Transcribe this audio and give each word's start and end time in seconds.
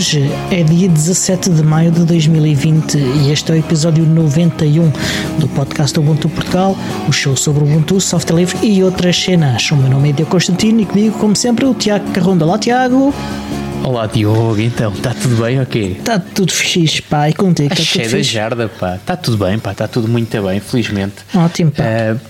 Hoje 0.00 0.30
é 0.50 0.62
dia 0.62 0.88
17 0.88 1.50
de 1.50 1.62
maio 1.62 1.90
de 1.90 2.06
2020 2.06 2.96
e 2.96 3.30
este 3.30 3.52
é 3.52 3.56
o 3.56 3.58
episódio 3.58 4.02
91 4.06 4.90
do 5.38 5.46
podcast 5.48 6.00
Ubuntu 6.00 6.26
Portugal, 6.30 6.74
o 7.06 7.12
show 7.12 7.36
sobre 7.36 7.64
Ubuntu, 7.64 8.00
software 8.00 8.36
livre 8.36 8.66
e 8.66 8.82
outras 8.82 9.22
cenas. 9.22 9.70
O 9.70 9.76
meu 9.76 9.90
nome 9.90 10.08
é 10.08 10.12
Diogo 10.12 10.30
Constantino 10.30 10.80
e 10.80 10.86
comigo, 10.86 11.18
como 11.18 11.36
sempre, 11.36 11.66
o 11.66 11.74
Tiago 11.74 12.10
Carronda. 12.12 12.46
Olá, 12.46 12.58
Tiago! 12.58 13.12
Olá 13.84 14.06
Diogo, 14.06 14.58
então, 14.58 14.90
está 14.90 15.12
tudo 15.12 15.36
bem 15.42 15.58
ou 15.58 15.64
okay? 15.64 15.92
Está 15.92 16.18
tudo 16.18 16.50
fixe, 16.50 17.02
pá, 17.02 17.28
e 17.28 17.34
contigo? 17.34 17.70
Está 17.70 17.84
cheio 17.84 18.10
da 18.10 18.22
jarda, 18.22 18.68
pá, 18.70 18.96
está 18.96 19.14
tudo 19.18 19.36
bem, 19.36 19.58
pá, 19.58 19.72
está 19.72 19.86
tudo 19.86 20.08
muito 20.08 20.42
bem, 20.42 20.60
felizmente. 20.60 21.16
Ótimo, 21.34 21.72
pá. 21.72 21.84
Uh, 21.84 22.29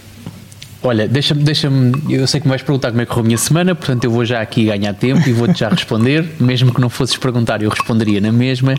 olha, 0.83 1.07
deixa-me, 1.07 1.43
deixa-me, 1.43 1.93
eu 2.09 2.27
sei 2.27 2.41
que 2.41 2.47
me 2.47 2.51
vais 2.51 2.63
perguntar 2.63 2.91
como 2.91 3.03
é 3.03 3.05
que 3.05 3.11
correu 3.11 3.25
a 3.25 3.27
minha 3.27 3.39
semana, 3.39 3.75
portanto 3.75 4.05
eu 4.05 4.11
vou 4.11 4.25
já 4.25 4.41
aqui 4.41 4.67
ganhar 4.67 4.95
tempo 4.95 5.29
e 5.29 5.33
vou-te 5.33 5.61
já 5.61 5.69
responder, 5.71 6.27
mesmo 6.39 6.73
que 6.73 6.81
não 6.81 6.89
fosses 6.89 7.17
perguntar, 7.17 7.63
eu 7.63 7.71
responderia 7.71 8.21
na 8.21 8.33
mesma. 8.33 8.75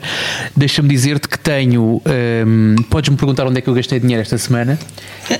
Deixa-me 0.55 0.89
dizer-te 0.89 1.27
que 1.27 1.39
tenho, 1.39 2.01
um, 2.45 2.75
podes-me 2.89 3.17
perguntar 3.17 3.45
onde 3.45 3.59
é 3.59 3.61
que 3.61 3.69
eu 3.69 3.73
gastei 3.73 3.99
dinheiro 3.99 4.21
esta 4.21 4.37
semana. 4.37 4.79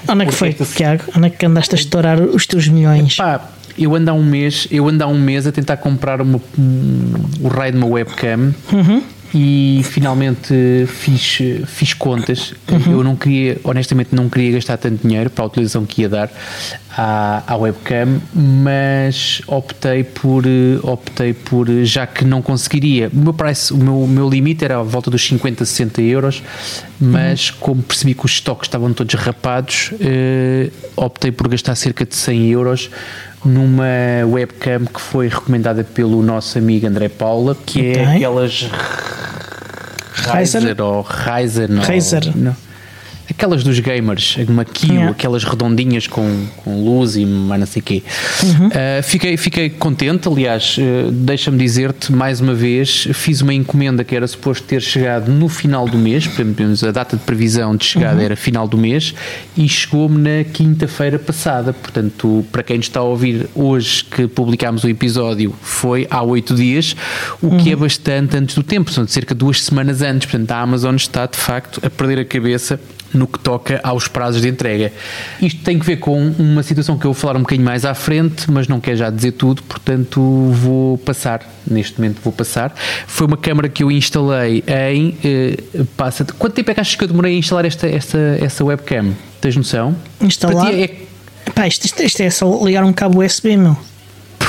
Onde 0.08 0.24
é 0.24 0.26
que 0.26 0.34
foi, 0.34 0.50
esta... 0.50 0.66
Tiago? 0.66 1.04
Onde 1.16 1.28
é 1.28 1.30
que 1.30 1.46
andaste 1.46 1.76
a 1.76 1.78
estourar 1.78 2.22
os 2.22 2.46
teus 2.46 2.68
milhões? 2.68 3.16
Pá, 3.16 3.42
eu 3.78 3.96
ando 3.96 4.12
há 4.12 4.14
um 4.14 4.24
mês, 4.24 4.68
eu 4.72 4.88
ando 4.88 5.04
há 5.04 5.08
um 5.08 5.20
mês 5.20 5.48
a 5.48 5.52
tentar 5.52 5.78
comprar 5.78 6.22
uma, 6.22 6.40
um, 6.58 7.14
o 7.42 7.48
raio 7.48 7.72
de 7.72 7.78
uma 7.78 7.88
webcam. 7.88 8.54
Uhum. 8.72 9.04
E 9.34 9.82
finalmente 9.86 10.86
fiz, 10.88 11.40
fiz 11.66 11.94
contas. 11.94 12.54
Uhum. 12.70 12.92
Eu 12.92 13.04
não 13.04 13.16
queria, 13.16 13.58
honestamente, 13.64 14.14
não 14.14 14.30
queria 14.30 14.54
gastar 14.54 14.78
tanto 14.78 15.08
dinheiro 15.08 15.30
para 15.30 15.46
a 15.46 15.48
utilização 15.48 15.86
que 15.86 16.02
ia 16.02 16.10
dar 16.10 16.30
à, 16.98 17.44
à 17.48 17.56
webcam, 17.56 18.22
mas 18.34 19.42
optei 19.48 20.04
por, 20.04 20.44
optei 20.84 21.34
por, 21.34 21.68
já 21.84 22.06
que 22.06 22.26
não 22.26 22.42
conseguiria, 22.42 23.10
o 23.14 23.18
meu 23.18 23.34
price, 23.34 23.74
o 23.74 23.78
meu, 23.78 24.02
o 24.02 24.08
meu 24.08 24.30
limite 24.30 24.66
era 24.66 24.78
à 24.78 24.84
volta 24.84 25.10
dos 25.10 25.26
50, 25.26 25.64
60 25.64 26.02
euros, 26.02 26.44
mas 27.00 27.50
uhum. 27.50 27.56
como 27.60 27.84
percebi 27.84 28.14
que 28.14 28.26
os 28.26 28.32
estoques 28.32 28.68
estavam 28.68 28.92
todos 28.94 29.14
rapados, 29.16 29.92
eh, 30.02 30.70
optei 30.96 31.32
por 31.32 31.48
gastar 31.48 31.76
cerca 31.76 32.06
de 32.06 32.16
100 32.16 32.50
euros 32.50 32.90
numa 33.44 33.84
webcam 34.28 34.86
que 34.86 35.02
foi 35.02 35.28
recomendada 35.28 35.84
pelo 35.84 36.22
nosso 36.22 36.58
amigo 36.58 36.88
André 36.88 37.10
Paula, 37.10 37.56
que 37.66 37.88
é 37.88 37.92
okay. 37.92 38.04
é 38.04 38.16
aquelas 38.16 38.70
Razer 40.14 40.82
ou 40.82 41.02
Ryzen. 41.02 41.80
Razer. 41.80 42.32
Não 42.36 42.56
aquelas 43.42 43.64
dos 43.64 43.80
gamers, 43.80 44.38
uma 44.48 44.64
Kio, 44.64 44.94
yeah. 44.94 45.10
aquelas 45.10 45.44
redondinhas 45.44 46.06
com, 46.06 46.46
com 46.58 46.84
luz 46.84 47.16
e 47.16 47.26
mais 47.26 47.60
não 47.60 47.66
sei 47.66 47.82
o 47.82 47.84
quê. 47.84 48.04
Uhum. 48.44 48.68
Uh, 48.68 49.02
fiquei, 49.02 49.36
fiquei 49.36 49.68
contente, 49.68 50.28
aliás, 50.28 50.78
uh, 50.78 51.12
deixa-me 51.12 51.58
dizer-te 51.58 52.12
mais 52.12 52.40
uma 52.40 52.54
vez, 52.54 53.08
fiz 53.14 53.42
uma 53.42 53.52
encomenda 53.52 54.04
que 54.04 54.16
era 54.16 54.28
suposto 54.28 54.68
ter 54.68 54.80
chegado 54.80 55.32
no 55.32 55.50
final 55.50 55.88
do 55.88 55.98
mês, 55.98 56.30
a 56.88 56.92
data 56.92 57.18
de 57.18 57.24
previsão 57.24 57.76
de 57.76 57.84
chegada 57.84 58.18
uhum. 58.18 58.26
era 58.26 58.36
final 58.36 58.68
do 58.68 58.78
mês, 58.78 59.16
e 59.58 59.68
chegou-me 59.68 60.20
na 60.20 60.44
quinta-feira 60.44 61.18
passada. 61.18 61.74
Portanto, 61.74 62.46
para 62.52 62.62
quem 62.62 62.80
está 62.80 63.00
a 63.00 63.04
ouvir 63.04 63.50
hoje 63.56 64.04
que 64.04 64.28
publicámos 64.28 64.84
o 64.84 64.88
episódio, 64.88 65.52
foi 65.64 66.06
há 66.12 66.22
oito 66.22 66.54
dias, 66.54 66.96
o 67.42 67.48
uhum. 67.48 67.58
que 67.58 67.72
é 67.72 67.76
bastante 67.76 68.38
antes 68.38 68.54
do 68.54 68.62
tempo, 68.62 68.92
são 68.92 69.08
cerca 69.08 69.34
de 69.34 69.40
duas 69.40 69.64
semanas 69.64 70.04
antes. 70.04 70.30
Portanto, 70.30 70.52
a 70.52 70.62
Amazon 70.62 70.96
está 70.96 71.26
de 71.26 71.38
facto 71.38 71.82
a 71.84 71.90
perder 71.90 72.20
a 72.20 72.26
cabeça 72.26 72.80
no 73.14 73.28
que 73.28 73.40
toca 73.40 73.80
aos 73.84 74.08
prazos 74.08 74.42
de 74.42 74.48
entrega. 74.48 74.92
Isto 75.42 75.62
tem 75.64 75.78
que 75.78 75.86
ver 75.86 75.98
com 75.98 76.20
uma 76.38 76.64
situação 76.64 76.98
que 76.98 77.06
eu 77.06 77.14
vou 77.14 77.20
falar 77.20 77.38
um 77.38 77.42
bocadinho 77.42 77.66
mais 77.66 77.86
à 77.86 77.94
frente, 77.94 78.50
mas 78.50 78.68
não 78.68 78.80
quero 78.80 78.98
já 78.98 79.10
dizer 79.10 79.34
tudo, 79.34 79.64
portanto 79.64 80.22
vou 80.52 80.98
passar, 80.98 81.42
neste 81.66 82.00
momento 82.00 82.22
vou 82.24 82.34
passar. 82.34 82.74
Foi 83.08 83.28
uma 83.28 83.38
câmara 83.38 83.70
que 83.70 83.84
eu 83.84 83.92
instalei 83.92 84.64
em. 84.68 85.18
Eh, 85.24 85.84
passa, 85.98 86.26
quanto 86.38 86.54
tempo 86.54 86.72
é 86.72 86.74
que 86.74 86.80
achas 86.80 86.96
que 86.96 87.04
eu 87.04 87.08
demorei 87.08 87.36
a 87.36 87.38
instalar 87.38 87.66
esta, 87.66 87.88
esta, 87.88 88.18
essa 88.40 88.64
webcam? 88.64 89.14
Tens 89.40 89.56
noção? 89.56 89.96
Instalar? 90.20 90.74
É... 90.74 90.90
Pá, 91.56 91.68
isto, 91.68 91.86
isto, 91.86 92.04
isto 92.04 92.22
é 92.22 92.30
só 92.30 92.64
ligar 92.64 92.84
um 92.84 92.94
cabo 92.94 93.24
USB, 93.24 93.58
meu. 93.58 93.76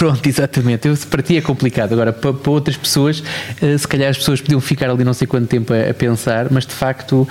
Pronto, 0.03 0.27
exatamente. 0.27 0.89
Eu, 0.89 0.97
para 1.09 1.23
ti 1.23 1.37
é 1.37 1.41
complicado. 1.41 1.93
Agora, 1.93 2.13
para, 2.13 2.33
para 2.33 2.51
outras 2.51 2.77
pessoas, 2.77 3.21
uh, 3.21 3.79
se 3.79 3.87
calhar 3.87 4.11
as 4.11 4.19
pessoas 4.19 4.41
podiam 4.41 4.61
ficar 4.61 4.91
ali 4.91 5.05
não 5.05 5.15
sei 5.15 5.27
quanto 5.27 5.47
tempo 5.47 5.73
a, 5.73 5.91
a, 5.91 5.95
pensar, 5.95 6.49
mas 6.51 6.67
de 6.67 6.73
facto 6.73 7.29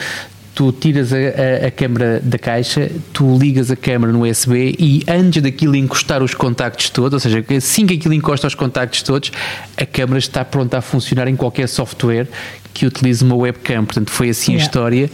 tu 0.53 0.72
tiras 0.72 1.13
a, 1.13 1.17
a, 1.17 1.67
a, 1.67 1.72
câmera 1.72 2.19
da 2.23 2.38
caixa, 2.38 2.91
tu 3.13 3.38
ligas 3.38 3.72
a 3.72 3.75
câmera 3.75 4.12
no 4.12 4.29
USB 4.29 4.75
e 4.78 5.03
antes 5.07 5.41
daquilo 5.41 5.75
encostar 5.75 6.22
os 6.22 6.34
contactos 6.34 6.89
todos, 6.89 7.13
ou 7.13 7.19
seja, 7.19 7.44
assim 7.56 7.85
que 7.85 7.94
aquilo 7.94 8.13
encosta 8.13 8.47
os 8.47 8.56
contactos 8.56 9.01
todos, 9.01 9.31
a 9.78 9.85
câmera 9.85 10.19
está 10.19 10.44
pronta 10.44 10.78
a 10.78 10.81
funcionar 10.81 11.28
em 11.28 11.35
qualquer 11.35 11.67
software 11.67 12.28
que 12.73 12.85
utilize 12.85 13.23
uma 13.23 13.35
webcam. 13.35 13.85
Portanto, 13.85 14.12
foi 14.12 14.29
assim 14.29 14.53
yeah. 14.53 14.63
a 14.63 14.67
história. 14.67 15.12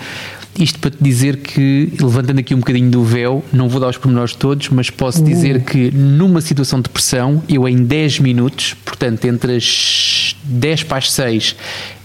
Isto 0.60 0.80
para 0.80 0.90
te 0.90 0.98
dizer 1.00 1.38
que, 1.38 1.94
levantando 2.00 2.40
aqui 2.40 2.56
um 2.56 2.60
bocadinho 2.60 2.90
do 2.90 3.04
véu, 3.04 3.46
não 3.54 3.70
vou 3.70 3.80
dar 3.80 3.90
os 3.90 3.98
pormenores 3.98 4.34
todos, 4.34 4.70
mas 4.70 4.90
posso 4.90 5.22
uh. 5.22 5.26
dizer 5.26 5.62
que 5.62 5.92
numa 5.92 6.42
situação 6.42 6.82
de 6.82 6.90
pressão, 6.90 7.44
eu 7.48 7.68
em 7.68 7.84
10 7.84 8.20
minutos, 8.20 8.76
portanto 8.84 9.26
entre 9.26 9.56
as 9.56 10.36
10 10.44 10.84
para 10.84 10.98
as 10.98 11.12
6 11.12 11.56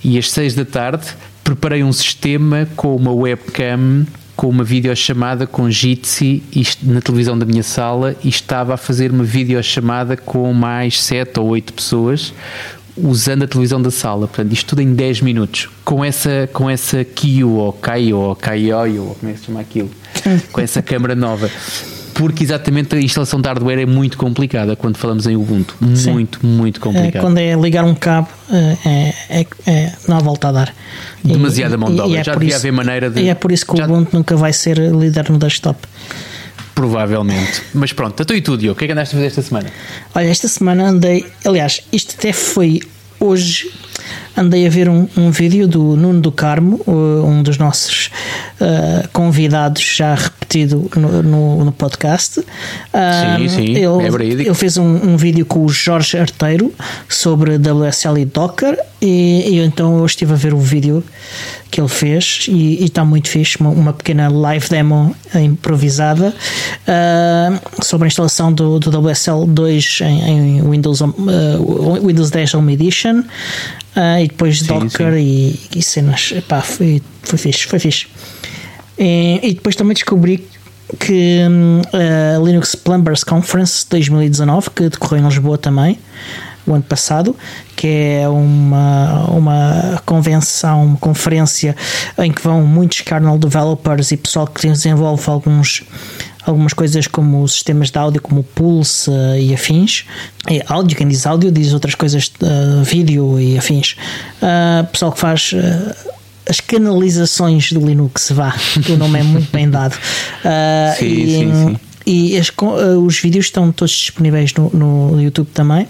e 0.04 0.18
as 0.18 0.30
6 0.30 0.54
da 0.54 0.64
tarde, 0.66 1.06
preparei 1.42 1.82
um 1.82 1.92
sistema 1.92 2.68
com 2.76 2.94
uma 2.96 3.12
webcam 3.12 4.06
com 4.34 4.48
uma 4.48 4.64
videochamada 4.64 5.46
com 5.46 5.70
Jitsi 5.70 6.42
na 6.82 7.00
televisão 7.00 7.38
da 7.38 7.44
minha 7.44 7.62
sala 7.62 8.16
e 8.24 8.28
estava 8.28 8.74
a 8.74 8.76
fazer 8.76 9.10
uma 9.10 9.24
videochamada 9.24 10.16
com 10.16 10.52
mais 10.52 11.02
7 11.02 11.38
ou 11.38 11.48
8 11.48 11.72
pessoas 11.72 12.32
usando 12.96 13.44
a 13.44 13.46
televisão 13.46 13.80
da 13.80 13.90
sala, 13.90 14.26
portanto, 14.26 14.52
isto 14.52 14.68
tudo 14.68 14.82
em 14.82 14.94
10 14.94 15.22
minutos, 15.22 15.68
com 15.84 16.04
essa, 16.04 16.48
com 16.52 16.68
essa 16.68 17.02
Kio 17.04 17.52
ou 17.52 17.72
Kaio 17.72 18.18
ou 18.18 18.36
Kaioio, 18.36 19.16
como 19.18 19.30
é 19.30 19.34
que 19.34 19.40
se 19.40 19.46
chama 19.46 19.60
aquilo, 19.60 19.90
com 20.52 20.60
essa 20.60 20.82
câmera 20.82 21.14
nova 21.14 21.50
porque 22.22 22.44
exatamente 22.44 22.94
a 22.94 23.00
instalação 23.00 23.40
de 23.40 23.48
hardware 23.48 23.80
é 23.80 23.86
muito 23.86 24.16
complicada 24.16 24.76
quando 24.76 24.96
falamos 24.96 25.26
em 25.26 25.34
Ubuntu. 25.34 25.74
Sim. 25.96 26.12
Muito, 26.12 26.46
muito 26.46 26.78
complicada. 26.78 27.18
É, 27.18 27.20
quando 27.20 27.38
é 27.38 27.52
ligar 27.56 27.84
um 27.84 27.96
cabo, 27.96 28.28
é, 28.48 29.12
é, 29.28 29.46
é, 29.66 29.92
não 30.06 30.18
há 30.18 30.20
volta 30.20 30.46
a 30.46 30.52
dar. 30.52 30.74
Demasiada 31.24 31.76
mão 31.76 31.92
de 31.92 32.00
obra. 32.00 32.20
É 32.20 32.22
Já 32.22 32.34
devia 32.34 32.50
isso, 32.50 32.58
haver 32.58 32.70
maneira 32.70 33.10
de. 33.10 33.22
E 33.22 33.28
é 33.28 33.34
por 33.34 33.50
isso 33.50 33.66
que 33.66 33.72
o 33.72 33.84
Ubuntu 33.84 34.16
nunca 34.16 34.36
vai 34.36 34.52
ser 34.52 34.78
líder 34.78 35.30
no 35.30 35.38
desktop. 35.38 35.80
Provavelmente. 36.76 37.60
Mas 37.74 37.92
pronto, 37.92 38.22
estou 38.22 38.36
e 38.36 38.40
tudo, 38.40 38.60
Diogo. 38.60 38.76
O 38.76 38.78
que 38.78 38.84
é 38.84 38.86
que 38.86 38.92
andaste 38.92 39.16
a 39.16 39.18
fazer 39.18 39.26
esta 39.26 39.42
semana? 39.42 39.68
Olha, 40.14 40.26
esta 40.26 40.46
semana 40.46 40.90
andei. 40.90 41.26
Aliás, 41.44 41.82
isto 41.92 42.14
até 42.16 42.32
foi 42.32 42.82
hoje 43.18 43.68
andei 44.36 44.66
a 44.66 44.70
ver 44.70 44.88
um, 44.88 45.08
um 45.16 45.30
vídeo 45.30 45.68
do 45.68 45.96
Nuno 45.96 46.20
do 46.20 46.32
Carmo, 46.32 46.80
um 46.86 47.42
dos 47.42 47.58
nossos 47.58 48.10
uh, 48.60 49.08
convidados 49.12 49.82
já 49.82 50.14
repetido 50.14 50.90
no, 50.96 51.22
no, 51.22 51.64
no 51.66 51.72
podcast. 51.72 52.40
sim, 52.40 53.48
sim, 53.48 53.76
ele, 53.76 54.06
é 54.06 54.10
verídico. 54.10 54.48
Ele 54.48 54.54
fez 54.54 54.76
um, 54.76 54.84
um, 54.84 55.16
vídeo 55.16 55.46
com 55.46 55.64
o 55.64 55.68
Jorge 55.68 56.18
Arteiro 56.18 56.72
sobre 57.08 57.56
WSL 57.56 58.18
e 58.18 58.24
Docker 58.24 58.78
e, 59.00 59.44
e 59.48 59.58
então 59.60 59.98
eu 59.98 60.06
estive 60.06 60.32
a 60.32 60.36
ver 60.36 60.54
o 60.54 60.58
vídeo 60.58 61.02
que 61.70 61.80
ele 61.80 61.88
fez 61.88 62.46
e, 62.48 62.84
está 62.84 63.02
muito 63.02 63.28
fixe, 63.28 63.56
uma, 63.58 63.70
uma, 63.70 63.92
pequena 63.94 64.28
live 64.28 64.68
demo 64.68 65.16
improvisada 65.34 66.34
uh, 66.82 67.82
sobre 67.82 68.06
a 68.06 68.08
instalação 68.08 68.52
do, 68.52 68.78
do 68.78 68.90
WSL 68.90 69.46
2 69.46 70.00
em, 70.02 70.58
em 70.58 70.70
Windows, 70.70 71.00
uh, 71.00 72.06
Windows 72.06 72.30
10 72.30 72.54
Home 72.54 72.74
Edition 72.74 73.24
uh, 73.96 74.22
e 74.22 74.28
depois 74.28 74.60
sim, 74.60 74.66
Docker 74.66 75.12
sim. 75.14 75.18
E, 75.18 75.78
e, 75.78 75.82
cenas. 75.82 76.32
Epá, 76.36 76.60
foi, 76.60 77.02
foi 77.22 77.38
fixe, 77.38 77.66
foi 77.66 77.78
fixe. 77.78 78.06
E, 78.98 79.40
e 79.42 79.54
depois 79.54 79.76
também 79.76 79.94
descobri 79.94 80.46
que 80.98 81.40
a 81.92 82.38
uh, 82.38 82.44
Linux 82.44 82.74
Plumbers 82.74 83.24
Conference 83.24 83.86
2019, 83.88 84.70
que 84.70 84.88
decorreu 84.88 85.22
em 85.22 85.26
Lisboa 85.26 85.56
também, 85.56 85.98
o 86.66 86.74
ano 86.74 86.82
passado, 86.82 87.34
que 87.74 87.86
é 87.86 88.28
uma, 88.28 89.24
uma 89.30 90.02
convenção, 90.06 90.84
uma 90.84 90.96
conferência 90.96 91.74
em 92.18 92.30
que 92.30 92.42
vão 92.42 92.62
muitos 92.62 93.00
kernel 93.00 93.38
developers 93.38 94.12
e 94.12 94.16
pessoal 94.16 94.46
que 94.46 94.68
desenvolve 94.68 95.22
alguns 95.28 95.82
algumas 96.44 96.72
coisas 96.72 97.06
como 97.06 97.42
os 97.42 97.52
sistemas 97.52 97.90
de 97.90 97.98
áudio, 97.98 98.20
como 98.20 98.40
o 98.40 98.44
Pulse 98.44 99.10
uh, 99.10 99.36
e 99.38 99.54
afins. 99.54 100.04
É 100.48 100.64
áudio, 100.66 100.96
quem 100.96 101.08
diz 101.08 101.26
áudio 101.26 101.50
diz 101.50 101.72
outras 101.72 101.94
coisas, 101.94 102.32
uh, 102.42 102.82
vídeo 102.82 103.38
e 103.40 103.56
afins. 103.58 103.96
Uh, 104.42 104.86
pessoal 104.86 105.12
que 105.12 105.18
faz 105.18 105.52
as 106.48 106.60
canalizações 106.60 107.72
do 107.72 107.80
Linux, 107.80 108.30
vá, 108.32 108.52
que 108.84 108.92
o 108.92 108.96
nome 108.96 109.20
é 109.20 109.22
muito 109.22 109.50
bem 109.52 109.70
dado. 109.70 109.94
sim, 110.98 111.06
e, 111.06 111.26
sim, 111.26 111.52
sim. 111.54 111.80
E 112.06 112.36
as, 112.36 112.48
uh, 112.48 112.98
os 113.04 113.18
vídeos 113.18 113.46
estão 113.46 113.70
todos 113.70 113.92
disponíveis 113.92 114.52
no, 114.54 114.70
no 114.70 115.20
YouTube 115.20 115.48
também. 115.52 115.86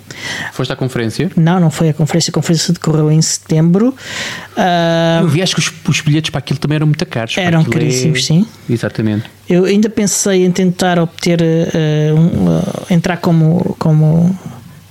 Foste 0.53 0.73
à 0.73 0.77
conferência? 0.77 1.31
Não, 1.37 1.59
não 1.59 1.71
foi 1.71 1.89
a 1.89 1.95
conferência. 1.95 2.31
A 2.31 2.35
conferência 2.35 2.73
decorreu 2.73 3.11
em 3.11 3.23
setembro. 3.23 3.95
Uh, 4.57 5.23
eu 5.23 5.29
vi, 5.29 5.43
acho 5.43 5.55
que 5.55 5.61
os, 5.61 5.73
os, 5.89 6.01
bilhetes 6.01 6.31
para 6.31 6.39
aquilo 6.39 6.59
também 6.59 6.77
eram 6.77 6.87
muito 6.87 7.05
caros. 7.07 7.37
Eram 7.39 7.63
é- 7.63 7.65
caríssimos, 7.65 8.19
é... 8.19 8.23
sim. 8.23 8.47
Exatamente. 8.69 9.25
Eu 9.49 9.65
ainda 9.65 9.89
pensei 9.89 10.45
em 10.45 10.51
tentar 10.51 10.99
obter, 10.99 11.41
uh, 11.41 12.15
um, 12.15 12.59
uh, 12.59 12.87
entrar 12.91 13.17
como, 13.17 13.77
como 13.79 14.39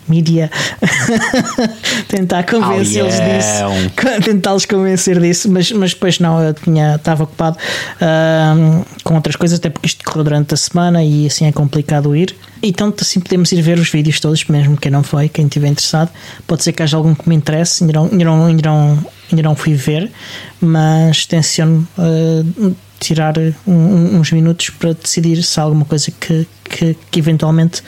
mídia. 0.07 0.50
Tentar 2.07 2.44
convencê-los 2.44 3.13
disso. 3.15 4.24
Tentá-los 4.24 4.65
convencer 4.65 5.19
disso 5.19 5.50
mas, 5.50 5.71
mas 5.71 5.94
depois 5.94 6.19
não 6.19 6.42
eu 6.42 6.53
tinha 6.53 6.95
estava 6.95 7.24
ocupado 7.24 7.57
ahm, 8.00 8.83
com 9.03 9.15
outras 9.15 9.36
coisas 9.36 9.59
até 9.59 9.69
porque 9.69 9.88
isto 9.88 10.03
correu 10.03 10.24
durante 10.24 10.53
a 10.53 10.57
semana 10.57 11.03
e 11.03 11.27
assim 11.27 11.45
é 11.45 11.51
complicado 11.51 12.15
ir. 12.15 12.36
Então 12.62 12.94
assim 13.00 13.19
podemos 13.19 13.51
ir 13.51 13.62
ver 13.62 13.80
os 13.80 13.89
vídeos 13.89 14.19
todos 14.19 14.44
mesmo 14.45 14.77
quem 14.77 14.92
não 14.92 15.03
foi 15.03 15.30
quem 15.30 15.45
estiver 15.45 15.68
interessado. 15.68 16.09
Pode 16.47 16.63
ser 16.63 16.71
que 16.74 16.83
haja 16.83 16.97
algum 16.97 17.15
que 17.15 17.27
me 17.27 17.36
interesse 17.36 17.83
ainda 17.83 17.94
não, 17.94 18.06
ainda 18.06 18.25
não, 18.25 18.45
ainda 18.45 18.69
não, 18.69 19.06
ainda 19.31 19.44
não 19.44 19.56
fui 19.56 19.74
ver 19.74 20.12
mas 20.59 21.25
tenciono 21.25 21.88
ah, 21.97 22.71
tirar 23.00 23.33
um- 23.65 24.19
uns 24.19 24.31
minutos 24.31 24.69
para 24.69 24.94
decidir 24.94 25.42
se 25.42 25.59
há 25.59 25.63
alguma 25.63 25.86
coisa 25.86 26.12
que, 26.12 26.47
que, 26.63 26.95
que 27.09 27.19
eventualmente 27.19 27.81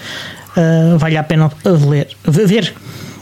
uh, 0.58 0.98
vale 0.98 1.18
a 1.18 1.24
pena 1.24 1.52
ler, 1.90 2.08
ver. 2.26 2.74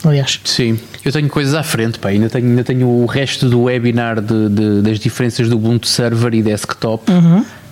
Aliás, 0.04 0.40
Sim, 0.44 0.80
eu 1.06 1.12
tenho 1.12 1.30
coisas 1.30 1.54
à 1.54 1.62
frente, 1.62 2.00
pá. 2.00 2.10
Ainda, 2.10 2.28
tenho, 2.28 2.48
ainda 2.48 2.64
tenho 2.64 2.88
o 2.88 3.06
resto 3.06 3.48
do 3.48 3.62
webinar 3.64 4.20
de, 4.20 4.50
de- 4.50 4.82
das 4.82 4.98
diferenças 5.00 5.48
do 5.48 5.56
Ubuntu 5.58 5.88
Server 5.88 6.34
e 6.34 6.42
desktop 6.42 7.04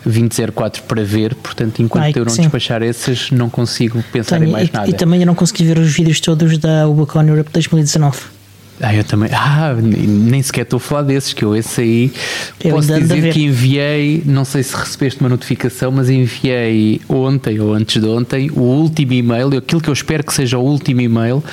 2004 0.05 0.83
para 0.83 1.03
ver, 1.03 1.33
portanto, 1.35 1.81
enquanto 1.81 2.03
Ai, 2.05 2.13
eu 2.15 2.23
não 2.25 2.31
sim. 2.31 2.43
despachar 2.43 2.81
essas, 2.83 3.31
não 3.31 3.49
consigo 3.49 4.03
pensar 4.11 4.37
em 4.37 4.41
tenho, 4.41 4.51
mais 4.51 4.69
e, 4.69 4.73
nada. 4.73 4.89
e 4.89 4.93
também 4.93 5.19
eu 5.21 5.25
não 5.25 5.35
consegui 5.35 5.65
ver 5.65 5.77
os 5.79 5.91
vídeos 5.91 6.19
todos 6.19 6.57
da 6.57 6.87
Ubicon 6.87 7.23
Europe 7.23 7.49
2019. 7.51 8.17
Ah, 8.81 8.95
eu 8.95 9.03
também. 9.03 9.29
Ah, 9.33 9.75
nem 9.81 10.41
sequer 10.41 10.61
estou 10.61 10.77
a 10.77 10.79
falar 10.79 11.01
desses, 11.03 11.33
que 11.33 11.43
eu 11.43 11.55
esse 11.55 11.81
aí 11.81 12.11
Eu 12.63 12.75
posso 12.75 12.87
dizer 12.93 13.33
que 13.33 13.43
enviei, 13.43 14.23
não 14.25 14.45
sei 14.45 14.63
se 14.63 14.75
recebeste 14.75 15.19
uma 15.19 15.29
notificação, 15.29 15.91
mas 15.91 16.09
enviei 16.09 17.01
ontem 17.09 17.59
ou 17.59 17.73
antes 17.73 18.01
de 18.01 18.07
ontem 18.07 18.49
o 18.51 18.61
último 18.61 19.13
e-mail, 19.13 19.47
aquilo 19.57 19.81
que 19.81 19.89
eu 19.89 19.93
espero 19.93 20.23
que 20.23 20.33
seja 20.33 20.57
o 20.57 20.63
último 20.63 21.01
e-mail 21.01 21.43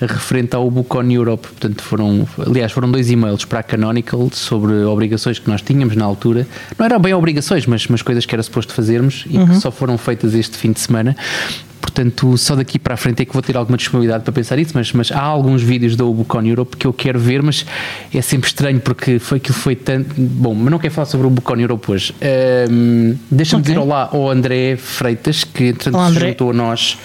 referente 0.00 0.54
ao 0.54 0.70
Bucon 0.70 1.04
Europe. 1.10 1.46
Portanto, 1.48 1.82
foram, 1.82 2.28
aliás, 2.46 2.72
foram 2.72 2.90
dois 2.90 3.10
e-mails 3.10 3.44
para 3.44 3.60
a 3.60 3.62
Canonical 3.62 4.28
sobre 4.32 4.72
obrigações 4.84 5.38
que 5.38 5.48
nós 5.48 5.62
tínhamos 5.62 5.96
na 5.96 6.04
altura. 6.04 6.46
Não 6.78 6.84
eram 6.84 6.98
bem 7.00 7.14
obrigações, 7.14 7.64
mas, 7.66 7.86
mas 7.86 8.02
coisas 8.02 8.26
que 8.26 8.34
era 8.34 8.42
suposto 8.42 8.74
fazermos 8.74 9.24
e 9.30 9.38
Uhum. 9.38 9.46
que 9.46 9.56
só 9.56 9.70
foram 9.70 9.96
feitas 9.96 10.34
este 10.34 10.56
fim 10.58 10.72
de 10.72 10.80
semana. 10.80 11.16
Portanto, 11.84 12.36
só 12.38 12.56
daqui 12.56 12.78
para 12.78 12.94
a 12.94 12.96
frente 12.96 13.22
é 13.22 13.24
que 13.26 13.32
vou 13.32 13.42
ter 13.42 13.56
alguma 13.56 13.76
disponibilidade 13.76 14.24
para 14.24 14.32
pensar 14.32 14.58
isso, 14.58 14.72
mas, 14.74 14.90
mas 14.92 15.12
há 15.12 15.20
alguns 15.20 15.62
vídeos 15.62 15.94
da 15.96 16.04
Ubucon 16.04 16.40
Europe 16.42 16.76
que 16.78 16.86
eu 16.86 16.92
quero 16.94 17.18
ver, 17.20 17.42
mas 17.42 17.66
é 18.12 18.22
sempre 18.22 18.48
estranho 18.48 18.80
porque 18.80 19.18
foi 19.18 19.36
aquilo 19.36 19.54
foi 19.56 19.76
tanto. 19.76 20.14
Bom, 20.18 20.54
mas 20.54 20.70
não 20.70 20.78
quero 20.78 20.92
falar 20.94 21.04
sobre 21.06 21.26
o 21.26 21.30
Ubucon 21.30 21.56
Europe 21.60 21.92
hoje. 21.92 22.14
Ahm, 22.22 23.16
Deixa-me 23.30 23.60
Ok. 23.62 23.72
dizer 23.74 23.78
olá 23.84 24.08
ao 24.10 24.30
André 24.30 24.76
Freitas, 24.76 25.44
que 25.44 25.64
entretanto 25.64 25.96
Olá, 25.96 26.10
se 26.12 26.18
juntou 26.18 26.50
a 26.50 26.54
nós. 26.54 26.96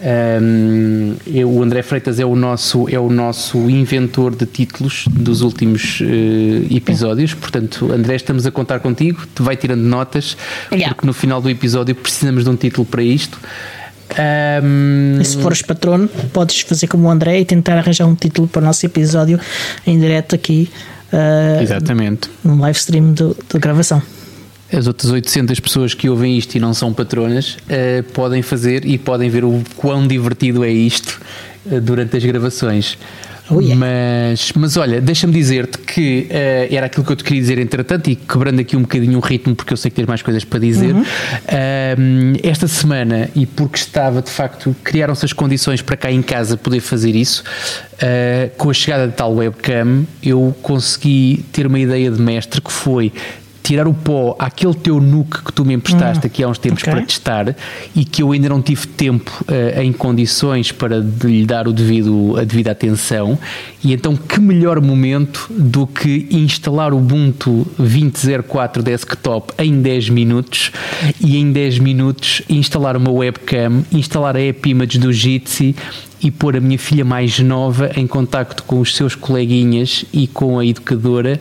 Ahm, 0.00 1.14
eu- 1.26 1.50
o 1.50 1.62
André 1.62 1.82
Freitas 1.82 2.18
é 2.20 2.24
o 2.24 2.34
nosso, 2.36 2.88
é 2.88 2.98
o 2.98 3.10
nosso 3.10 3.68
inventor 3.68 4.34
de 4.36 4.46
títulos 4.46 5.04
dos 5.10 5.42
últimos 5.42 6.00
eh, 6.00 6.74
episódios. 6.74 7.34
Portanto, 7.34 7.90
André, 7.92 8.14
estamos 8.16 8.46
a 8.46 8.50
contar 8.50 8.80
contigo. 8.80 9.22
Te 9.34 9.42
vai 9.42 9.56
tirando 9.56 9.82
notas, 9.82 10.36
Yeah. 10.70 10.94
porque 10.94 11.06
no 11.06 11.12
final 11.12 11.40
do 11.42 11.50
episódio 11.50 11.94
precisamos 11.94 12.44
de 12.44 12.50
um 12.50 12.56
título 12.56 12.86
para 12.86 13.02
isto. 13.02 13.38
Ahm, 14.18 15.20
E 15.20 15.24
se 15.24 15.36
fores 15.38 15.62
patrono, 15.62 16.08
podes 16.32 16.60
fazer 16.60 16.86
como 16.86 17.08
o 17.08 17.10
André 17.10 17.40
e 17.40 17.44
tentar 17.44 17.78
arranjar 17.78 18.06
um 18.06 18.14
título 18.14 18.48
para 18.48 18.60
o 18.62 18.64
nosso 18.64 18.84
episódio 18.84 19.38
em 19.86 19.98
direto 19.98 20.34
aqui 20.34 20.70
uh, 21.12 21.62
Exatamente. 21.62 22.30
num 22.44 22.58
live 22.60 22.78
stream 22.78 23.12
de 23.12 23.34
gravação. 23.58 24.02
As 24.72 24.86
outras 24.86 25.12
800 25.12 25.60
pessoas 25.60 25.92
que 25.92 26.08
ouvem 26.08 26.38
isto 26.38 26.54
e 26.54 26.60
não 26.60 26.72
são 26.72 26.94
patronas 26.94 27.58
eh, 27.68 28.00
podem 28.14 28.40
fazer 28.40 28.86
e 28.86 28.96
podem 28.96 29.28
ver 29.28 29.44
o 29.44 29.62
quão 29.76 30.06
divertido 30.06 30.64
é 30.64 30.70
isto 30.70 31.20
eh, 31.70 31.78
durante 31.78 32.16
as 32.16 32.24
gravações. 32.24 32.96
Oh, 33.50 33.60
yeah. 33.60 33.74
mas, 33.74 34.52
mas 34.54 34.76
olha, 34.76 35.00
deixa-me 35.00 35.32
dizer-te 35.32 35.78
que 35.78 36.26
eh, 36.30 36.68
era 36.70 36.86
aquilo 36.86 37.04
que 37.04 37.12
eu 37.12 37.16
te 37.16 37.24
queria 37.24 37.40
dizer 37.40 37.58
entretanto 37.58 38.08
e 38.08 38.14
quebrando 38.14 38.60
aqui 38.60 38.76
um 38.76 38.82
bocadinho 38.82 39.18
o 39.18 39.20
ritmo 39.20 39.54
porque 39.54 39.72
eu 39.72 39.76
sei 39.76 39.90
que 39.90 39.96
tens 39.96 40.06
mais 40.06 40.22
coisas 40.22 40.44
para 40.44 40.60
dizer. 40.60 40.94
Ahm, 40.94 42.34
esta 42.42 42.68
semana, 42.68 43.28
e 43.34 43.44
porque 43.44 43.76
estava 43.76 44.22
de 44.22 44.30
facto, 44.30 44.74
criaram-se 44.84 45.24
as 45.24 45.32
condições 45.32 45.82
para 45.82 45.96
cá 45.96 46.10
em 46.10 46.22
casa 46.22 46.56
poder 46.56 46.80
fazer 46.80 47.16
isso, 47.16 47.42
eh, 48.00 48.50
com 48.56 48.70
a 48.70 48.74
chegada 48.74 49.08
de 49.08 49.14
tal 49.14 49.34
webcam, 49.34 50.04
eu 50.22 50.54
consegui 50.62 51.44
ter 51.52 51.66
uma 51.66 51.78
ideia 51.78 52.10
de 52.10 52.20
mestre 52.20 52.60
que 52.60 52.72
foi 52.72 53.12
tirar 53.62 53.86
o 53.86 53.94
pó 53.94 54.34
àquele 54.38 54.74
teu 54.74 55.00
nuke 55.00 55.42
que 55.44 55.52
tu 55.52 55.64
me 55.64 55.74
emprestaste 55.74 56.26
aqui 56.26 56.42
há 56.42 56.48
uns 56.48 56.58
tempos 56.58 56.82
ok. 56.82 56.92
para 56.92 57.02
testar 57.02 57.56
e 57.94 58.04
que 58.04 58.22
eu 58.22 58.32
ainda 58.32 58.48
não 58.48 58.60
tive 58.60 58.86
tempo 58.86 59.30
eh, 59.48 59.82
em 59.84 59.92
condições 59.92 60.72
para 60.72 60.98
lhe 60.98 61.46
dar 61.46 61.68
o 61.68 61.72
devido, 61.72 62.36
a 62.38 62.44
devida 62.44 62.72
atenção 62.72 63.38
e 63.84 63.92
então 63.92 64.16
que 64.16 64.40
melhor 64.40 64.80
momento 64.80 65.46
do 65.50 65.86
que 65.86 66.26
instalar 66.30 66.92
o 66.92 66.98
Ubuntu 66.98 67.66
20.04 67.80 68.82
desktop 68.82 69.52
em 69.58 69.80
10 69.80 70.10
minutos 70.10 70.72
e 71.20 71.36
em 71.36 71.52
10 71.52 71.78
minutos 71.78 72.42
instalar 72.48 72.96
uma 72.96 73.10
webcam, 73.10 73.84
instalar 73.92 74.36
a 74.36 74.40
App 74.40 74.68
Image 74.68 74.98
do 74.98 75.12
Jitsi 75.12 75.74
e 76.22 76.30
pôr 76.30 76.56
a 76.56 76.60
minha 76.60 76.78
filha 76.78 77.04
mais 77.04 77.38
nova 77.40 77.90
em 77.96 78.06
contacto 78.06 78.62
com 78.62 78.80
os 78.80 78.94
seus 78.94 79.14
coleguinhas 79.14 80.04
e 80.12 80.26
com 80.26 80.58
a 80.58 80.64
educadora 80.64 81.40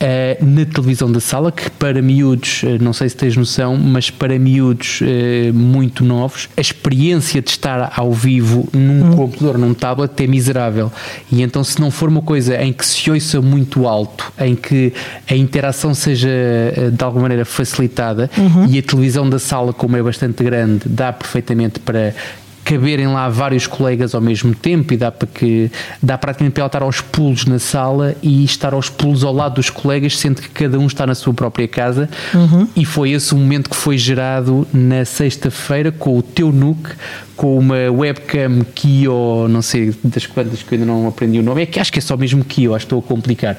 eh, 0.00 0.38
na 0.40 0.64
televisão 0.64 1.10
da 1.10 1.20
sala, 1.20 1.50
que 1.50 1.68
para 1.70 2.00
miúdos, 2.00 2.62
eh, 2.64 2.78
não 2.80 2.92
sei 2.92 3.08
se 3.08 3.16
tens 3.16 3.36
noção, 3.36 3.76
mas 3.76 4.10
para 4.10 4.38
miúdos 4.38 5.00
eh, 5.02 5.50
muito 5.52 6.04
novos, 6.04 6.48
a 6.56 6.60
experiência 6.60 7.42
de 7.42 7.50
estar 7.50 7.92
ao 7.96 8.12
vivo 8.12 8.68
num 8.72 9.10
computador, 9.16 9.58
num 9.58 9.74
tablet, 9.74 10.12
é 10.22 10.26
miserável. 10.26 10.92
E 11.32 11.42
então, 11.42 11.64
se 11.64 11.80
não 11.80 11.90
for 11.90 12.08
uma 12.08 12.22
coisa 12.22 12.62
em 12.62 12.72
que 12.72 12.86
se 12.86 13.10
ouça 13.10 13.40
muito 13.40 13.88
alto, 13.88 14.32
em 14.38 14.54
que 14.54 14.92
a 15.28 15.34
interação 15.34 15.92
seja 15.94 16.28
eh, 16.28 16.90
de 16.92 17.04
alguma 17.04 17.22
maneira 17.22 17.44
facilitada 17.44 18.30
e 18.68 18.78
a 18.78 18.82
televisão 18.82 19.28
da 19.28 19.38
sala, 19.38 19.72
como 19.72 19.96
é 19.96 20.02
bastante 20.02 20.44
grande, 20.44 20.82
dá 20.86 21.12
perfeitamente 21.12 21.80
para 21.80 22.14
caberem 22.68 23.06
lá 23.06 23.30
vários 23.30 23.66
colegas 23.66 24.14
ao 24.14 24.20
mesmo 24.20 24.54
tempo 24.54 24.92
e 24.92 24.96
dá 24.98 25.10
para 25.10 25.26
que 25.26 25.70
dá 26.02 26.18
praticamente 26.18 26.52
para 26.52 26.60
ela 26.60 26.68
estar 26.68 26.82
aos 26.82 27.00
pulos 27.00 27.46
na 27.46 27.58
sala 27.58 28.14
e 28.22 28.44
estar 28.44 28.74
aos 28.74 28.90
pulos 28.90 29.24
ao 29.24 29.32
lado 29.32 29.54
dos 29.54 29.70
colegas, 29.70 30.18
sendo 30.18 30.42
que 30.42 30.50
cada 30.50 30.78
um 30.78 30.86
está 30.86 31.06
na 31.06 31.14
sua 31.14 31.32
própria 31.32 31.66
casa. 31.66 32.10
E 32.76 32.84
foi 32.84 33.12
esse 33.12 33.32
o 33.32 33.38
momento 33.38 33.70
que 33.70 33.76
foi 33.76 33.96
gerado 33.96 34.68
na 34.70 35.06
sexta-feira 35.06 35.90
com 35.90 36.18
o 36.18 36.22
teu 36.22 36.52
NUC, 36.52 36.90
com 37.34 37.58
uma 37.58 37.90
webcam 37.90 38.62
Kio, 38.74 39.48
não 39.48 39.62
sei 39.62 39.94
das 40.04 40.26
quantas 40.26 40.62
que 40.62 40.74
eu 40.74 40.78
ainda 40.78 40.92
não 40.92 41.08
aprendi 41.08 41.38
o 41.38 41.42
nome, 41.42 41.62
é 41.62 41.66
que 41.66 41.80
acho 41.80 41.90
que 41.90 42.00
é 42.00 42.02
só 42.02 42.18
mesmo 42.18 42.44
Kio, 42.44 42.74
acho 42.74 42.84
que 42.84 42.94
estou 42.94 42.98
a 42.98 43.02
complicar. 43.02 43.56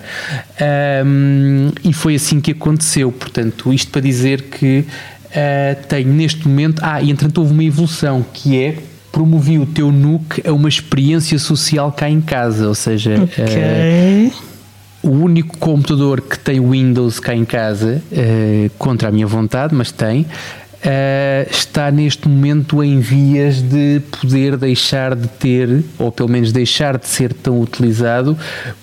Ahm, 0.62 1.72
e 1.84 1.92
foi 1.94 2.14
assim 2.14 2.40
que 2.40 2.52
aconteceu. 2.52 3.12
Portanto, 3.12 3.74
isto 3.74 3.92
para 3.92 4.02
dizer 4.02 4.44
que 4.44 4.86
Uh, 5.30 5.78
tenho 5.88 6.12
neste 6.12 6.48
momento. 6.48 6.82
Ah, 6.84 7.00
e 7.04 7.12
entretanto 7.12 7.38
houve 7.38 7.54
uma 7.54 7.64
evolução 7.64 8.26
que 8.34 8.58
é 8.58 8.80
promovi 9.20 9.60
o 9.60 9.66
teu 9.66 9.92
NUC 9.92 10.48
a 10.48 10.54
uma 10.54 10.70
experiência 10.70 11.38
social 11.38 11.92
cá 11.92 12.10
em 12.10 12.22
casa, 12.22 12.70
ou 12.70 12.74
seja, 12.74 13.22
Ok. 13.22 13.44
uh, 13.44 14.32
o 15.04 15.10
único 15.10 15.58
computador 15.58 16.22
que 16.22 16.40
tem 16.40 16.62
Windows 16.62 17.20
cá 17.20 17.36
em 17.36 17.44
casa, 17.44 18.02
uh, 18.14 18.70
contra 18.78 19.10
a 19.10 19.12
minha 19.12 19.28
vontade, 19.28 19.76
mas 19.76 19.92
tem, 19.92 20.22
uh, 20.22 21.52
está 21.52 21.92
neste 21.92 22.30
momento 22.30 22.82
em 22.82 23.02
vias 23.02 23.62
de 23.62 24.02
poder 24.10 24.56
deixar 24.56 25.14
de 25.18 25.28
ter, 25.28 25.84
ou 25.98 26.14
pelo 26.14 26.30
menos 26.30 26.54
deixar 26.54 26.98
de 26.98 27.10
ser 27.10 27.34
tão 27.34 27.60
utilizado, 27.60 28.38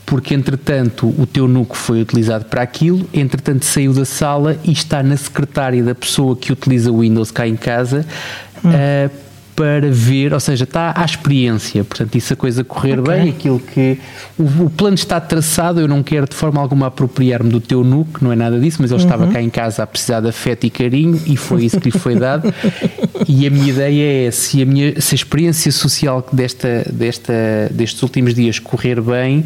porque 0.05 0.35
entretanto 0.35 1.14
o 1.19 1.25
teu 1.25 1.49
NUC 1.49 1.75
foi 1.75 2.02
utilizado 2.02 2.45
para 2.45 2.61
aquilo, 2.61 3.09
entretanto 3.11 3.64
saiu 3.64 3.95
da 3.95 4.05
sala 4.05 4.59
e 4.64 4.73
está 4.73 5.02
na 5.02 5.16
secretária 5.16 5.83
da 5.83 5.95
pessoa 5.95 6.37
que 6.37 6.52
utiliza 6.52 6.93
o 6.93 7.00
Windows 7.00 7.31
cá 7.31 7.49
em 7.49 7.57
casa. 7.57 8.05
uh, 8.62 9.25
para 9.57 9.91
ver, 9.91 10.35
ou 10.35 10.39
seja, 10.39 10.65
está 10.65 10.93
à 10.95 11.05
experiência, 11.05 11.83
portanto, 11.83 12.15
isso 12.15 12.35
a 12.35 12.37
coisa 12.37 12.63
correr 12.63 13.01
Ok. 13.01 13.15
bem, 13.15 13.31
aquilo 13.31 13.59
que 13.59 13.99
o, 14.39 14.65
o 14.65 14.71
plano 14.71 14.95
está 14.95 15.19
traçado, 15.19 15.81
eu 15.81 15.89
não 15.89 16.03
quero 16.03 16.29
de 16.29 16.37
forma 16.37 16.61
alguma 16.61 16.89
apropriar-me 16.89 17.49
do 17.49 17.59
teu 17.59 17.83
nuke, 17.83 18.23
não 18.23 18.31
é 18.31 18.37
nada 18.37 18.61
disso, 18.61 18.77
mas 18.81 18.93
ele 18.93 19.01
estava 19.01 19.27
cá 19.29 19.41
em 19.41 19.49
casa 19.49 19.83
a 19.83 19.87
precisar 19.87 20.21
de 20.21 20.29
afeto 20.29 20.65
e 20.65 20.71
carinho 20.71 21.21
e 21.27 21.37
foi 21.39 21.65
isso 21.65 21.81
que 21.81 21.91
lhe 21.91 21.99
foi 21.99 22.17
dado. 22.17 22.53
e 23.27 23.47
a 23.47 23.51
minha 23.51 23.69
ideia 23.71 24.29
é 24.29 24.31
se 24.31 24.61
a, 24.61 24.67
minha, 24.67 25.01
se 25.01 25.15
a 25.15 25.17
experiência 25.17 25.73
social 25.73 26.27
desta, 26.31 26.85
desta, 26.93 27.33
destes 27.71 28.03
últimos 28.03 28.35
dias 28.35 28.59
correr 28.59 29.01
bem, 29.01 29.45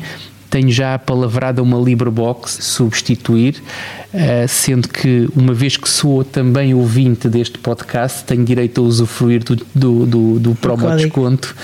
tenho 0.51 0.71
já 0.71 0.99
palavrada 0.99 1.63
uma 1.63 1.79
LibreBox 1.79 2.59
substituir, 2.61 3.63
uh, 4.13 4.49
sendo 4.49 4.89
que 4.89 5.29
uma 5.37 5.55
vez 5.55 5.77
que 5.77 5.89
sou 5.89 6.25
também 6.25 6.75
ouvinte 6.75 7.29
deste 7.29 7.57
podcast, 7.59 8.25
tenho 8.25 8.45
direito 8.45 8.81
a 8.81 8.85
usufruir 8.85 9.45
do, 9.45 9.57
do, 9.75 10.07
do, 10.07 10.39
do 10.41 10.55
promo 10.57 10.83
desconto. 10.97 11.55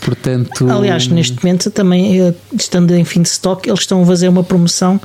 Portanto, 0.00 0.68
Aliás, 0.70 1.06
neste 1.08 1.42
momento 1.42 1.70
também, 1.70 2.20
eh, 2.20 2.34
estando 2.58 2.94
em 2.94 3.04
fim 3.04 3.22
de 3.22 3.28
stock, 3.28 3.66
eles 3.68 3.80
estão 3.80 4.02
a 4.02 4.06
fazer 4.06 4.28
uma 4.28 4.44
promoção 4.44 5.00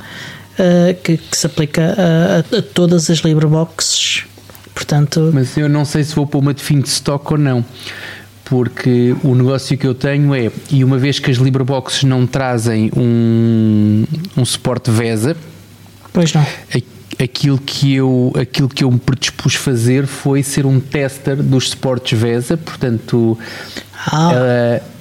eh, 0.58 0.94
que, 1.02 1.16
que 1.16 1.36
se 1.36 1.46
aplica 1.46 1.94
a, 1.96 2.56
a- 2.56 2.58
a 2.58 2.62
todas 2.62 3.08
as 3.08 3.18
LibreBoxes. 3.20 4.24
Portanto, 4.74 5.30
Mas 5.32 5.56
eu 5.56 5.68
não 5.70 5.84
sei 5.86 6.04
se 6.04 6.14
vou 6.14 6.26
pôr 6.26 6.38
uma 6.40 6.52
de 6.52 6.62
fim 6.62 6.80
de 6.80 6.88
stock 6.88 7.32
ou 7.32 7.38
não. 7.38 7.64
Porque 8.50 9.14
o 9.22 9.32
negócio 9.32 9.78
que 9.78 9.86
eu 9.86 9.94
tenho 9.94 10.34
é, 10.34 10.50
e 10.72 10.82
uma 10.82 10.98
vez 10.98 11.20
que 11.20 11.30
as 11.30 11.36
Libraboxes 11.36 12.02
não 12.02 12.26
trazem 12.26 12.90
um, 12.96 14.04
um 14.36 14.44
suporte 14.44 14.90
VESA, 14.90 15.36
Pois 16.12 16.34
não. 16.34 16.44
aquilo 17.22 17.58
que 17.58 17.94
eu 17.94 18.32
aquilo 18.34 18.68
que 18.68 18.82
eu 18.82 18.90
me 18.90 18.98
predispus 18.98 19.54
fazer 19.54 20.04
foi 20.08 20.42
ser 20.42 20.66
um 20.66 20.80
tester 20.80 21.36
dos 21.36 21.70
suportes 21.70 22.18
VESA, 22.18 22.56
portanto 22.56 23.38
Ah. 24.06 24.30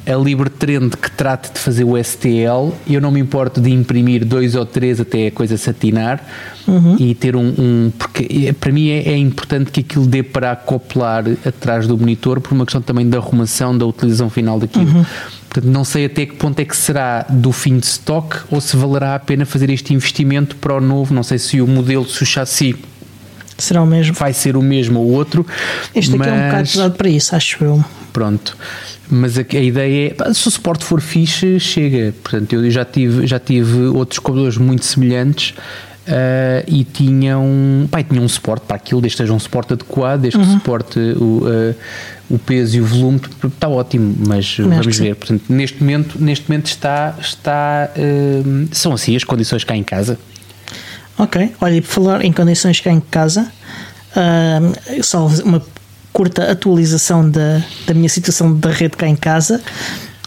a, 0.08 0.12
a 0.14 0.16
LibreTrend 0.18 0.98
que 0.98 1.12
trate 1.12 1.54
de 1.54 1.60
fazer 1.60 1.84
o 1.84 1.96
STL, 2.04 2.72
eu 2.90 3.00
não 3.00 3.12
me 3.12 3.20
importo 3.20 3.62
de 3.62 3.70
imprimir 3.72 4.26
dois 4.26 4.56
ou 4.56 4.66
três 4.66 5.00
até 5.00 5.28
a 5.28 5.32
coisa 5.32 5.56
satinar 5.58 6.22
e 7.00 7.14
ter 7.16 7.36
um, 7.36 7.48
um- 7.58 7.92
porque 7.98 8.48
é- 8.48 8.54
para 8.54 8.72
mim 8.72 8.90
é, 8.90 9.10
é 9.10 9.18
importante 9.18 9.72
que 9.72 9.82
aquilo 9.82 10.06
dê 10.08 10.22
para 10.24 10.52
acoplar 10.52 11.24
atrás 11.46 11.88
do 11.88 11.98
monitor 11.98 12.42
por 12.42 12.54
uma 12.54 12.66
questão 12.66 12.82
também 12.82 13.08
da 13.08 13.18
arrumação, 13.20 13.78
da 13.78 13.86
utilização 13.86 14.30
final 14.30 14.60
daquilo. 14.60 15.06
Portanto, 15.50 15.72
não 15.72 15.84
sei 15.84 16.06
até 16.06 16.26
que 16.26 16.36
ponto 16.36 16.60
é 16.60 16.66
que 16.66 16.76
será 16.76 17.26
do 17.30 17.52
fim 17.52 17.78
de 17.80 17.86
stock 17.86 18.38
ou 18.52 18.60
se 18.62 18.76
valerá 18.78 19.16
a 19.16 19.20
pena 19.20 19.46
fazer 19.46 19.70
este 19.70 19.94
investimento 19.94 20.56
para 20.58 20.76
o 20.76 20.82
novo. 20.82 21.14
Não 21.14 21.24
sei 21.24 21.38
se 21.40 21.60
o 21.62 21.68
modelo, 21.68 22.08
se 22.08 22.22
o 22.22 22.26
chassi 22.26 22.76
Será 23.58 23.82
o 23.82 23.86
mesmo. 23.88 24.14
vai 24.14 24.32
ser 24.34 24.56
o 24.56 24.62
mesmo 24.62 25.00
ou 25.00 25.12
outro. 25.12 25.46
Este 25.96 26.16
aqui 26.16 26.30
é 26.30 26.32
um 26.32 26.36
bocado 26.36 26.54
mas- 26.58 26.72
pesado 26.72 26.94
para 26.96 27.10
isso, 27.10 27.36
acho 27.36 27.64
eu. 27.64 27.84
Pronto. 28.12 28.58
Mas 29.10 29.38
a, 29.38 29.42
a 29.42 29.60
ideia 29.60 30.08
é, 30.08 30.14
pá, 30.14 30.34
se 30.34 30.48
o 30.48 30.52
suporte 30.52 30.84
for 30.84 31.02
fixe, 31.02 31.60
chega. 31.60 32.14
Portanto, 32.24 32.54
eu 32.54 32.70
já 32.72 32.86
tive, 32.86 33.26
já 33.26 33.40
tive 33.40 33.86
outros 33.88 34.20
computadores 34.20 34.58
muito 34.58 34.86
semelhantes 34.86 35.54
ah, 36.10 36.64
e 36.68 36.84
tinham, 36.84 37.88
pá, 37.92 38.02
tinham 38.02 38.24
um 38.24 38.28
suporte 38.28 38.66
para 38.66 38.76
aquilo, 38.76 39.00
desde 39.00 39.16
que 39.16 39.24
seja 39.24 39.34
um 39.34 39.40
suporte 39.40 39.74
adequado, 39.74 40.22
desde 40.22 40.40
que 40.40 40.46
suporte 40.46 41.00
o, 41.00 41.44
ah, 41.46 41.76
o 42.30 42.40
peso 42.40 42.78
e 42.78 42.82
o 42.82 42.86
volume, 42.86 43.22
está 43.46 43.70
ótimo, 43.70 44.16
mas 44.28 44.58
vamos 44.58 44.96
sim. 44.96 45.04
ver. 45.04 45.16
Portanto, 45.16 45.44
neste 45.50 45.80
momento, 45.82 46.18
neste 46.20 46.50
momento 46.50 46.66
está, 46.66 47.16
está 47.22 47.92
ah, 47.96 48.68
são 48.72 48.94
assim 48.94 49.16
as 49.16 49.24
condições 49.24 49.64
cá 49.64 49.76
em 49.76 49.84
casa. 49.84 50.18
Ok, 51.18 51.54
olha, 51.62 51.76
e 51.76 51.82
por 51.82 51.88
falar 51.88 52.26
em 52.26 52.32
condições 52.32 52.80
cá 52.80 52.92
em 52.92 53.02
casa, 53.02 53.52
só 55.04 55.28
uma 55.44 55.62
curta 56.14 56.52
atualização 56.52 57.30
da, 57.30 57.62
da 57.88 57.94
minha 57.94 58.10
situação 58.10 58.54
da 58.56 58.72
rede 58.72 58.98
cá 58.98 59.08
em 59.08 59.16
casa. 59.16 59.62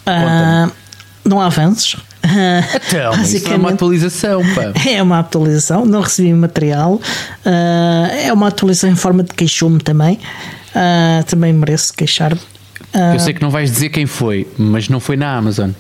Ah, 0.07 0.71
não 1.25 1.41
há 1.41 1.47
avanços. 1.47 1.97
Então, 2.89 3.21
isso 3.23 3.49
é 3.53 3.57
uma 3.57 3.71
atualização, 3.71 4.43
pá. 4.55 4.73
É 4.89 5.03
uma 5.03 5.19
atualização, 5.19 5.85
não 5.85 6.01
recebi 6.01 6.33
material. 6.33 7.01
ah, 7.45 8.09
é 8.13 8.33
uma 8.33 8.49
atualização 8.49 8.91
em 8.91 8.97
forma 8.97 9.23
de 9.25 9.33
queixume 9.35 9.81
também. 9.81 10.19
Ah, 10.75 11.23
também 11.27 11.53
mereço 11.53 11.93
queixar-me. 11.93 12.41
Eu 13.13 13.19
sei 13.19 13.33
que 13.35 13.43
não 13.43 13.51
vais 13.51 13.71
dizer 13.73 13.89
quem 13.89 14.07
foi, 14.07 14.47
mas 14.57 14.89
não 14.89 15.01
foi 15.01 15.17
na 15.17 15.37
Amazon. 15.37 15.71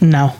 não, 0.00 0.32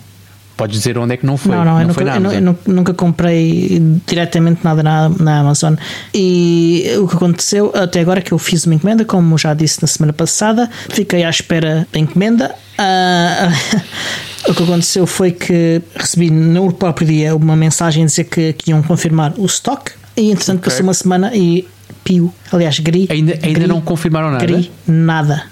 Podes 0.60 0.76
dizer 0.76 0.98
onde 0.98 1.14
é 1.14 1.16
que 1.16 1.24
não 1.24 1.38
foi. 1.38 1.56
não, 1.56 1.64
não, 1.64 1.80
eu, 1.80 1.88
foi 1.94 2.04
nunca, 2.04 2.34
eu 2.34 2.44
eu 2.66 2.74
nunca 2.74 2.92
comprei 2.92 3.80
diretamente 4.06 4.60
nada 4.62 4.82
na, 4.82 5.08
na 5.08 5.40
Amazon. 5.40 5.74
E 6.12 6.84
o 6.98 7.08
que 7.08 7.16
aconteceu 7.16 7.72
até 7.74 8.00
agora 8.00 8.18
é 8.18 8.22
que 8.22 8.32
eu 8.32 8.38
fiz 8.38 8.66
uma 8.66 8.74
encomenda, 8.74 9.02
como 9.02 9.38
já 9.38 9.54
disse 9.54 9.80
na 9.80 9.88
semana 9.88 10.12
passada, 10.12 10.68
fiquei 10.90 11.24
à 11.24 11.30
espera 11.30 11.88
da 11.90 11.98
encomenda. 11.98 12.54
Ah, 12.76 13.48
o 14.48 14.52
que 14.52 14.62
aconteceu 14.62 15.06
foi 15.06 15.30
que 15.32 15.80
recebi 15.96 16.30
no 16.30 16.70
próprio 16.74 17.06
dia 17.06 17.34
uma 17.34 17.56
mensagem 17.56 18.02
a 18.02 18.06
dizer 18.06 18.24
que, 18.24 18.52
que 18.52 18.70
iam 18.70 18.82
confirmar 18.82 19.32
o 19.38 19.46
stock. 19.46 19.92
E 20.14 20.30
entretanto 20.30 20.58
Ok. 20.58 20.70
passou 20.70 20.84
uma 20.84 20.92
semana 20.92 21.34
e 21.34 21.66
pio, 22.04 22.34
aliás, 22.52 22.78
gri. 22.80 23.06
Ainda, 23.10 23.32
ainda 23.42 23.60
gri, 23.60 23.66
não 23.66 23.80
confirmaram 23.80 24.30
nada. 24.30 24.44
gri, 24.44 24.70
nada. 24.86 25.44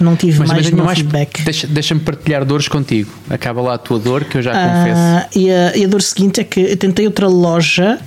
Não 0.00 0.16
tive 0.16 0.40
Mas, 0.40 0.48
mais 0.48 0.70
nenhum 0.70 0.84
mais 0.84 0.98
feedback. 0.98 1.42
deixa- 1.42 1.66
Deixa-me 1.66 2.00
partilhar 2.00 2.44
dores 2.44 2.66
contigo. 2.66 3.12
Acaba 3.30 3.60
lá 3.60 3.74
a 3.74 3.78
tua 3.78 3.98
dor, 3.98 4.24
que 4.24 4.38
eu 4.38 4.42
já 4.42 4.50
confesso. 4.52 5.00
Ah, 5.00 5.26
e, 5.34 5.50
a, 5.50 5.76
e 5.76 5.84
a 5.84 5.88
dor 5.88 6.02
seguinte 6.02 6.40
é 6.40 6.44
que 6.44 6.60
eu 6.60 6.76
tentei 6.76 7.06
outra 7.06 7.28
loja, 7.28 7.98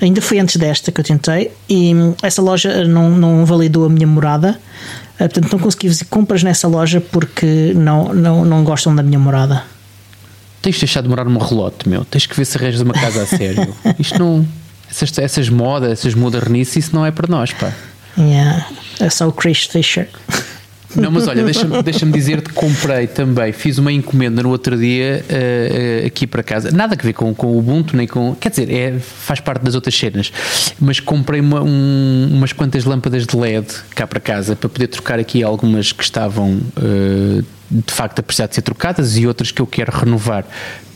ainda 0.00 0.22
foi 0.22 0.38
antes 0.38 0.56
desta 0.56 0.90
que 0.90 1.00
eu 1.00 1.04
tentei, 1.04 1.50
e 1.68 1.92
essa 2.22 2.40
loja 2.40 2.84
não, 2.84 3.10
não 3.10 3.44
validou 3.44 3.84
a 3.84 3.88
minha 3.88 4.06
morada. 4.06 4.58
Ah, 5.14 5.28
portanto, 5.28 5.52
não 5.52 5.58
consegui 5.58 5.88
fazer 5.88 6.04
compras 6.06 6.42
nessa 6.42 6.66
loja 6.68 7.00
porque 7.00 7.72
não, 7.76 8.14
não, 8.14 8.44
não 8.44 8.64
gostam 8.64 8.94
da 8.94 9.02
minha 9.02 9.18
morada. 9.18 9.62
Tens 10.62 10.76
de 10.76 10.80
deixar 10.82 11.02
de 11.02 11.08
morar 11.08 11.24
num 11.24 11.38
relote, 11.38 11.88
meu. 11.88 12.04
Tens 12.04 12.24
que 12.24 12.34
ver 12.36 12.44
se 12.46 12.56
arranjas 12.56 12.80
uma 12.80 12.94
casa 12.94 13.22
a 13.22 13.26
sério. 13.26 13.74
Isto 13.98 14.18
não. 14.18 14.46
Essas, 14.90 15.18
essas 15.18 15.48
modas, 15.48 15.90
essas 15.90 16.14
modernices, 16.14 16.76
isso 16.76 16.94
não 16.94 17.04
é 17.04 17.10
para 17.10 17.26
nós, 17.26 17.50
pá. 17.52 17.72
Yeah. 18.16 18.66
É 19.00 19.08
só 19.10 19.26
o 19.26 19.32
Chris 19.32 19.64
Fisher. 19.64 20.08
Não, 20.96 21.10
mas 21.10 21.26
olha, 21.28 21.42
deixa-me 21.44 21.82
deixa 21.82 22.04
dizer-te 22.06 22.48
que 22.50 22.54
comprei 22.54 23.06
também, 23.06 23.52
fiz 23.52 23.78
uma 23.78 23.90
encomenda 23.92 24.42
no 24.42 24.50
outro 24.50 24.76
dia 24.76 25.24
eh, 25.28 26.00
eh, 26.02 26.06
aqui 26.06 26.26
para 26.26 26.42
casa, 26.42 26.70
nada 26.70 26.96
a 26.98 27.02
ver 27.02 27.12
com, 27.12 27.34
com 27.34 27.46
o 27.48 27.58
Ubuntu, 27.58 27.96
nem 27.96 28.06
com. 28.06 28.34
Quer 28.34 28.50
dizer, 28.50 28.70
é, 28.72 28.98
faz 28.98 29.40
parte 29.40 29.62
das 29.62 29.74
outras 29.74 29.94
cenas, 29.94 30.32
mas 30.80 31.00
comprei 31.00 31.40
uma- 31.40 31.62
um- 31.62 32.28
umas 32.32 32.52
quantas 32.52 32.84
lâmpadas 32.84 33.26
de 33.26 33.36
LED 33.36 33.66
cá 33.94 34.06
para 34.06 34.20
casa 34.20 34.54
para 34.54 34.68
poder 34.68 34.88
trocar 34.88 35.18
aqui 35.18 35.42
algumas 35.42 35.92
que 35.92 36.02
estavam 36.04 36.60
eh, 36.76 37.42
de 37.70 37.92
facto 37.92 38.18
a 38.18 38.22
precisar 38.22 38.46
de 38.48 38.54
ser 38.54 38.62
trocadas 38.62 39.16
e 39.16 39.26
outras 39.26 39.50
que 39.50 39.62
eu 39.62 39.66
quero 39.66 39.90
renovar. 39.96 40.44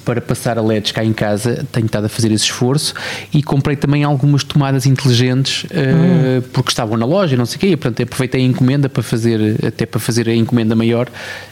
Para 0.06 0.20
passar 0.20 0.56
a 0.56 0.62
LEDs 0.62 0.92
cá 0.92 1.04
em 1.04 1.12
casa, 1.12 1.66
tenho 1.72 1.86
estado 1.86 2.04
a 2.04 2.08
fazer 2.08 2.30
esse 2.30 2.44
esforço 2.44 2.94
e 3.34 3.42
comprei 3.42 3.74
também 3.74 4.04
algumas 4.04 4.44
tomadas 4.44 4.86
inteligentes 4.86 5.66
eh, 5.70 6.40
porque 6.52 6.70
estavam 6.70 6.96
na 6.96 7.04
loja 7.04 7.34
e 7.34 7.36
não 7.36 7.44
sei 7.44 7.56
o 7.56 7.58
quê. 7.58 7.66
E, 7.70 7.76
portanto, 7.76 8.04
aproveitei 8.04 8.40
a 8.40 8.44
encomenda 8.44 8.88
para 8.88 9.02
fazer, 9.02 9.56
até 9.66 9.84
para 9.84 9.98
fazer 9.98 10.28
a 10.28 10.34
encomenda 10.34 10.76
maior, 10.76 11.08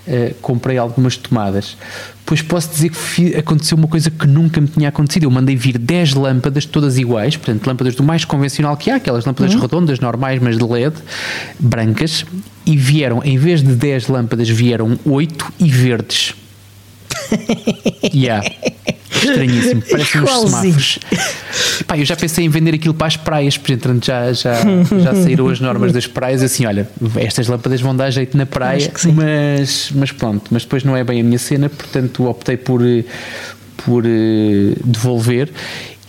eh, 0.06 0.34
comprei 0.40 0.78
algumas 0.78 1.16
tomadas. 1.16 1.76
Pois 2.24 2.40
posso 2.40 2.70
dizer 2.70 2.90
que 2.90 3.36
aconteceu 3.36 3.76
uma 3.76 3.88
coisa 3.88 4.08
que 4.08 4.26
nunca 4.26 4.60
me 4.60 4.68
tinha 4.68 4.88
acontecido. 4.88 5.24
Eu 5.24 5.30
mandei 5.32 5.56
vir 5.56 5.76
10 5.76 6.14
lâmpadas, 6.14 6.64
todas 6.64 6.96
iguais, 6.96 7.36
portanto, 7.36 7.66
lâmpadas 7.66 7.96
do 7.96 8.04
mais 8.04 8.24
convencional 8.24 8.76
que 8.76 8.88
há, 8.88 8.96
aquelas 8.96 9.24
lâmpadas 9.24 9.54
redondas, 9.54 9.98
normais, 9.98 10.40
mas 10.40 10.56
de 10.56 10.64
LED, 10.64 10.94
brancas, 11.58 12.24
e 12.64 12.76
vieram, 12.76 13.20
em 13.24 13.36
vez 13.36 13.62
de 13.62 13.74
10 13.74 14.06
lâmpadas, 14.06 14.48
vieram 14.48 14.96
8 15.04 15.52
e 15.58 15.68
verdes. 15.68 16.34
Yeah. 18.12 18.46
Estranhíssimo, 19.10 19.82
parecem 19.82 20.20
uns 20.22 20.30
semáforos. 20.30 20.98
Pá, 21.86 21.98
eu 21.98 22.04
já 22.04 22.14
pensei 22.14 22.44
em 22.44 22.48
vender 22.48 22.74
aquilo 22.74 22.94
para 22.94 23.06
as 23.06 23.16
praias, 23.16 23.56
porque 23.56 23.72
entretanto 23.72 24.06
já, 24.06 24.32
já, 24.32 24.54
já 25.02 25.14
saíram 25.14 25.48
as 25.48 25.60
normas 25.60 25.92
das 25.92 26.06
praias. 26.06 26.42
Assim, 26.42 26.66
olha, 26.66 26.88
estas 27.16 27.48
lâmpadas 27.48 27.80
vão 27.80 27.96
dar 27.96 28.10
jeito 28.10 28.36
na 28.36 28.44
praia, 28.44 28.92
mas, 29.14 29.90
mas 29.94 30.12
pronto, 30.12 30.48
mas 30.50 30.62
depois 30.64 30.84
não 30.84 30.96
é 30.96 31.02
bem 31.02 31.20
a 31.20 31.24
minha 31.24 31.38
cena, 31.38 31.68
portanto 31.68 32.26
optei 32.26 32.56
por, 32.56 32.82
eh, 32.86 33.04
por 33.84 34.04
eh, 34.04 34.74
devolver. 34.84 35.50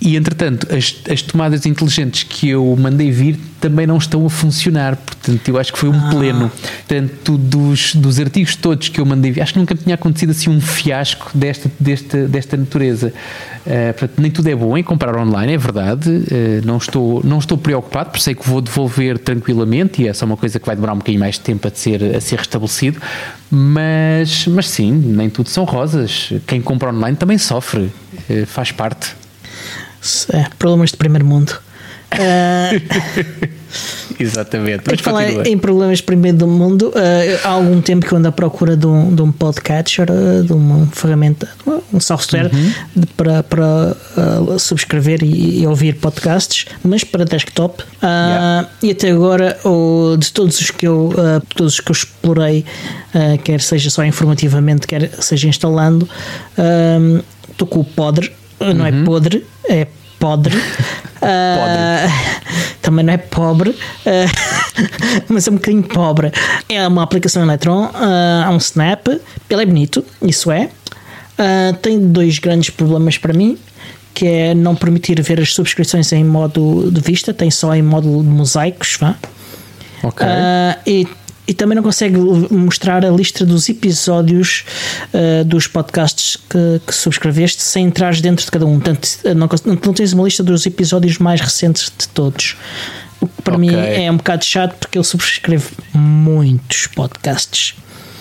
E 0.01 0.15
entretanto, 0.17 0.67
as, 0.73 0.95
as 1.09 1.21
tomadas 1.21 1.65
inteligentes 1.65 2.23
que 2.23 2.49
eu 2.49 2.75
mandei 2.77 3.11
vir 3.11 3.39
também 3.61 3.87
não 3.87 3.97
estão 3.97 4.25
a 4.25 4.29
funcionar, 4.29 4.95
portanto, 4.97 5.47
eu 5.47 5.57
acho 5.57 5.73
que 5.73 5.79
foi 5.79 5.89
um 5.89 6.09
pleno. 6.09 6.51
Portanto, 6.87 7.37
dos, 7.37 7.95
dos 7.95 8.19
artigos 8.19 8.55
todos 8.55 8.89
que 8.89 8.99
eu 8.99 9.05
mandei 9.05 9.31
vir, 9.31 9.41
acho 9.41 9.53
que 9.53 9.59
nunca 9.59 9.73
tinha 9.73 9.95
acontecido 9.95 10.31
assim 10.31 10.49
um 10.49 10.59
fiasco 10.61 11.31
desta, 11.33 11.71
desta, 11.79 12.27
desta 12.27 12.57
natureza. 12.57 13.13
Eh, 13.65 13.93
portanto, 13.93 14.21
nem 14.21 14.29
tudo 14.29 14.47
é 14.47 14.55
bom 14.55 14.77
em 14.77 14.83
comprar 14.83 15.17
online, 15.17 15.53
é 15.53 15.57
verdade. 15.57 16.25
Eh, 16.29 16.61
não, 16.63 16.77
estou, 16.77 17.23
não 17.23 17.39
estou 17.39 17.57
preocupado, 17.57 18.11
porque 18.11 18.23
sei 18.23 18.35
que 18.35 18.47
vou 18.47 18.61
devolver 18.61 19.17
tranquilamente 19.17 20.03
e 20.03 20.07
é 20.07 20.13
só 20.13 20.25
uma 20.25 20.37
coisa 20.37 20.59
que 20.59 20.65
vai 20.65 20.75
demorar 20.75 20.93
um 20.93 20.97
bocadinho 20.97 21.21
mais 21.21 21.35
de 21.35 21.41
tempo 21.41 21.67
a 21.67 21.71
ser, 21.73 22.15
a 22.15 22.21
ser 22.21 22.37
restabelecido. 22.37 23.01
Mas, 23.49 24.45
mas 24.47 24.69
sim, 24.69 24.91
nem 24.91 25.29
tudo 25.29 25.49
são 25.49 25.63
rosas. 25.63 26.33
Quem 26.45 26.61
compra 26.61 26.93
online 26.93 27.17
também 27.17 27.37
sofre, 27.37 27.89
eh, 28.29 28.45
faz 28.45 28.71
parte. 28.71 29.25
É, 30.33 30.45
problemas 30.59 30.91
de 30.91 30.97
primeiro 30.97 31.25
mundo. 31.25 31.53
Ah, 32.12 32.71
Exatamente. 34.17 34.83
Mas 34.89 35.01
falar 35.01 35.45
em 35.45 35.57
problemas 35.57 36.00
primeiro 36.00 36.38
do 36.38 36.47
mundo, 36.47 36.91
eh, 36.95 37.39
há 37.43 37.50
algum 37.50 37.81
tempo 37.81 38.05
que 38.05 38.13
eu 38.13 38.17
ando 38.17 38.27
à 38.29 38.31
procura 38.31 38.77
de 38.77 38.88
um, 38.88 39.13
de 39.13 39.21
um 39.21 39.31
podcatcher, 39.31 40.07
eh, 40.09 40.43
de 40.43 40.53
uma 40.53 40.85
ferramenta, 40.93 41.50
um 41.93 42.00
software 42.00 42.50
Uhum. 42.53 42.71
de- 42.95 43.07
para, 43.07 43.43
para 43.43 43.97
eh, 44.55 44.57
subscrever 44.59 45.21
e, 45.24 45.59
e 45.62 45.67
ouvir 45.67 45.95
podcasts, 45.95 46.65
mas 46.83 47.03
para 47.03 47.25
desktop. 47.25 47.83
Ah, 48.01 48.65
E 48.81 48.91
até 48.91 49.12
agora, 49.12 49.57
o- 49.65 50.15
de 50.17 50.31
todos 50.31 50.62
os 50.62 50.71
que 50.71 50.88
eu, 50.88 51.12
todos 51.53 51.74
os 51.74 51.79
que 51.81 51.91
eu 51.91 51.93
explorei, 51.93 52.63
quer 53.43 53.59
seja 53.59 53.89
só 53.89 54.05
informativamente, 54.05 54.88
quer 54.88 55.09
seja 55.19 55.50
instalando, 55.50 56.07
ah, 56.57 57.21
estou 57.51 57.67
com 57.67 57.81
o 57.81 57.83
Podre, 57.83 58.31
não 58.59 58.85
é 58.85 58.91
Uhum. 58.91 59.03
podre, 59.03 59.45
é 59.69 59.88
podre. 60.19 60.55
Ah, 61.21 62.07
também 62.81 63.03
não 63.03 63.13
é 63.13 63.17
pobre, 63.17 63.75
ah, 64.05 64.25
mas 65.27 65.47
é 65.47 65.51
um 65.51 65.55
bocadinho 65.55 65.83
pobre. 65.83 66.31
É 66.69 66.88
uma 66.88 67.03
aplicação 67.03 67.41
Electron, 67.43 67.89
ah, 67.93 68.43
há 68.45 68.50
um 68.51 68.57
Snap, 68.57 69.07
ele 69.07 69.62
é 69.63 69.65
bonito, 69.65 70.03
isso 70.21 70.51
é. 70.51 70.69
Tem 71.81 72.00
dois 72.00 72.39
grandes 72.39 72.69
problemas 72.69 73.17
para 73.17 73.33
mim, 73.33 73.57
que 74.13 74.25
é 74.25 74.53
não 74.53 74.74
permitir 74.75 75.21
ver 75.21 75.41
as 75.41 75.53
subscrições 75.53 76.12
em 76.13 76.24
modo 76.24 76.89
de 76.89 77.01
vista, 77.01 77.33
tem 77.33 77.51
só 77.51 77.75
em 77.75 77.81
modo 77.81 78.07
de 78.24 78.29
mosaicos, 78.29 78.95
vá. 79.00 79.15
Ok. 80.03 80.25
Ah, 80.25 80.77
e 80.88 81.05
e 81.47 81.53
também 81.53 81.75
não 81.75 81.83
consegue 81.83 82.17
mostrar 82.17 83.05
a 83.05 83.09
lista 83.09 83.45
dos 83.45 83.69
episódios 83.69 84.65
uh, 85.13 85.43
dos 85.45 85.67
podcasts 85.67 86.37
que, 86.49 86.81
que, 86.85 86.93
subscreveste 86.93 87.61
sem 87.61 87.85
entrares 87.85 88.21
dentro 88.21 88.45
de 88.45 88.51
cada 88.51 88.65
um. 88.65 88.79
Portanto, 88.79 89.07
não, 89.35 89.49
não 89.65 89.93
tens 89.93 90.13
uma 90.13 90.23
lista 90.23 90.43
dos 90.43 90.65
episódios 90.65 91.17
mais 91.17 91.39
recentes 91.41 91.91
de 91.97 92.07
todos. 92.07 92.55
O 93.21 93.27
que 93.27 93.41
para 93.43 93.55
okay. 93.55 93.69
mim 93.69 93.75
é 93.75 94.11
um 94.11 94.17
bocado 94.17 94.43
chato 94.43 94.75
porque 94.77 94.97
eu 94.97 95.03
subscrevo 95.03 95.69
muitos 95.93 96.87
podcasts. 96.87 97.75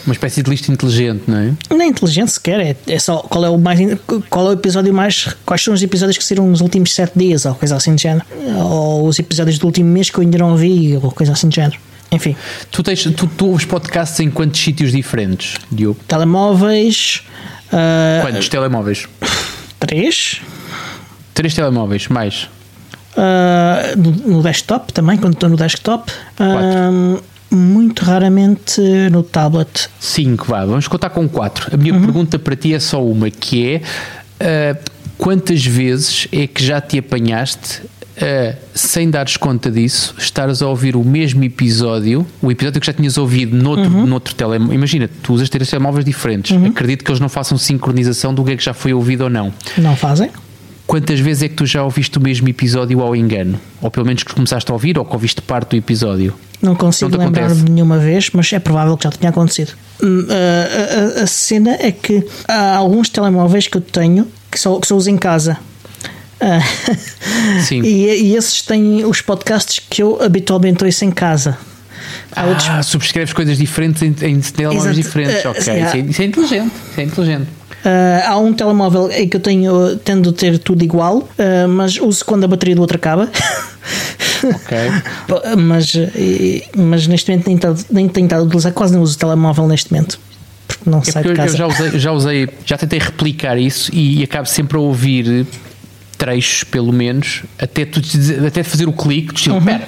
Uma 0.07 0.13
espécie 0.13 0.43
de 0.43 0.51
lista 0.51 0.71
inteligente, 0.71 1.23
não 1.27 1.39
é? 1.39 1.53
Não 1.71 1.81
é 1.81 1.87
inteligente 1.87 2.31
sequer, 2.31 2.61
é, 2.61 2.77
é 2.87 2.99
só 2.99 3.19
qual 3.19 3.43
é 3.43 3.49
o 3.49 3.57
mais 3.57 3.81
qual 4.29 4.47
é 4.47 4.51
o 4.51 4.53
episódio 4.53 4.93
mais. 4.93 5.35
Quais 5.47 5.63
são 5.63 5.73
os 5.73 5.83
episódios 5.83 6.19
que 6.19 6.25
saíram 6.25 6.47
nos 6.47 6.61
últimos 6.61 6.95
7 6.95 7.19
dias, 7.19 7.47
ou 7.47 7.55
coisa 7.55 7.77
assim 7.77 7.95
de 7.95 8.03
género. 8.03 8.27
Ou 8.59 9.09
os 9.09 9.19
episódios 9.19 9.59
do 9.59 9.67
último 9.67 9.89
mês 9.89 10.11
que 10.11 10.19
eu 10.19 10.23
ainda 10.23 10.37
não 10.37 10.57
vi, 10.57 10.95
ou 11.03 11.11
coisa 11.11 11.33
assim 11.33 11.49
de 11.49 11.57
género. 11.57 11.79
Enfim. 12.11 12.37
Tu, 12.71 12.83
tens, 12.83 13.03
tu, 13.03 13.27
tu 13.27 13.47
ouves 13.49 13.65
podcasts 13.65 14.19
em 14.21 14.31
quantos 14.31 14.61
sítios 14.61 14.93
diferentes, 14.93 15.57
Diogo? 15.71 16.01
Telemóveis. 16.07 17.23
Uh, 17.69 18.23
Quantos 18.23 18.49
telemóveis? 18.49 19.09
Três. 19.81 20.41
Três 21.33 21.55
telemóveis, 21.55 22.09
mais? 22.09 22.49
Uh, 23.17 23.97
no, 23.97 24.37
no, 24.37 24.43
desktop 24.43 24.93
também, 24.93 25.17
quando 25.19 25.35
estou 25.35 25.49
no 25.49 25.57
desktop. 25.57 26.13
Uh, 26.39 27.23
muito 27.51 28.05
raramente 28.05 28.81
no 29.11 29.23
tablet. 29.23 29.89
5, 30.01 30.45
vá, 30.47 30.65
vamos 30.65 30.89
contar 30.89 31.11
com 31.11 31.29
4. 31.29 31.75
A 31.75 31.77
minha 31.77 31.95
uhum. 31.95 32.01
pergunta 32.03 32.39
para 32.39 32.57
ti 32.57 32.75
é 32.75 32.81
só 32.81 33.05
uma, 33.05 33.31
que 33.31 33.81
é 34.41 34.77
quantas 35.17 35.65
vezes 35.65 36.27
é 36.33 36.47
que 36.47 36.65
já 36.65 36.81
te 36.81 36.99
apanhaste 36.99 37.83
uh, 38.17 38.57
sem 38.75 39.11
dares 39.11 39.37
conta 39.37 39.71
disso, 39.71 40.15
estares 40.19 40.63
a 40.63 40.69
ouvir 40.69 40.97
o 40.97 41.05
mesmo 41.05 41.43
episódio, 41.45 42.27
o 42.41 42.51
episódio 42.51 42.81
que 42.81 42.87
já 42.87 42.93
tinhas 42.93 43.19
ouvido 43.19 43.57
noutro, 43.57 43.91
uhum. 43.91 44.07
noutro 44.07 44.35
telemóvel. 44.35 44.75
Imagina, 44.75 45.09
tu 45.23 45.33
usas 45.33 45.49
três 45.49 45.69
telemóveis 45.69 46.05
diferentes. 46.05 46.51
Uhum. 46.51 46.67
Acredito 46.67 47.05
que 47.05 47.11
eles 47.11 47.21
não 47.21 47.29
façam 47.29 47.57
sincronização 47.59 48.35
do 48.35 48.45
que 48.45 48.53
é 48.53 48.57
que 48.57 48.65
já 48.65 48.75
foi 48.75 48.93
ouvido 48.93 49.25
ou 49.25 49.31
não. 49.31 49.53
Não 49.79 49.97
fazem? 49.97 50.31
Quantas 50.87 51.19
vezes 51.19 51.45
é 51.45 51.49
que 51.49 51.55
tu 51.55 51.65
já 51.65 51.83
ouviste 51.83 52.19
o 52.19 52.21
mesmo 52.21 52.47
episódio 52.49 53.01
ao 53.01 53.17
engano? 53.17 53.59
Ou 53.81 53.91
pelo 53.91 54.05
menos 54.07 54.23
que 54.23 54.35
começaste 54.35 54.71
a 54.71 54.75
ouvir 54.75 54.99
ou 54.99 55.05
que 55.05 55.13
ouviste 55.15 55.41
parte 55.41 55.71
do 55.71 55.77
episódio? 55.77 56.35
Não 56.61 56.75
consigo 56.75 57.17
lembrar 57.17 57.53
de 57.55 57.71
nenhuma 57.71 57.99
vez, 57.99 58.31
mas 58.33 58.53
é 58.53 58.59
provável 58.59 58.97
que 58.97 59.05
já 59.05 59.11
tenha 59.11 59.31
acontecido. 59.31 59.73
Hum, 60.03 60.27
a, 60.29 61.21
a, 61.21 61.23
a, 61.23 61.27
cena 61.27 61.77
é 61.81 61.91
que 61.91 62.27
há 62.47 62.77
alguns 62.77 63.09
telemóveis 63.09 63.67
que 63.67 63.77
eu 63.77 63.81
tenho 63.81 64.27
que 64.51 64.59
só, 64.59 64.79
que 64.79 64.87
só 64.87 64.97
uso 64.97 65.11
em 65.11 65.17
casa. 65.17 65.59
Ah, 66.41 66.61
Sim. 67.61 67.83
e, 67.83 68.31
e 68.31 68.37
esses 68.37 68.63
têm 68.63 69.05
os 69.05 69.21
podcasts 69.21 69.81
que 69.89 70.03
eu 70.03 70.23
habitualmente 70.23 70.85
ouço 70.85 71.05
em 71.05 71.11
casa. 71.11 71.57
Há 72.35 72.47
outros... 72.47 72.69
Ah, 72.69 72.83
subscreves 72.83 73.33
coisas 73.33 73.59
diferentes 73.59 74.03
em, 74.03 74.15
em 74.23 74.41
telemóveis 74.41 74.97
diferentes. 74.97 75.45
Uh, 75.45 75.51
ok, 75.51 75.63
yeah. 75.67 75.87
isso, 75.87 75.97
é, 75.97 76.11
isso, 76.11 76.23
é, 76.23 76.25
inteligente. 76.25 76.73
Isso 76.91 77.01
é 77.01 77.05
inteligente. 77.05 77.49
Uh, 77.85 78.29
há 78.29 78.39
um 78.39 78.53
telemóvel 78.53 79.11
em 79.11 79.29
que 79.29 79.37
eu 79.37 79.41
tenho, 79.41 79.97
tendo 79.99 80.31
a 80.31 80.33
ter 80.33 80.59
tudo 80.59 80.83
igual, 80.83 81.19
uh, 81.19 81.69
mas 81.69 81.99
uso 81.99 82.25
quando 82.25 82.45
a 82.45 82.49
bateria 82.49 82.75
do 82.75 82.81
outro 82.81 82.97
acaba. 82.97 83.31
Ok. 84.45 84.77
mas, 85.57 85.95
mas 86.77 87.07
neste 87.07 87.31
momento 87.31 87.47
nem, 87.47 87.57
tá, 87.57 87.75
nem 87.91 88.09
tenho 88.11 88.27
estado 88.27 88.41
a 88.41 88.45
utilizar, 88.45 88.73
quase 88.73 88.93
não 88.93 89.01
uso 89.01 89.17
o 89.17 89.19
telemóvel 89.19 89.67
neste 89.67 89.91
momento. 89.91 90.21
Porque 90.69 90.91
não 90.91 90.99
é 90.99 91.05
sai 91.05 91.23
de 91.23 91.33
casa. 91.33 91.55
Eu 91.55 91.57
já 91.57 91.67
usei, 91.67 91.99
já 91.99 92.13
usei, 92.13 92.49
já 92.67 92.77
tentei 92.77 92.99
replicar 92.99 93.57
isso 93.57 93.91
e, 93.91 94.21
e 94.21 94.23
acabo 94.23 94.47
sempre 94.47 94.77
a 94.77 94.81
ouvir 94.81 95.47
trechos, 96.15 96.65
pelo 96.65 96.93
menos, 96.93 97.43
até, 97.59 97.85
tu, 97.85 98.01
até 98.47 98.63
fazer 98.63 98.89
o 98.89 98.93
clique, 98.93 99.35
estilo, 99.35 99.57
uhum. 99.57 99.81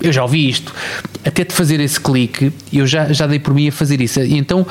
eu 0.00 0.12
já 0.12 0.22
ouvi 0.22 0.48
isto, 0.48 0.74
até 1.24 1.44
te 1.44 1.52
fazer 1.52 1.80
esse 1.80 2.00
clique, 2.00 2.52
eu 2.72 2.86
já, 2.86 3.12
já 3.12 3.26
dei 3.26 3.38
por 3.38 3.54
mim 3.54 3.68
a 3.68 3.72
fazer 3.72 4.00
isso. 4.00 4.20
E 4.20 4.36
então 4.36 4.66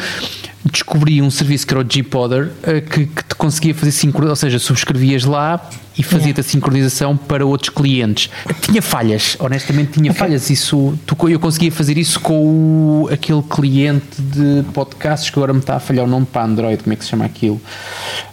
descobri 0.63 1.21
um 1.21 1.31
serviço 1.31 1.65
que 1.65 1.73
era 1.73 1.81
o 1.81 1.85
G-Podder 1.89 2.51
eh, 2.63 2.81
que, 2.81 3.05
que, 3.07 3.23
te 3.23 3.35
conseguia 3.35 3.73
fazer 3.73 3.91
sincronização, 3.91 4.47
ou 4.47 4.51
seja, 4.51 4.59
subscrevias 4.59 5.23
lá 5.23 5.69
e 5.97 6.03
fazia-te 6.03 6.39
a 6.39 6.43
sincronização 6.43 7.17
para 7.17 7.45
outros 7.45 7.69
clientes. 7.69 8.29
Tinha 8.61 8.81
falhas, 8.81 9.35
honestamente 9.39 9.93
tinha 9.93 10.11
okay. 10.11 10.19
falhas. 10.19 10.49
Isso, 10.49 10.97
tu, 11.05 11.29
eu 11.29 11.39
conseguia 11.39 11.71
fazer 11.71 11.97
isso 11.97 12.19
com 12.19 13.03
o, 13.03 13.09
aquele 13.11 13.41
cliente 13.41 14.21
de 14.21 14.63
podcasts 14.73 15.29
que 15.29 15.37
agora 15.37 15.53
me 15.53 15.59
está 15.59 15.75
a 15.75 15.79
falhar 15.79 16.05
o 16.05 16.07
nome 16.07 16.25
para 16.25 16.43
Android, 16.43 16.83
como 16.83 16.93
é 16.93 16.95
que 16.95 17.03
se 17.03 17.09
chama 17.09 17.25
aquilo? 17.25 17.59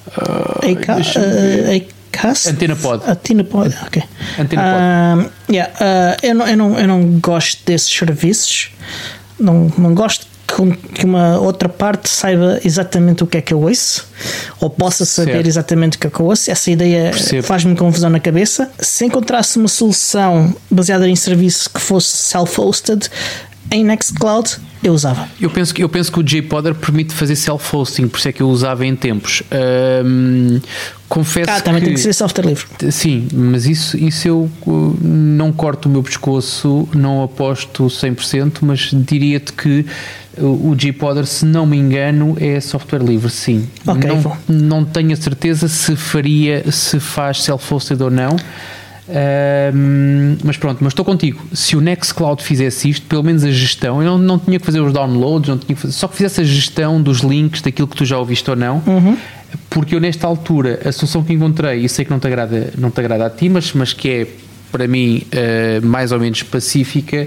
Uh, 0.09 0.73
Acast? 0.73 1.19
Antena 2.51 2.77
Pod. 2.77 3.03
Antena 3.07 3.45
Pod, 3.45 3.75
ok. 3.87 4.03
Antena 4.39 4.63
Pod. 4.63 5.29
Uh, 5.29 5.53
yeah, 5.53 5.73
uh, 5.75 6.27
eu, 6.27 6.35
não, 6.35 6.47
eu, 6.47 6.57
não, 6.57 6.79
eu 6.79 6.89
não 6.89 7.03
gosto 7.21 7.65
desses 7.65 7.91
serviços. 7.91 8.71
Não, 9.39 9.73
não 9.79 9.95
gosto 9.95 10.27
que 10.95 11.05
uma 11.05 11.39
outra 11.39 11.69
parte 11.69 12.09
saiba 12.09 12.59
exatamente 12.65 13.23
o 13.23 13.27
que 13.27 13.37
é 13.37 13.41
que 13.41 13.53
eu 13.53 13.61
ouço 13.61 14.09
ou 14.59 14.71
possa 14.71 15.05
saber 15.05 15.33
certo. 15.33 15.47
exatamente 15.47 15.97
o 15.97 16.01
que 16.01 16.07
é 16.07 16.11
que 16.11 16.21
eu 16.21 16.27
ouço. 16.27 16.51
Essa 16.51 16.71
ideia 16.71 17.13
faz-me 17.43 17.77
confusão 17.77 18.09
na 18.09 18.19
cabeça. 18.19 18.71
Se 18.79 19.05
encontrasse 19.05 19.59
uma 19.59 19.69
solução 19.69 20.55
baseada 20.71 21.09
em 21.09 21.15
serviço 21.15 21.71
que 21.71 21.81
fosse 21.81 22.17
self-hosted 22.17 23.09
em 23.71 23.85
Nextcloud, 23.85 24.57
eu 24.83 24.93
usava. 24.93 25.29
Eu 25.41 25.51
penso 25.51 25.75
que, 25.75 25.83
eu 25.83 25.89
penso 25.89 26.11
que 26.11 26.21
o 26.21 26.23
JPodder 26.23 26.75
permite 26.75 27.13
fazer 27.13 27.37
self-hosting, 27.37 28.09
por 28.09 28.19
isso 28.19 28.29
é 28.29 28.33
que 28.33 28.43
eu 28.43 28.49
usava 28.49 28.87
em 28.87 28.95
tempos. 28.95 29.43
Um, 30.05 30.61
confesso 31.09 31.51
ah, 31.51 31.61
também 31.61 31.81
que, 31.81 31.87
tem 31.87 31.95
que 31.95 32.01
ser 32.01 32.13
software 32.13 32.47
livre. 32.47 32.67
Sim, 32.91 33.29
mas 33.33 33.67
isso, 33.67 33.97
isso 33.97 34.29
eu 34.29 34.51
uh, 34.67 34.99
não 35.03 35.53
corto 35.53 35.89
o 35.89 35.93
meu 35.93 36.03
pescoço, 36.03 36.89
não 36.95 37.23
aposto 37.23 37.87
100%, 37.87 38.59
mas 38.63 38.91
diria-te 38.93 39.53
que 39.53 39.85
o 40.41 40.75
JPodder, 40.77 41.27
se 41.27 41.45
não 41.45 41.67
me 41.67 41.77
engano, 41.77 42.37
é 42.41 42.61
software 42.61 43.03
livre, 43.03 43.29
sim. 43.29 43.69
Okay, 43.85 44.09
não, 44.09 44.37
não 44.49 44.85
tenho 44.85 45.13
a 45.13 45.17
certeza 45.17 45.67
se 45.67 45.97
faria, 45.97 46.71
se 46.71 47.01
faz 47.01 47.43
self-hosted 47.43 48.01
ou 48.01 48.11
não 48.11 48.37
mas 50.45 50.57
pronto, 50.57 50.79
mas 50.81 50.93
estou 50.93 51.05
contigo. 51.05 51.43
Se 51.53 51.77
o 51.77 51.81
Nextcloud 51.81 52.43
fizesse 52.43 52.91
isto, 52.91 53.07
pelo 53.07 53.23
menos 53.23 53.45
a 53.45 53.51
gestão, 53.51 54.03
eu 54.03 54.11
não, 54.11 54.19
não 54.19 54.39
tinha 54.39 54.59
que 54.59 54.67
fazer 54.67 54.81
os 54.81 54.93
downloads, 54.93 55.49
não 55.49 55.59
tinha 55.59 55.75
que 55.75 55.81
fazer, 55.81 55.95
só 55.95 56.09
que 56.09 56.17
fizesse 56.17 56.41
a 56.41 56.45
gestão 56.45 57.01
dos 57.01 57.21
links 57.21 57.63
daquilo 57.63 57.89
que 57.89 57.97
tu 57.97 58.05
já 58.05 58.19
ouviste 58.19 58.49
ou 58.51 58.57
não. 58.57 58.83
Uhum. 58.87 59.17
Porque 59.71 59.95
eu, 59.95 60.01
nesta 60.01 60.27
altura, 60.27 60.81
a 60.85 60.93
solução 60.93 61.25
que 61.25 61.33
encontrei, 61.33 61.85
e 61.85 61.89
sei 61.89 62.05
que 62.05 62.11
não 62.11 62.19
te 62.19 62.27
agrada, 62.27 62.73
não 62.77 62.91
te 62.91 63.01
agrada 63.01 63.27
a 63.27 63.31
ti, 63.31 63.49
mas, 63.49 63.73
mas 63.73 63.93
que 63.93 64.09
é 64.11 64.27
para 64.71 64.87
mim 64.87 65.23
uh, 65.33 65.87
mais 65.87 66.13
ou 66.13 66.21
menos 66.21 66.43
pacífica, 66.43 67.27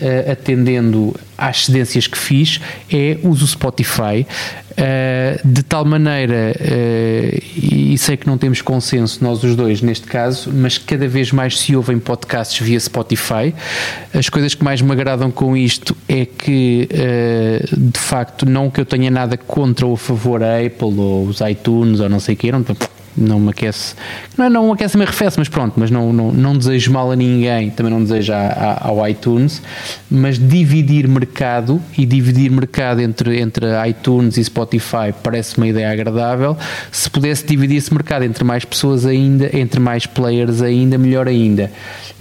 uh, 0.00 0.32
atendendo 0.32 1.14
às 1.36 1.66
cedências 1.66 2.06
que 2.06 2.16
fiz, 2.16 2.60
é 2.90 3.18
uso 3.22 3.46
Spotify. 3.46 4.26
Uh, 4.78 5.48
de 5.48 5.64
tal 5.64 5.84
maneira, 5.84 6.54
uh, 6.56 7.42
e 7.56 7.98
sei 7.98 8.16
que 8.16 8.28
não 8.28 8.38
temos 8.38 8.62
consenso 8.62 9.24
nós 9.24 9.42
os 9.42 9.56
dois 9.56 9.82
neste 9.82 10.06
caso, 10.06 10.52
mas 10.54 10.78
cada 10.78 11.08
vez 11.08 11.32
mais 11.32 11.58
se 11.58 11.74
ouvem 11.74 11.98
podcasts 11.98 12.64
via 12.64 12.78
Spotify. 12.78 13.52
As 14.14 14.28
coisas 14.28 14.54
que 14.54 14.62
mais 14.62 14.80
me 14.80 14.92
agradam 14.92 15.32
com 15.32 15.56
isto 15.56 15.96
é 16.08 16.24
que, 16.24 16.88
uh, 16.92 17.76
de 17.76 17.98
facto, 17.98 18.46
não 18.46 18.70
que 18.70 18.80
eu 18.80 18.84
tenha 18.84 19.10
nada 19.10 19.36
contra 19.36 19.84
ou 19.84 19.94
a 19.94 19.98
favor 19.98 20.44
a 20.44 20.58
Apple 20.64 20.94
ou 20.96 21.26
os 21.26 21.40
iTunes 21.40 21.98
ou 21.98 22.08
não 22.08 22.20
sei 22.20 22.36
o 22.36 22.38
que, 22.38 22.52
não, 22.52 22.64
não 23.16 23.40
me 23.40 23.50
aquece, 23.50 23.94
não, 24.36 24.44
é, 24.44 24.48
não 24.48 24.66
me 24.66 24.72
aquece, 24.72 24.96
me 24.96 25.04
arrefece, 25.04 25.38
mas 25.38 25.48
pronto, 25.48 25.74
mas 25.76 25.90
não, 25.90 26.12
não, 26.12 26.32
não 26.32 26.56
desejo 26.56 26.92
mal 26.92 27.10
a 27.10 27.16
ninguém, 27.16 27.70
também 27.70 27.92
não 27.92 28.02
desejo 28.02 28.32
ao 28.80 29.06
iTunes, 29.08 29.62
mas 30.10 30.38
dividir 30.38 31.08
mercado 31.08 31.80
e 31.96 32.06
dividir 32.06 32.50
mercado 32.50 33.00
entre, 33.00 33.40
entre 33.40 33.66
iTunes 33.88 34.36
e 34.36 34.44
Spotify 34.44 35.14
parece 35.22 35.56
uma 35.56 35.66
ideia 35.66 35.90
agradável. 35.90 36.56
Se 36.90 37.10
pudesse 37.10 37.44
dividir 37.44 37.76
esse 37.76 37.92
mercado 37.92 38.24
entre 38.24 38.44
mais 38.44 38.64
pessoas 38.64 39.04
ainda, 39.06 39.50
entre 39.56 39.80
mais 39.80 40.06
players 40.06 40.62
ainda, 40.62 40.96
melhor 40.96 41.26
ainda. 41.28 41.70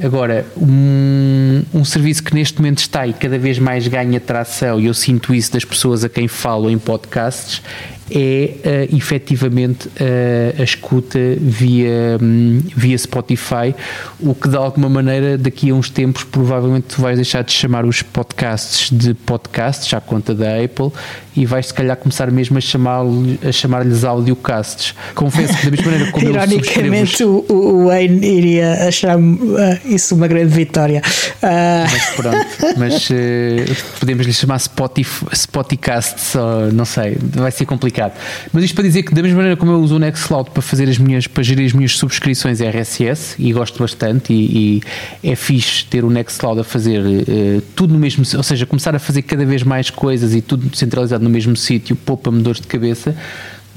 Agora, 0.02 0.45
um, 0.56 1.63
um 1.73 1.84
serviço 1.84 2.23
que 2.23 2.34
neste 2.34 2.60
momento 2.60 2.80
está 2.80 3.08
e 3.08 3.13
cada 3.13 3.38
vez 3.39 3.58
mais 3.58 3.88
ganha 3.88 4.19
tração, 4.19 4.80
e 4.80 4.86
eu 4.86 4.93
sinto 4.93 5.34
isso 5.34 5.52
das 5.54 5.65
pessoas 5.65 6.04
a 6.04 6.10
quem 6.10 6.28
falo 6.28 6.69
em 6.69 6.78
podcasts, 6.78 7.62
é 8.10 8.88
uh, 8.91 8.95
efetivamente 8.95 9.88
uh, 9.88 10.62
a 10.62 10.63
escuta 10.88 11.19
via, 11.38 12.17
um, 12.21 12.62
via 12.76 12.97
Spotify, 12.97 13.76
o 14.19 14.34
que 14.34 14.47
de 14.47 14.56
alguma 14.56 14.88
maneira 14.88 15.38
daqui 15.38 15.69
a 15.69 15.73
uns 15.73 15.89
tempos 15.89 16.23
provavelmente 16.23 16.95
tu 16.95 17.02
vais 17.02 17.17
deixar 17.17 17.43
de 17.43 17.52
chamar 17.52 17.86
os 17.86 18.02
podcasts 18.02 18.89
de 18.89 19.13
podcasts 19.13 19.93
à 19.93 20.00
conta 20.00 20.34
da 20.34 20.63
Apple 20.63 20.91
e 21.36 21.45
vais 21.45 21.67
se 21.67 21.73
calhar 21.73 21.95
começar 21.97 22.32
mesmo 22.32 22.58
a 22.58 22.62
chamar-lhes 22.62 23.45
a 23.45 23.52
chamar 23.52 23.86
audiocasts. 24.08 24.95
Confesso 25.13 25.56
que 25.58 25.65
da 25.65 25.71
mesma 25.71 25.91
maneira 25.91 26.12
como 26.12 26.26
Ironicamente 26.30 27.23
o, 27.23 27.45
o 27.50 27.88
Wayne 27.88 28.26
iria 28.26 28.88
achar 28.88 29.17
uh, 29.17 29.80
isso 29.86 30.15
uma 30.15 30.28
grande 30.28 30.54
vitória. 30.54 31.02
Uh... 31.43 31.91
Mas 31.91 32.06
pronto, 32.15 32.47
mas 32.78 33.10
uh, 33.10 34.00
podemos 34.00 34.26
lhe 34.26 34.34
chamar 34.34 34.60
Spotify, 34.60 35.26
Spoticasts, 35.34 36.36
ou 36.36 36.71
não 36.71 36.86
sei, 36.86 37.17
vai 37.36 37.52
ser 37.52 37.65
complicado 37.65 37.88
complicado. 37.97 38.13
Mas 38.54 38.63
isto 38.63 38.76
para 38.76 38.84
dizer 38.84 39.04
que 39.04 39.13
da 39.13 39.21
mesma 39.21 39.38
maneira 39.38 39.58
como 39.58 39.71
eu 39.71 39.80
uso 39.80 39.95
o 39.95 40.00
Nextcloud 40.00 40.52
para 40.52 40.62
fazer 40.67 40.89
as 40.89 40.97
minhas, 40.97 41.27
para 41.27 41.43
gerir 41.43 41.65
as 41.65 41.73
minhas 41.73 41.97
subscrições 41.97 42.60
RSS 42.62 43.36
e 43.39 43.51
gosto 43.53 43.80
bastante 43.80 44.34
e, 44.34 44.82
e 45.23 45.30
é 45.32 45.36
fixe 45.36 45.86
ter 45.86 46.03
o 46.03 46.10
Nextcloud 46.10 46.60
a 46.62 46.63
fazer 46.63 47.01
uh, 47.01 47.62
tudo 47.75 47.93
no 47.93 47.99
mesmo, 47.99 48.23
ou 48.36 48.43
seja, 48.43 48.65
começar 48.65 48.95
a 48.95 48.99
fazer 48.99 49.21
cada 49.21 49.45
vez 49.45 49.63
mais 49.63 49.89
coisas 49.89 50.34
e 50.36 50.41
tudo 50.41 50.75
centralizado 50.75 51.23
no 51.23 51.30
mesmo 51.30 51.56
sítio, 51.56 51.95
poupa-me 51.95 52.41
dores 52.41 52.62
de 52.62 52.67
cabeça 52.67 53.15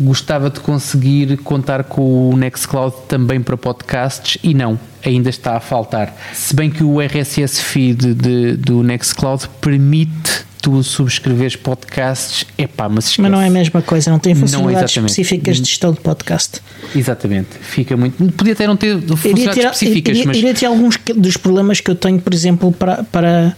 gostava 0.00 0.48
de 0.48 0.60
conseguir 0.60 1.36
contar 1.38 1.84
com 1.84 2.30
o 2.30 2.36
Nextcloud 2.36 2.96
também 3.06 3.40
para 3.40 3.56
podcasts 3.56 4.38
e 4.42 4.54
não, 4.54 4.80
ainda 5.04 5.28
está 5.28 5.56
a 5.56 5.60
faltar. 5.60 6.16
Se 6.32 6.56
bem 6.56 6.70
que 6.70 6.82
o 6.82 7.00
RSS 7.00 7.60
feed 7.60 8.14
de, 8.14 8.56
do 8.56 8.82
Nextcloud 8.82 9.46
permite 9.60 10.46
tu 10.60 10.82
subscreveres 10.82 11.56
podcasts, 11.56 12.44
epá, 12.56 12.88
mas 12.88 13.04
esquece. 13.04 13.22
Mas 13.22 13.30
não 13.30 13.40
é 13.40 13.46
a 13.46 13.50
mesma 13.50 13.82
coisa, 13.82 14.10
não 14.10 14.18
tem 14.18 14.34
funcionalidades 14.34 14.96
não, 14.96 15.06
específicas 15.06 15.60
de 15.60 15.68
gestão 15.68 15.92
de 15.92 16.00
podcast. 16.00 16.60
Exatamente, 16.94 17.48
fica 17.60 17.96
muito. 17.96 18.32
Podia 18.32 18.52
até 18.52 18.66
não 18.66 18.76
ter 18.76 19.00
funcionalidades 19.00 19.54
ter, 19.54 19.64
específicas, 19.64 20.16
iria, 20.16 20.26
mas. 20.26 20.36
Iria 20.36 20.54
ter 20.54 20.66
alguns 20.66 20.98
dos 21.16 21.36
problemas 21.36 21.80
que 21.80 21.90
eu 21.90 21.94
tenho, 21.94 22.20
por 22.20 22.34
exemplo, 22.34 22.72
para, 22.72 23.04
para, 23.04 23.56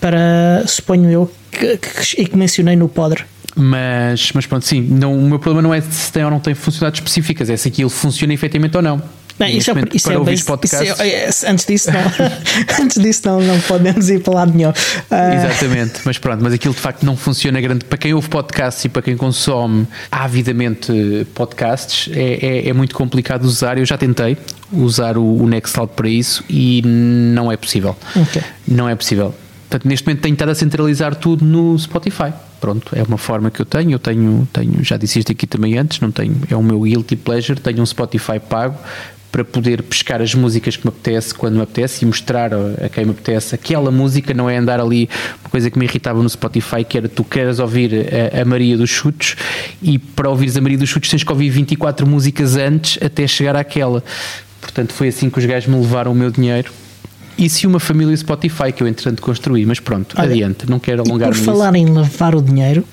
para 0.00 0.64
suponho 0.66 1.10
eu, 1.10 1.32
que, 1.50 1.76
que, 1.76 2.24
que 2.24 2.36
mencionei 2.36 2.76
no 2.76 2.88
Podre 2.88 3.24
mas, 3.56 4.32
mas 4.32 4.46
pronto, 4.46 4.64
sim, 4.64 4.80
não, 4.80 5.16
o 5.16 5.28
meu 5.28 5.38
problema 5.38 5.62
não 5.62 5.72
é 5.72 5.80
se 5.80 6.12
tem 6.12 6.24
ou 6.24 6.30
não 6.30 6.40
tem 6.40 6.54
funcionalidades 6.54 7.00
específicas, 7.00 7.48
é 7.48 7.56
se 7.56 7.68
aquilo 7.68 7.88
funciona 7.88 8.34
efetivamente 8.34 8.76
ou 8.76 8.82
não. 8.82 9.00
Não, 9.38 9.48
isso 9.48 9.70
é, 9.70 9.74
isso 9.92 10.04
para 10.06 10.14
é 10.14 10.18
ouvir 10.18 10.44
podcasts. 10.44 11.00
É, 11.00 11.08
é, 11.08 11.30
antes 11.50 11.66
disso, 11.66 11.90
não, 11.90 12.00
antes 12.80 13.02
disso 13.02 13.22
não, 13.24 13.40
não 13.40 13.60
podemos 13.60 14.08
ir 14.08 14.20
para 14.20 14.34
lado 14.34 14.52
nenhum. 14.54 14.70
Uh... 14.70 15.34
Exatamente, 15.34 16.00
mas 16.04 16.18
pronto, 16.18 16.42
mas 16.42 16.52
aquilo 16.52 16.74
de 16.74 16.80
facto 16.80 17.04
não 17.04 17.16
funciona 17.16 17.60
grande. 17.60 17.84
Para 17.84 17.98
quem 17.98 18.14
ouve 18.14 18.28
podcasts 18.28 18.84
e 18.84 18.88
para 18.88 19.02
quem 19.02 19.16
consome 19.16 19.88
avidamente 20.10 21.26
podcasts, 21.34 22.08
é, 22.14 22.46
é, 22.46 22.68
é 22.68 22.72
muito 22.72 22.94
complicado 22.94 23.44
usar. 23.44 23.76
Eu 23.78 23.84
já 23.84 23.98
tentei 23.98 24.36
usar 24.72 25.16
o, 25.16 25.36
o 25.36 25.48
Nextcloud 25.48 25.92
para 25.94 26.08
isso 26.08 26.44
e 26.48 26.82
não 26.84 27.50
é 27.50 27.56
possível. 27.56 27.96
Okay. 28.14 28.42
Não 28.66 28.88
é 28.88 28.94
possível. 28.94 29.34
Portanto, 29.74 29.88
neste 29.88 30.06
momento 30.06 30.20
tenho 30.20 30.34
estado 30.34 30.50
a 30.50 30.54
centralizar 30.54 31.16
tudo 31.16 31.44
no 31.44 31.76
Spotify. 31.76 32.32
Pronto, 32.60 32.94
é 32.94 33.02
uma 33.02 33.18
forma 33.18 33.50
que 33.50 33.60
eu 33.60 33.66
tenho. 33.66 33.90
Eu 33.90 33.98
tenho, 33.98 34.46
tenho 34.52 34.84
já 34.84 34.96
disse 34.96 35.18
isto 35.18 35.32
aqui 35.32 35.48
também 35.48 35.76
antes, 35.76 35.98
não 35.98 36.12
tenho, 36.12 36.36
é 36.48 36.54
o 36.54 36.62
meu 36.62 36.82
guilty 36.82 37.16
pleasure. 37.16 37.58
Tenho 37.58 37.82
um 37.82 37.86
Spotify 37.86 38.38
pago 38.38 38.78
para 39.32 39.44
poder 39.44 39.82
pescar 39.82 40.22
as 40.22 40.32
músicas 40.32 40.76
que 40.76 40.86
me 40.86 40.90
apetece 40.90 41.34
quando 41.34 41.56
me 41.56 41.62
apetece 41.62 42.04
e 42.04 42.06
mostrar 42.06 42.52
a 42.54 42.88
quem 42.88 43.04
me 43.04 43.10
apetece 43.10 43.56
aquela 43.56 43.90
música, 43.90 44.32
não 44.32 44.48
é 44.48 44.58
andar 44.58 44.78
ali 44.78 45.10
uma 45.42 45.50
coisa 45.50 45.68
que 45.68 45.76
me 45.76 45.86
irritava 45.86 46.22
no 46.22 46.30
Spotify, 46.30 46.84
que 46.84 46.96
era 46.96 47.08
tu 47.08 47.24
queres 47.24 47.58
ouvir 47.58 48.06
a, 48.32 48.42
a 48.42 48.44
Maria 48.44 48.76
dos 48.76 48.90
Chutes 48.90 49.34
e 49.82 49.98
para 49.98 50.30
ouvires 50.30 50.56
a 50.56 50.60
Maria 50.60 50.78
dos 50.78 50.88
Chutes 50.88 51.10
tens 51.10 51.24
que 51.24 51.32
ouvir 51.32 51.50
24 51.50 52.06
músicas 52.06 52.54
antes 52.54 53.02
até 53.02 53.26
chegar 53.26 53.56
àquela. 53.56 54.04
Portanto, 54.60 54.92
foi 54.92 55.08
assim 55.08 55.28
que 55.28 55.40
os 55.40 55.44
gajos 55.44 55.68
me 55.68 55.80
levaram 55.80 56.12
o 56.12 56.14
meu 56.14 56.30
dinheiro 56.30 56.70
e 57.36 57.48
se 57.48 57.66
uma 57.66 57.80
família 57.80 58.16
Spotify 58.16 58.72
que 58.72 58.82
eu 58.82 58.88
entretanto 58.88 59.20
construí, 59.22 59.66
mas 59.66 59.80
pronto, 59.80 60.14
Olha, 60.18 60.30
adiante, 60.30 60.68
não 60.68 60.78
quero 60.78 61.02
alongar-me. 61.02 61.34
Por 61.34 61.44
falar 61.44 61.74
em 61.74 61.86
lavar 61.86 62.34
o 62.34 62.42
dinheiro, 62.42 62.84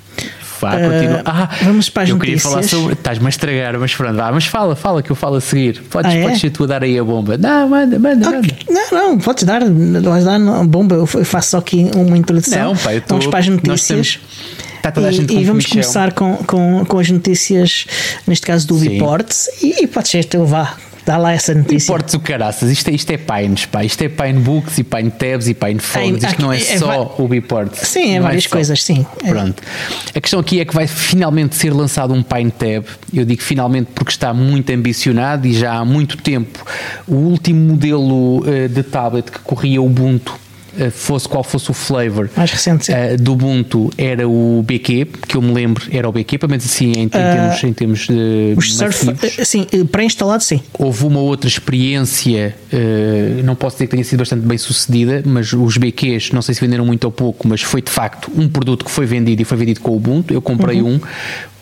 Vá, 0.61 0.75
uh, 0.75 1.21
ah, 1.25 1.49
vamos 1.63 1.89
para 1.89 2.03
as 2.03 2.09
eu 2.09 2.17
notícias. 2.17 2.43
queria 2.43 2.51
falar 2.51 2.63
sobre. 2.63 2.93
Estás-me 2.93 3.25
a 3.25 3.29
estragar, 3.29 3.79
mas 3.79 3.95
pronto, 3.95 4.15
vá, 4.15 4.31
mas 4.31 4.45
fala, 4.45 4.75
fala 4.75 5.01
que 5.01 5.11
eu 5.11 5.15
falo 5.15 5.37
a 5.37 5.41
seguir. 5.41 5.81
Podes, 5.89 6.11
ah, 6.11 6.15
é? 6.15 6.21
podes 6.21 6.39
ser 6.39 6.51
tu 6.51 6.65
a 6.65 6.67
dar 6.67 6.83
aí 6.83 6.99
a 6.99 7.03
bomba. 7.03 7.35
Não, 7.35 7.67
manda, 7.67 7.97
manda, 7.97 8.29
okay. 8.29 8.41
manda. 8.41 8.55
Não, 8.69 9.09
não, 9.09 9.17
podes 9.17 9.43
dar, 9.43 9.63
vais 9.63 10.23
dar 10.23 10.35
a 10.35 10.63
bomba. 10.63 10.95
Eu 10.95 11.07
faço 11.07 11.51
só 11.51 11.57
aqui 11.57 11.89
uma 11.95 12.15
introdução. 12.15 12.73
Não, 12.73 12.77
pai, 12.77 13.01
tô, 13.01 13.15
vamos 13.15 13.25
para 13.25 13.39
as 13.39 13.47
notícias. 13.47 14.19
Está 14.77 14.91
toda 14.91 15.07
a 15.07 15.11
gente 15.11 15.33
e, 15.33 15.39
e 15.39 15.43
vamos 15.43 15.65
começar 15.65 16.11
com, 16.13 16.37
com, 16.37 16.85
com 16.85 16.99
as 16.99 17.09
notícias, 17.09 17.85
neste 18.27 18.45
caso 18.45 18.67
do 18.67 18.77
Reports, 18.77 19.47
e, 19.63 19.83
e 19.83 19.87
pode 19.87 20.09
ser 20.09 20.25
teu 20.25 20.45
vá 20.45 20.75
Dá 21.05 21.17
lá 21.17 21.31
essa 21.31 21.53
notícia. 21.53 21.91
Importes 21.91 22.13
o 22.13 22.19
caraças, 22.19 22.69
isto 22.69 22.89
é, 22.89 22.93
isto 22.93 23.11
é 23.11 23.17
Pines, 23.17 23.65
pá. 23.65 23.83
Isto 23.83 24.03
é 24.03 24.09
Pine 24.09 24.39
Books 24.39 24.77
e 24.77 24.83
Pine 24.83 25.11
Tabs 25.11 25.47
e 25.47 25.53
Pine 25.53 25.79
Phones. 25.79 26.23
Isto 26.23 26.41
não 26.41 26.53
é, 26.53 26.57
é 26.57 26.77
só 26.77 27.15
o 27.17 27.27
Biport. 27.27 27.73
Sim, 27.75 28.15
é 28.15 28.19
não 28.19 28.25
é 28.25 28.29
várias 28.29 28.45
é 28.45 28.49
coisas, 28.49 28.83
sim. 28.83 29.05
Pronto. 29.25 29.61
A 30.13 30.21
questão 30.21 30.39
aqui 30.39 30.59
é 30.59 30.65
que 30.65 30.73
vai 30.73 30.87
finalmente 30.87 31.55
ser 31.55 31.73
lançado 31.73 32.13
um 32.13 32.21
Pine 32.21 32.51
Tab. 32.51 32.85
Eu 33.13 33.25
digo 33.25 33.41
finalmente 33.41 33.89
porque 33.93 34.11
está 34.11 34.33
muito 34.33 34.71
ambicionado 34.71 35.47
e 35.47 35.53
já 35.53 35.73
há 35.73 35.85
muito 35.85 36.17
tempo. 36.17 36.63
O 37.07 37.15
último 37.15 37.73
modelo 37.73 38.39
uh, 38.39 38.69
de 38.69 38.83
tablet 38.83 39.31
que 39.31 39.39
corria 39.39 39.81
Ubuntu 39.81 40.33
eh, 40.33 40.50
fosse 40.91 41.27
qual 41.27 41.43
fosse 41.43 41.69
o 41.69 41.73
flavor 41.73 42.29
mais 42.35 42.51
recente 42.51 42.91
uh, 42.91 43.21
do 43.21 43.33
Ubuntu 43.33 43.89
era 43.97 44.27
o 44.27 44.63
BQ, 44.65 45.07
que 45.27 45.35
eu 45.35 45.41
me 45.41 45.53
lembro 45.53 45.83
era 45.91 46.07
o 46.07 46.11
BQ, 46.11 46.37
pelo 46.37 46.49
menos 46.49 46.65
assim 46.65 46.91
em, 46.91 47.03
em 47.03 47.05
uh, 47.07 47.09
termos, 47.09 47.63
em 47.63 47.73
termos 47.73 48.07
de 48.07 48.53
os 48.57 48.75
surf, 48.75 49.05
sim, 49.45 49.65
pré-instalado 49.91 50.43
sim. 50.43 50.61
Houve 50.77 51.05
uma 51.05 51.19
outra 51.19 51.47
experiência 51.47 52.55
uh, 52.71 53.43
não 53.43 53.55
posso 53.55 53.75
dizer 53.75 53.87
que 53.87 53.91
tenha 53.91 54.03
sido 54.03 54.19
bastante 54.19 54.45
bem 54.45 54.57
sucedida 54.57 55.23
mas 55.25 55.53
os 55.53 55.77
BQs, 55.77 56.31
não 56.31 56.41
sei 56.41 56.55
se 56.55 56.61
venderam 56.61 56.85
muito 56.85 57.03
ou 57.05 57.11
pouco 57.11 57.47
mas 57.47 57.61
foi 57.61 57.81
de 57.81 57.91
facto 57.91 58.31
um 58.35 58.47
produto 58.47 58.85
que 58.85 58.91
foi 58.91 59.05
vendido 59.05 59.41
e 59.41 59.45
foi 59.45 59.57
vendido 59.57 59.81
com 59.81 59.91
o 59.91 59.95
Ubuntu, 59.95 60.33
eu 60.33 60.41
comprei 60.41 60.81
uhum. 60.81 60.95
um 60.95 60.99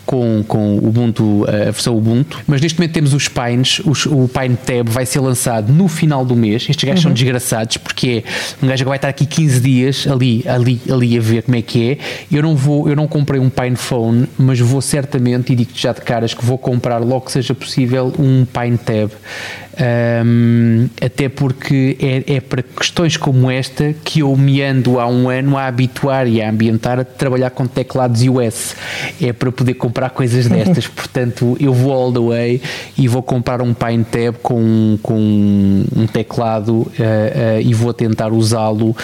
com, 0.09 0.43
com 0.47 0.79
o 0.79 0.87
Ubuntu, 0.87 1.45
a 1.47 1.65
versão 1.65 1.95
Ubuntu, 1.95 2.39
mas 2.47 2.59
neste 2.59 2.79
momento 2.79 2.93
temos 2.93 3.13
os 3.13 3.27
Pines, 3.27 3.79
os, 3.85 4.07
o 4.07 4.27
Pine 4.27 4.57
Tab 4.57 4.89
vai 4.89 5.05
ser 5.05 5.19
lançado 5.19 5.71
no 5.71 5.87
final 5.87 6.25
do 6.25 6.35
mês. 6.35 6.65
Estes 6.67 6.83
gajos 6.83 7.01
uhum. 7.01 7.09
são 7.09 7.13
desgraçados 7.13 7.77
porque 7.77 8.23
é 8.59 8.65
um 8.65 8.67
gajo 8.67 8.83
que 8.83 8.89
vai 8.89 8.97
estar 8.97 9.07
aqui 9.07 9.27
15 9.27 9.59
dias 9.59 10.07
ali, 10.07 10.43
ali, 10.47 10.81
ali 10.91 11.15
a 11.15 11.21
ver 11.21 11.43
como 11.43 11.57
é 11.57 11.61
que 11.61 11.91
é. 11.91 11.97
Eu 12.35 12.41
não 12.41 12.55
vou, 12.55 12.89
eu 12.89 12.95
não 12.95 13.07
comprei 13.07 13.39
um 13.39 13.51
Pine 13.51 13.75
Phone, 13.75 14.27
mas 14.35 14.59
vou 14.59 14.81
certamente, 14.81 15.53
e 15.53 15.55
digo-te 15.55 15.79
já 15.79 15.93
de 15.93 16.01
caras, 16.01 16.33
que 16.33 16.43
vou 16.43 16.57
comprar 16.57 16.97
logo 16.97 17.25
que 17.25 17.31
seja 17.31 17.53
possível 17.53 18.11
um 18.17 18.45
Pine 18.45 18.79
Tab. 18.79 19.11
Um, 19.79 20.89
até 21.01 21.29
porque 21.29 21.97
é, 22.01 22.35
é, 22.35 22.41
para 22.41 22.61
questões 22.61 23.15
como 23.15 23.49
esta 23.49 23.95
que 24.03 24.19
eu 24.19 24.35
me 24.35 24.61
ando 24.61 24.99
há 24.99 25.07
um 25.07 25.29
ano 25.29 25.57
a 25.57 25.67
habituar 25.67 26.27
e 26.27 26.41
a 26.41 26.49
ambientar 26.49 26.99
a 26.99 27.05
trabalhar 27.05 27.49
com 27.51 27.65
teclados 27.65 28.21
US. 28.23 28.75
É 29.21 29.31
para 29.31 29.51
poder 29.51 29.75
comprar 29.75 30.09
coisas 30.09 30.47
destas. 30.47 30.85
Portanto, 30.87 31.55
eu 31.59 31.73
vou 31.73 31.93
all 31.93 32.11
the 32.11 32.19
way 32.19 32.61
e 32.97 33.07
vou 33.07 33.23
comprar 33.23 33.61
um 33.61 33.73
Pine 33.73 34.03
Tab 34.03 34.35
com, 34.41 34.99
com 35.01 35.15
um 35.95 36.07
teclado 36.07 36.73
uh, 36.73 36.83
uh, 36.83 37.61
e 37.61 37.73
vou 37.73 37.93
tentar 37.93 38.33
usá-lo 38.33 38.95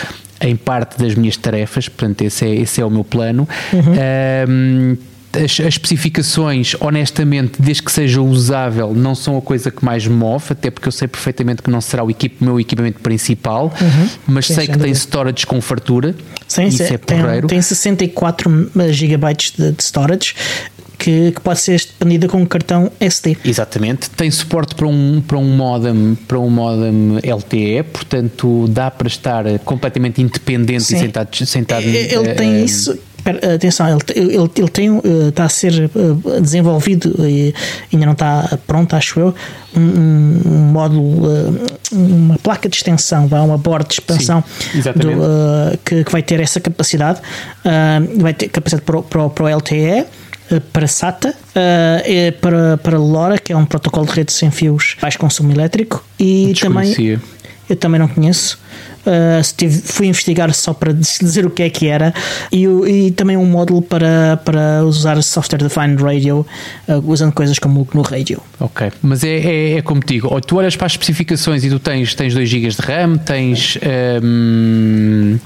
em 0.41 0.55
parte 0.57 0.99
das 0.99 1.15
minhas 1.15 1.37
tarefas. 1.37 1.87
Portanto, 1.87 2.21
esse 2.21 2.45
é, 2.45 2.55
esse 2.55 2.81
é 2.81 2.85
o 2.85 2.89
meu 2.89 3.05
plano. 3.05 3.47
Uhum. 3.71 4.49
Um, 4.49 4.97
as, 5.35 5.59
as, 5.59 5.59
especificações, 5.59 6.75
honestamente, 6.79 7.61
desde 7.61 7.83
que 7.83 7.91
seja 7.91 8.21
usável, 8.21 8.93
não 8.93 9.15
são 9.15 9.37
a 9.37 9.41
coisa 9.41 9.71
que 9.71 9.83
mais 9.83 10.05
me 10.05 10.15
move, 10.15 10.45
até 10.51 10.71
porque 10.71 10.87
eu 10.87 10.91
sei 10.91 11.07
perfeitamente 11.07 11.61
que 11.61 11.69
não 11.69 11.81
será 11.81 12.03
o 12.03 12.09
equipe, 12.09 12.43
meu 12.43 12.59
equipamento 12.59 12.99
principal, 12.99 13.73
uhum. 13.79 14.09
mas 14.27 14.47
sei 14.47 14.67
que 14.67 14.77
tem 14.77 14.91
storage 14.93 15.45
com 15.45 15.59
fartura. 15.61 16.15
Sim, 16.47 16.65
isso 16.67 16.83
é 16.83 16.97
tem, 16.97 17.41
tem 17.47 17.61
64 17.61 18.71
GB 18.91 19.33
de, 19.33 19.71
de 19.71 19.83
storage. 19.83 20.33
Que, 20.97 21.33
que, 21.33 21.41
pode 21.41 21.59
ser 21.59 21.75
expandida 21.75 22.25
com 22.25 22.41
um 22.41 22.45
cartão 22.45 22.89
SD. 23.01 23.35
Exatamente. 23.43 24.09
Tem 24.09 24.31
suporte 24.31 24.73
para 24.73 24.87
um, 24.87 25.21
para 25.21 25.37
um 25.37 25.55
modem 25.55 26.17
para 26.25 26.39
um 26.39 26.49
modem 26.49 27.17
LTE, 27.17 27.83
portanto 27.91 28.65
dá 28.69 28.89
para 28.89 29.07
estar 29.07 29.43
completamente 29.65 30.21
independente 30.21 30.85
Sim. 30.85 30.95
e 30.95 30.99
sentado, 30.99 31.45
sentado 31.45 31.83
Ele 31.83 32.17
uh, 32.17 32.35
tem 32.35 32.63
isso 32.63 32.97
atenção, 33.55 33.87
ele, 33.87 33.99
ele, 34.35 34.51
ele 34.55 34.69
tem, 34.69 34.97
eh, 34.97 35.29
está 35.29 35.45
a 35.45 35.49
ser 35.49 35.73
eh, 35.73 36.39
desenvolvido 36.41 37.15
e 37.27 37.53
ainda 37.91 38.05
não 38.05 38.13
está 38.13 38.57
pronto, 38.67 38.95
acho 38.95 39.19
eu, 39.19 39.35
um, 39.75 40.41
um 40.45 40.57
módulo, 40.71 41.25
eh, 41.27 41.65
uma 41.91 42.37
placa 42.37 42.69
de 42.69 42.75
extensão, 42.75 43.25
uma 43.25 43.57
board 43.57 43.87
de 43.87 43.95
expansão 43.95 44.43
Sim, 44.71 44.81
do, 44.95 45.09
uh, 45.11 45.77
que, 45.83 46.03
que, 46.03 46.11
vai 46.11 46.21
ter 46.21 46.39
essa 46.39 46.59
capacidade, 46.59 47.19
uh, 47.19 48.21
vai 48.21 48.33
ter 48.33 48.49
capacidade 48.49 48.85
para, 48.85 49.01
para, 49.01 49.29
para 49.29 49.43
o 49.43 49.57
LTE 49.57 50.05
para 50.71 50.85
SATA, 50.85 51.29
uh, 51.29 52.31
para, 52.39 52.77
para 52.77 52.99
LoRa, 52.99 53.39
que 53.39 53.51
é 53.51 53.57
um 53.57 53.65
protocolo 53.65 54.05
de 54.05 54.13
rede 54.13 54.31
sem 54.31 54.51
fios 54.51 54.95
baixo 55.01 55.17
consumo 55.17 55.51
elétrico, 55.51 56.05
e 56.19 56.53
também 56.59 57.19
eu 57.67 57.75
também 57.75 57.99
não 57.99 58.07
conheço. 58.07 58.59
Uh, 59.05 59.39
estive, 59.39 59.81
fui 59.81 60.07
investigar 60.07 60.51
só 60.51 60.73
para 60.73 60.91
dizer 60.91 61.45
o 61.45 61.49
que 61.51 61.61
é 61.61 61.69
que 61.69 61.87
era 61.87 62.11
e, 62.51 62.65
e 62.65 63.11
também 63.11 63.37
um 63.37 63.45
módulo 63.45 63.79
para, 63.79 64.37
para 64.43 64.83
usar 64.83 65.21
software 65.21 65.59
defined 65.59 66.01
radio 66.01 66.43
uh, 66.87 67.03
usando 67.05 67.31
coisas 67.31 67.59
como 67.59 67.81
o 67.81 67.85
GNU 67.85 68.01
Radio. 68.01 68.41
Ok, 68.59 68.91
mas 69.03 69.23
é, 69.23 69.37
é, 69.37 69.77
é 69.77 69.81
como 69.83 70.01
digo, 70.03 70.27
ou 70.31 70.41
tu 70.41 70.57
olhas 70.57 70.75
para 70.75 70.87
as 70.87 70.93
especificações 70.93 71.63
e 71.63 71.69
tu 71.69 71.77
tens, 71.77 72.15
tens 72.15 72.33
2 72.33 72.49
GB 72.49 72.69
de 72.69 72.81
RAM, 72.81 73.17
tens 73.17 73.77
um, 74.23 75.37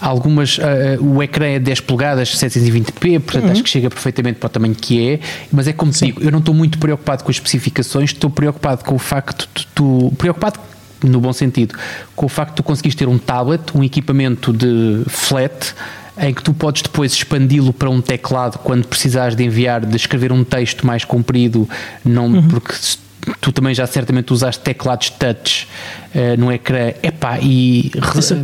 algumas, 0.00 0.58
uh, 0.58 0.62
o 1.00 1.22
ecrã 1.22 1.46
é 1.46 1.58
10 1.58 1.80
polegadas, 1.80 2.34
720p, 2.36 3.20
portanto 3.20 3.44
uhum. 3.44 3.52
acho 3.52 3.62
que 3.62 3.70
chega 3.70 3.90
perfeitamente 3.90 4.38
para 4.38 4.46
o 4.46 4.50
tamanho 4.50 4.74
que 4.74 5.10
é, 5.10 5.20
mas 5.52 5.68
é 5.68 5.72
como 5.72 5.92
Sim. 5.92 6.06
digo, 6.06 6.22
eu 6.22 6.30
não 6.30 6.38
estou 6.38 6.54
muito 6.54 6.78
preocupado 6.78 7.22
com 7.22 7.30
as 7.30 7.36
especificações, 7.36 8.10
estou 8.10 8.30
preocupado 8.30 8.84
com 8.84 8.94
o 8.94 8.98
facto 8.98 9.48
de 9.54 9.66
tu, 9.74 10.12
preocupado 10.16 10.58
no 11.06 11.20
bom 11.20 11.32
sentido, 11.32 11.74
com 12.14 12.26
o 12.26 12.28
facto 12.28 12.50
de 12.50 12.56
tu 12.56 12.62
conseguires 12.62 12.94
ter 12.94 13.08
um 13.08 13.18
tablet, 13.18 13.62
um 13.76 13.82
equipamento 13.82 14.52
de 14.52 15.02
flat, 15.08 15.74
em 16.18 16.32
que 16.32 16.42
tu 16.42 16.54
podes 16.54 16.82
depois 16.82 17.12
expandi-lo 17.12 17.72
para 17.72 17.90
um 17.90 18.00
teclado 18.00 18.58
quando 18.58 18.86
precisares 18.86 19.34
de 19.34 19.44
enviar, 19.44 19.84
de 19.84 19.96
escrever 19.96 20.32
um 20.32 20.44
texto 20.44 20.86
mais 20.86 21.04
comprido, 21.04 21.68
não, 22.04 22.26
uhum. 22.26 22.48
porque 22.48 22.74
tu 23.40 23.52
também 23.52 23.74
já 23.74 23.86
certamente 23.86 24.32
usaste 24.32 24.62
teclados 24.62 25.10
touch 25.10 25.68
uh, 26.14 26.40
no 26.40 26.52
ecrã, 26.52 26.92
epá, 27.02 27.38
e 27.40 27.90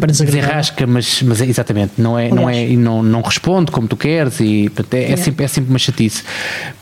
desenrasca, 0.07 0.87
mas, 0.87 1.23
mas 1.23 1.41
é, 1.41 1.47
exatamente, 1.47 1.93
não 1.99 2.19
é, 2.19 2.29
não 2.29 2.49
é, 2.49 2.67
não, 2.69 3.03
não 3.03 3.23
responde 3.23 3.71
como 3.71 3.89
tu 3.89 3.97
queres 3.97 4.41
e 4.41 4.71
é, 4.93 5.13
é, 5.13 5.17
sempre, 5.17 5.45
é 5.45 5.49
sempre 5.49 5.71
uma 5.71 5.79
chatice. 5.79 6.23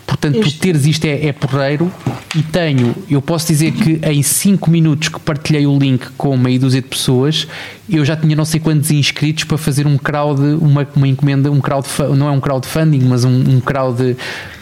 Portanto, 0.07 0.39
este... 0.39 0.55
tu 0.55 0.61
teres 0.61 0.87
isto 0.87 1.05
é, 1.05 1.27
é 1.27 1.33
porreiro 1.33 1.93
e 2.35 2.43
tenho, 2.43 2.95
eu 3.11 3.21
posso 3.21 3.47
dizer 3.47 3.73
que 3.73 4.01
em 4.07 4.23
5 4.23 4.71
minutos 4.71 5.09
que 5.09 5.21
partilhei 5.21 5.67
o 5.67 5.79
link 5.79 6.07
com 6.17 6.37
meia 6.37 6.59
dúzia 6.59 6.81
de 6.81 6.89
pessoas, 6.89 7.47
eu 7.89 8.05
já 8.05 8.17
tinha 8.17 8.35
não 8.35 8.45
sei 8.45 8.59
quantos 8.59 8.91
inscritos 8.91 9.45
para 9.45 9.59
fazer 9.59 9.87
um 9.87 9.99
crowd, 9.99 10.41
uma, 10.61 10.87
uma 10.97 11.09
encomenda, 11.09 11.51
um 11.51 11.61
crowd, 11.61 11.87
não 12.17 12.29
é 12.29 12.31
um 12.31 12.41
crowdfunding, 12.41 13.01
mas 13.01 13.25
um, 13.25 13.57
um 13.57 13.61
crowd, 13.61 14.17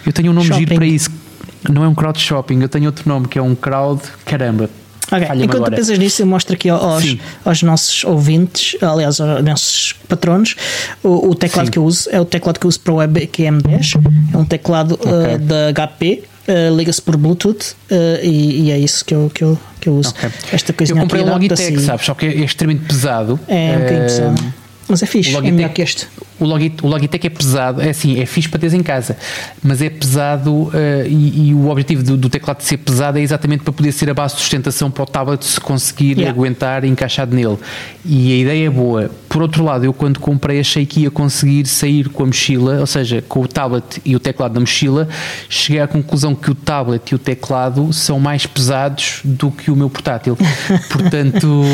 eu 0.05 0.13
tenho 0.13 0.31
um 0.33 0.35
nome 0.35 0.47
Shopping. 0.47 0.61
giro 0.61 0.75
para 0.75 0.87
isso 0.87 1.26
não 1.69 1.85
é 1.85 1.89
um 1.89 1.95
crowd 1.95 2.19
shopping, 2.19 2.61
eu 2.61 2.69
tenho 2.69 2.87
outro 2.87 3.09
nome 3.09 3.29
que 3.29 3.39
é 3.39 3.43
um 3.43 3.55
crowd. 3.55 4.03
Caramba. 4.25 4.69
Okay. 5.07 5.45
Enquanto 5.45 5.57
agora. 5.57 5.77
pensas 5.77 5.99
nisso, 5.99 6.23
eu 6.23 6.27
mostro 6.27 6.55
aqui 6.55 6.69
aos, 6.69 7.05
aos 7.45 7.63
nossos 7.63 8.05
ouvintes, 8.05 8.77
aliás, 8.83 9.21
aos 9.21 9.45
nossos 9.45 9.93
patronos, 10.09 10.57
o, 11.03 11.31
o 11.31 11.35
teclado 11.35 11.67
Sim. 11.67 11.73
que 11.73 11.79
eu 11.79 11.85
uso 11.85 12.09
é 12.11 12.21
o 12.21 12.25
teclado 12.25 12.59
que 12.59 12.67
eu 12.67 12.69
uso 12.69 12.81
para 12.81 12.93
o 12.93 12.97
webcam 12.97 13.59
10. 13.59 13.95
É 14.35 14.37
um 14.37 14.45
teclado 14.45 14.95
okay. 14.95 15.37
uh, 15.37 15.39
da 15.39 15.73
HP. 15.73 16.25
Uh, 16.49 16.77
liga-se 16.77 17.03
por 17.03 17.17
Bluetooth 17.17 17.75
uh, 17.91 17.95
e, 18.23 18.67
e, 18.67 18.71
é 18.71 18.79
isso 18.79 19.05
que 19.05 19.13
eu, 19.13 19.29
que 19.35 19.43
eu, 19.43 19.59
que 19.81 19.89
eu 19.89 19.97
uso. 19.97 20.11
Okay. 20.11 20.31
Esta 20.53 20.73
coisinha 20.73 20.97
eu 20.97 21.03
comprei 21.03 21.23
o 21.23 21.27
Logitech, 21.27 21.81
sabes? 21.81 22.07
Só 22.07 22.15
que 22.15 22.25
é 22.25 22.37
extremamente 22.37 22.87
pesado. 22.87 23.41
É 23.49 23.75
um 23.77 23.81
bocadinho 23.81 24.03
pesado. 24.03 24.55
Mas 24.87 25.03
é 25.03 25.07
fixe, 25.07 25.31
é 25.31 25.33
Logitech, 25.33 25.53
é 25.53 25.57
melhor 25.57 25.73
que 25.73 25.83
este. 25.83 26.07
O 26.39 26.45
Logitech, 26.45 26.85
o 26.85 26.89
Logitech 26.89 27.27
é 27.27 27.31
pesado, 27.31 27.81
é 27.81 27.91
assim, 27.91 28.21
é 28.21 28.27
fixe 28.27 28.49
para 28.49 28.61
teres 28.61 28.75
em 28.75 28.83
casa, 28.83 29.17
mas 29.63 29.81
é 29.81 29.89
pesado 29.89 30.53
uh, 30.53 30.73
e, 31.07 31.49
e, 31.49 31.55
o 31.55 31.69
objetivo 31.69 32.03
do, 32.03 32.17
do, 32.17 32.29
teclado 32.29 32.59
de 32.59 32.65
ser 32.65 32.77
pesado 32.77 33.19
é 33.19 33.23
exatamente 33.23 33.63
para 33.63 33.73
poder 33.73 33.91
ser 33.93 34.11
a 34.11 34.15
base 34.15 34.35
de 34.35 34.41
sustentação 34.41 34.91
para 34.91 35.03
o 35.03 35.07
tablet 35.07 35.43
se 35.45 35.59
conseguir 35.59 36.19
yeah. 36.19 36.31
aguentar 36.31 36.85
encaixado 36.85 37.35
nele. 37.35 37.57
E 38.05 38.33
a 38.33 38.37
ideia 38.37 38.67
é 38.67 38.71
boa. 38.71 39.11
Por 39.29 39.43
outro 39.43 39.65
lado, 39.65 39.85
eu 39.85 39.93
quando 39.93 40.21
comprei 40.21 40.61
achei 40.61 40.85
que 40.85 41.01
ia 41.01 41.11
conseguir 41.11 41.67
sair 41.67 42.09
com 42.09 42.23
a 42.23 42.27
mochila, 42.27 42.81
ou 42.81 42.87
seja, 42.87 43.23
com 43.27 43.41
o 43.41 43.49
tablet 43.49 44.01
e 44.05 44.15
o 44.15 44.21
teclado 44.21 44.55
na 44.55 44.61
mochila, 44.61 45.09
cheguei 45.49 45.81
à 45.81 45.87
conclusão 45.87 46.35
que 46.35 46.51
o 46.51 46.55
tablet 46.55 47.11
e 47.11 47.15
o 47.15 47.19
teclado 47.19 47.93
são 47.93 48.21
mais 48.21 48.47
pesados 48.47 49.21
do 49.25 49.51
que 49.51 49.71
o 49.71 49.77
meu 49.77 49.89
portátil. 49.89 50.37
Portanto, 50.91 51.65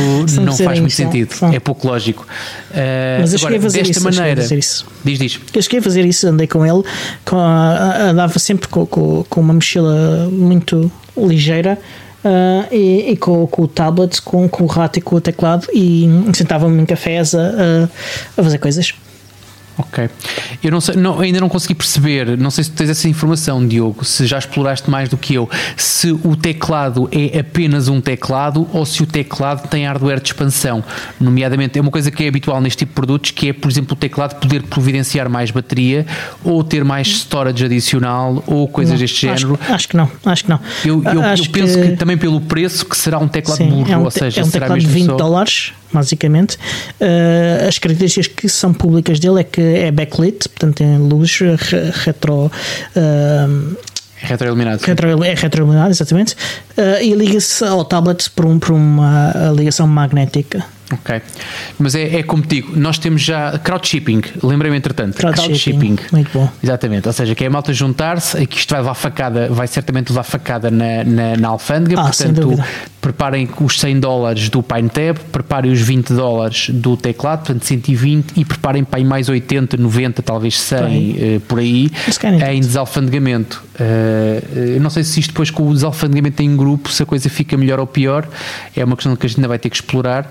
não 0.40 0.56
faz 0.56 0.78
muito 0.78 0.94
sentido. 0.94 1.34
São. 1.34 1.52
É 1.52 1.58
pouco 1.58 1.86
lógico. 1.88 2.26
Uh, 2.70 3.20
mas 3.20 3.32
eu 3.32 3.38
agora, 3.38 3.58
desta 3.58 4.00
maneira 4.00 4.51
fazer 4.52 4.58
isso. 4.58 4.86
Diz, 5.04 5.18
diz. 5.18 5.40
Eu 5.54 5.62
cheguei 5.62 5.78
a 5.78 5.82
fazer 5.82 6.04
isso, 6.04 6.28
andei 6.28 6.46
com 6.46 6.64
ele, 6.64 6.82
com 7.24 7.36
a, 7.36 8.10
andava 8.10 8.38
sempre 8.38 8.68
com, 8.68 8.86
com, 8.86 9.24
com 9.28 9.40
uma 9.40 9.54
mochila 9.54 10.28
muito 10.30 10.90
ligeira. 11.16 11.78
Uh, 12.24 12.72
e, 12.72 13.10
e 13.10 13.16
com, 13.16 13.48
com, 13.48 13.62
o 13.62 13.68
tablet, 13.68 14.22
com, 14.22 14.48
com 14.48 14.62
o 14.62 14.66
rato 14.68 14.96
e 14.96 15.02
com 15.02 15.16
o 15.16 15.20
teclado, 15.20 15.66
e 15.74 16.06
sentava-me 16.32 16.80
em 16.80 16.86
cafés 16.86 17.34
a, 17.34 17.88
a 18.36 18.42
fazer 18.44 18.58
coisas. 18.58 18.94
Ok. 19.78 20.08
Eu 20.62 20.70
não 20.70 20.80
sei, 20.80 20.96
não, 20.96 21.20
ainda 21.20 21.40
não 21.40 21.48
consegui 21.48 21.74
perceber, 21.74 22.36
não 22.36 22.50
sei 22.50 22.64
se 22.64 22.70
tens 22.70 22.90
essa 22.90 23.08
informação, 23.08 23.66
Diogo, 23.66 24.04
se 24.04 24.26
já 24.26 24.38
exploraste 24.38 24.90
mais 24.90 25.08
do 25.08 25.16
que 25.16 25.34
eu, 25.34 25.48
se 25.76 26.12
o 26.12 26.36
teclado 26.36 27.08
é 27.10 27.38
apenas 27.38 27.88
um 27.88 28.00
teclado 28.00 28.68
ou 28.72 28.84
se 28.84 29.02
o 29.02 29.06
teclado 29.06 29.68
tem 29.68 29.86
hardware 29.86 30.20
de 30.20 30.28
expansão. 30.28 30.84
Nomeadamente, 31.18 31.78
é 31.78 31.82
uma 31.82 31.90
coisa 31.90 32.10
que 32.10 32.24
é 32.24 32.28
habitual 32.28 32.60
neste 32.60 32.80
tipo 32.80 32.90
de 32.90 32.94
produtos, 32.94 33.30
que 33.30 33.48
é, 33.48 33.52
por 33.52 33.70
exemplo, 33.70 33.94
o 33.94 33.96
teclado 33.96 34.38
poder 34.38 34.62
providenciar 34.64 35.28
mais 35.30 35.50
bateria 35.50 36.06
ou 36.44 36.62
ter 36.62 36.84
mais 36.84 37.08
storage 37.08 37.64
adicional 37.64 38.42
ou 38.46 38.68
coisas 38.68 38.94
não, 38.94 39.00
deste 39.00 39.22
género. 39.22 39.58
Acho, 39.62 39.72
acho, 39.72 39.88
que 39.88 39.96
não, 39.96 40.10
acho 40.26 40.44
que 40.44 40.50
não. 40.50 40.60
Eu, 40.84 41.02
eu, 41.02 41.22
eu 41.22 41.50
penso 41.50 41.78
que... 41.78 41.88
que... 41.88 41.96
também 41.96 42.18
pelo 42.18 42.40
preço 42.40 42.84
que 42.84 42.96
será 42.96 43.18
um 43.18 43.28
teclado 43.28 43.58
Sim, 43.58 43.70
burro, 43.70 43.92
é 43.92 43.96
um, 43.96 44.04
ou 44.04 44.10
seja, 44.10 44.42
é 44.42 44.44
um 44.44 44.50
teclado 44.50 44.78
de 44.78 44.86
20 44.86 45.06
só... 45.06 45.16
dólares 45.16 45.72
basicamente. 45.92 46.56
Uh, 47.00 47.68
as 47.68 47.78
características 47.78 48.26
que 48.28 48.48
são 48.48 48.72
públicas 48.72 49.18
dele 49.18 49.40
é 49.40 49.44
que 49.44 49.60
é 49.60 49.90
backlit, 49.90 50.48
portanto 50.48 50.76
tem 50.76 50.98
luz 50.98 51.38
retro. 52.04 52.50
Uh, 52.96 53.76
Retroiluminado. 54.16 54.80
Retro, 54.84 55.24
é 55.24 55.34
retroiluminado, 55.34 55.90
exatamente. 55.90 56.34
Uh, 56.76 57.02
e 57.02 57.12
liga-se 57.12 57.64
ao 57.64 57.84
tablet 57.84 58.30
por, 58.30 58.46
um, 58.46 58.58
por 58.58 58.72
uma 58.72 59.32
ligação 59.56 59.86
magnética. 59.88 60.64
Ok. 60.92 61.22
Mas 61.78 61.94
é, 61.94 62.18
é 62.18 62.22
como 62.22 62.42
te 62.42 62.56
digo, 62.56 62.76
nós 62.76 62.98
temos 62.98 63.22
já 63.22 63.58
crowdshipping, 63.58 64.22
lembrei-me 64.42 64.76
entretanto. 64.76 65.16
Crowdshipping. 65.16 65.98
Muito 66.12 66.30
bom. 66.32 66.50
Exatamente. 66.62 67.06
Ou 67.06 67.12
seja, 67.12 67.34
que 67.34 67.44
é 67.44 67.46
a 67.46 67.50
malta 67.50 67.72
juntar-se, 67.72 68.36
aqui 68.36 68.58
isto 68.58 68.70
vai 68.70 68.80
levar 68.80 68.94
facada, 68.94 69.48
vai 69.48 69.66
certamente 69.66 70.10
levar 70.10 70.22
facada 70.22 70.70
na, 70.70 71.04
na, 71.04 71.36
na 71.36 71.48
alfândega, 71.48 72.00
ah, 72.00 72.04
portanto, 72.04 72.62
preparem 73.02 73.48
os 73.60 73.80
100 73.80 74.00
dólares 74.00 74.48
do 74.48 74.62
PineTab, 74.62 75.18
preparem 75.32 75.72
os 75.72 75.80
20 75.80 76.12
dólares 76.12 76.70
do 76.70 76.96
teclado, 76.96 77.40
portanto 77.40 77.64
120, 77.64 78.34
e 78.36 78.44
preparem 78.44 78.84
para 78.84 79.00
aí 79.00 79.04
mais 79.04 79.28
80, 79.28 79.76
90, 79.76 80.22
talvez 80.22 80.58
100 80.60 80.76
uh, 81.36 81.40
por 81.40 81.58
aí, 81.58 81.90
em 82.48 82.60
desalfandegamento. 82.60 83.62
Uh, 83.74 84.80
não 84.80 84.88
sei 84.88 85.02
se 85.02 85.18
isto 85.18 85.30
depois 85.30 85.50
com 85.50 85.68
o 85.68 85.74
desalfandegamento 85.74 86.42
em 86.42 86.56
grupo, 86.56 86.90
se 86.90 87.02
a 87.02 87.06
coisa 87.06 87.28
fica 87.28 87.56
melhor 87.56 87.80
ou 87.80 87.86
pior, 87.86 88.28
é 88.76 88.84
uma 88.84 88.94
questão 88.94 89.16
que 89.16 89.26
a 89.26 89.28
gente 89.28 89.38
ainda 89.38 89.48
vai 89.48 89.58
ter 89.58 89.68
que 89.68 89.76
explorar 89.76 90.30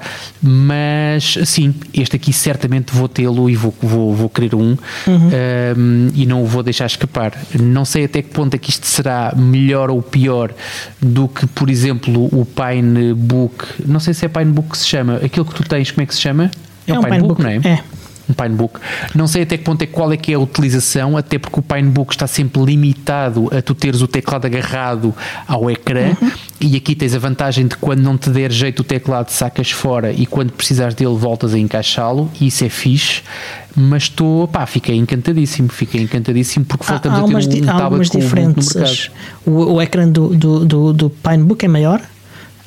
mas 0.53 1.37
sim, 1.45 1.73
este 1.93 2.17
aqui 2.17 2.33
certamente 2.33 2.93
vou 2.93 3.07
tê-lo 3.07 3.49
e 3.49 3.55
vou, 3.55 3.73
vou, 3.81 4.13
vou 4.13 4.29
querer 4.29 4.53
um, 4.53 4.75
uhum. 5.07 5.29
um, 5.77 6.11
e 6.13 6.25
não 6.25 6.43
o 6.43 6.45
vou 6.45 6.61
deixar 6.61 6.85
escapar. 6.85 7.33
Não 7.57 7.85
sei 7.85 8.05
até 8.05 8.21
que 8.21 8.29
ponto 8.29 8.53
é 8.53 8.57
que 8.57 8.69
isto 8.69 8.85
será 8.85 9.33
melhor 9.35 9.89
ou 9.89 10.01
pior 10.01 10.53
do 11.01 11.27
que, 11.27 11.47
por 11.47 11.69
exemplo, 11.69 12.25
o 12.37 12.45
Pinebook. 12.45 13.83
Não 13.85 13.99
sei 13.99 14.13
se 14.13 14.25
é 14.25 14.27
Pinebook 14.27 14.71
que 14.71 14.77
se 14.77 14.87
chama. 14.87 15.21
Aquilo 15.23 15.45
que 15.45 15.53
tu 15.55 15.63
tens, 15.63 15.89
como 15.89 16.03
é 16.03 16.05
que 16.05 16.13
se 16.13 16.21
chama? 16.21 16.51
É, 16.85 16.91
é 16.91 16.99
um 16.99 17.03
Pinebook, 17.03 17.41
Pinebook, 17.41 17.63
não 17.63 17.71
é? 17.71 17.75
É 17.75 18.00
um 18.31 18.33
Pinebook. 18.33 18.79
Não 19.13 19.27
sei 19.27 19.43
até 19.43 19.57
que 19.57 19.63
ponto 19.63 19.81
é 19.81 19.85
qual 19.85 20.11
é 20.11 20.17
que 20.17 20.31
é 20.31 20.35
a 20.35 20.39
utilização, 20.39 21.17
até 21.17 21.37
porque 21.37 21.59
o 21.59 21.63
Pinebook 21.63 22.13
está 22.13 22.27
sempre 22.27 22.63
limitado 22.63 23.49
a 23.55 23.61
tu 23.61 23.75
teres 23.75 24.01
o 24.01 24.07
teclado 24.07 24.45
agarrado 24.45 25.13
ao 25.47 25.69
ecrã 25.69 26.15
uhum. 26.21 26.31
e 26.59 26.75
aqui 26.75 26.95
tens 26.95 27.13
a 27.13 27.19
vantagem 27.19 27.67
de 27.67 27.75
quando 27.75 28.01
não 28.01 28.17
te 28.17 28.29
der 28.29 28.51
jeito 28.51 28.79
o 28.79 28.83
teclado 28.83 29.29
sacas 29.29 29.71
fora 29.71 30.11
e 30.11 30.25
quando 30.25 30.51
precisares 30.51 30.95
dele 30.95 31.15
voltas 31.15 31.53
a 31.53 31.59
encaixá-lo 31.59 32.31
e 32.39 32.47
isso 32.47 32.63
é 32.63 32.69
fixe 32.69 33.21
mas 33.75 34.03
estou, 34.03 34.47
pá, 34.49 34.65
fiquei 34.65 34.97
encantadíssimo, 34.97 35.69
fiquei 35.69 36.01
encantadíssimo 36.01 36.65
porque 36.65 36.85
voltamos 36.85 37.17
há, 37.17 37.21
há 37.21 37.23
a 37.23 37.27
ter 37.27 37.33
umas, 37.33 37.47
um 37.47 37.79
tablet 37.79 38.09
com 38.09 38.19
diferenças. 38.19 39.11
O, 39.45 39.75
o 39.75 39.81
ecrã 39.81 40.09
do, 40.09 40.35
do, 40.35 40.65
do, 40.65 40.93
do 40.93 41.09
Pinebook 41.09 41.63
é 41.63 41.69
maior 41.69 42.01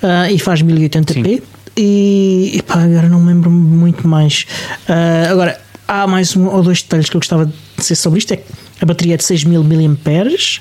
uh, 0.03 0.33
e 0.33 0.39
faz 0.39 0.63
1080p. 0.63 1.23
Sim 1.23 1.54
e, 1.77 2.53
e 2.55 2.63
pá, 2.63 2.83
agora 2.83 3.09
não 3.09 3.21
me 3.21 3.29
lembro 3.33 3.51
muito 3.51 4.07
mais. 4.07 4.47
Uh, 4.89 5.31
agora, 5.31 5.61
há 5.89 6.07
mais 6.07 6.37
um 6.37 6.47
ou 6.47 6.63
dois 6.63 6.83
detalhes 6.83 7.09
que 7.09 7.17
eu 7.17 7.21
gostava 7.21 7.47
de 7.47 7.53
dizer 7.77 7.95
sobre 7.97 8.19
isto: 8.19 8.33
é 8.33 8.37
que 8.37 8.45
a 8.81 8.87
bateria 8.87 9.15
é 9.15 9.17
de 9.17 9.25
6000 9.25 9.65
mAh 9.65 10.61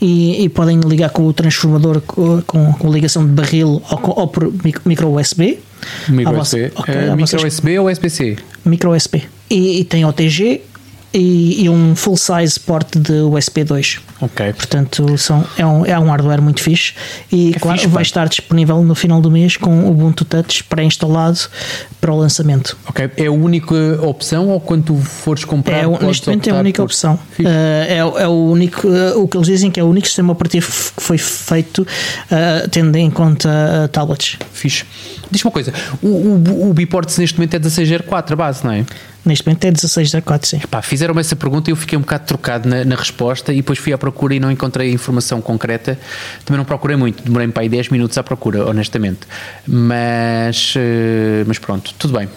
e, 0.00 0.44
e 0.44 0.48
podem 0.48 0.80
ligar 0.80 1.10
com 1.10 1.26
o 1.26 1.32
transformador 1.32 2.00
com, 2.02 2.42
com, 2.42 2.72
com 2.72 2.92
ligação 2.92 3.24
de 3.24 3.32
barril 3.32 3.82
ou, 3.90 4.20
ou 4.20 4.28
por 4.28 4.52
micro 4.84 5.14
USB. 5.14 5.58
Micro 6.08 6.40
USB. 6.40 6.72
Okay, 6.74 6.94
é, 6.94 7.16
micro 7.16 7.46
USB 7.46 7.78
ou 7.78 7.90
USB-C? 7.90 8.36
Micro 8.64 8.94
USB. 8.94 9.22
E, 9.50 9.80
e 9.80 9.84
tem 9.84 10.04
OTG 10.04 10.62
e, 11.12 11.64
e, 11.64 11.68
um 11.68 11.94
full 11.94 12.16
size 12.16 12.58
port 12.58 12.96
de 12.96 13.12
USB 13.12 13.64
2. 13.64 14.00
Ok. 14.20 14.52
Portanto, 14.52 15.18
são, 15.18 15.44
é, 15.56 15.66
um, 15.66 15.84
é 15.84 15.98
um 15.98 16.08
hardware 16.08 16.40
muito 16.40 16.62
fixe 16.62 16.94
e 17.30 17.52
é 17.54 17.58
claro, 17.58 17.78
fixe, 17.78 17.92
vai 17.92 18.02
estar 18.02 18.28
disponível 18.28 18.82
no 18.82 18.94
final 18.94 19.20
do 19.20 19.30
mês 19.30 19.56
com 19.56 19.84
o 19.84 19.90
Ubuntu 19.90 20.24
Touch 20.24 20.64
pré-instalado 20.64 21.38
para 22.00 22.12
o 22.12 22.18
lançamento. 22.18 22.76
Ok. 22.88 23.10
É 23.16 23.26
a 23.26 23.32
única 23.32 23.74
opção 24.02 24.48
ou 24.48 24.60
quando 24.60 24.84
tu 24.84 24.96
fores 24.96 25.44
comprar? 25.44 25.78
É, 25.78 26.04
neste 26.04 26.26
momento 26.26 26.48
é 26.48 26.52
a 26.52 26.56
única 26.56 26.82
por... 26.82 26.84
opção. 26.84 27.14
Uh, 27.38 27.46
é, 27.46 27.98
é, 27.98 28.28
o 28.28 28.50
único, 28.50 28.88
uh, 28.88 29.22
o 29.22 29.28
que 29.28 29.36
eles 29.36 29.46
dizem 29.46 29.70
que 29.70 29.80
é 29.80 29.84
o 29.84 29.86
único 29.86 30.06
sistema 30.06 30.32
operativo 30.32 30.66
que 30.96 31.02
foi 31.02 31.18
feito 31.18 31.82
uh, 31.82 32.68
tendo 32.70 32.96
em 32.96 33.10
conta 33.10 33.88
tablets. 33.92 34.38
Fixe. 34.52 34.84
Diz 35.30 35.44
uma 35.44 35.50
coisa, 35.50 35.72
o, 36.02 36.08
o, 36.08 36.70
o 36.70 36.74
Biports 36.74 37.16
neste 37.18 37.38
momento 37.38 37.54
é 37.54 37.58
1604 37.58 38.34
a 38.34 38.36
base, 38.36 38.64
não 38.64 38.72
é? 38.72 38.84
Neste 39.24 39.46
momento 39.46 39.64
é 39.64 39.68
1604, 39.68 40.48
sim. 40.48 40.60
Epá, 40.64 40.82
fizeram-me 40.82 41.20
essa 41.20 41.36
pergunta 41.36 41.70
e 41.70 41.72
eu 41.72 41.76
fiquei 41.76 41.96
um 41.96 42.00
bocado 42.00 42.24
trocado 42.24 42.68
na, 42.68 42.84
na, 42.84 42.96
resposta 42.96 43.52
e 43.52 43.56
depois 43.56 43.78
fui 43.78 43.92
à 43.92 43.98
procura 43.98 44.34
e 44.34 44.40
não 44.40 44.50
encontrei 44.50 44.92
informação 44.92 45.40
concreta. 45.40 45.96
Também 46.44 46.58
não 46.58 46.64
procurei 46.64 46.96
muito, 46.96 47.22
demorei 47.22 47.46
para 47.48 47.62
aí 47.62 47.68
10 47.68 47.90
minutos 47.90 48.18
à 48.18 48.22
procura, 48.24 48.66
honestamente. 48.68 49.20
Mas, 49.66 50.74
uh, 50.74 51.44
mas 51.46 51.58
pronto, 51.58 51.94
tudo 51.98 52.18
bem. 52.18 52.28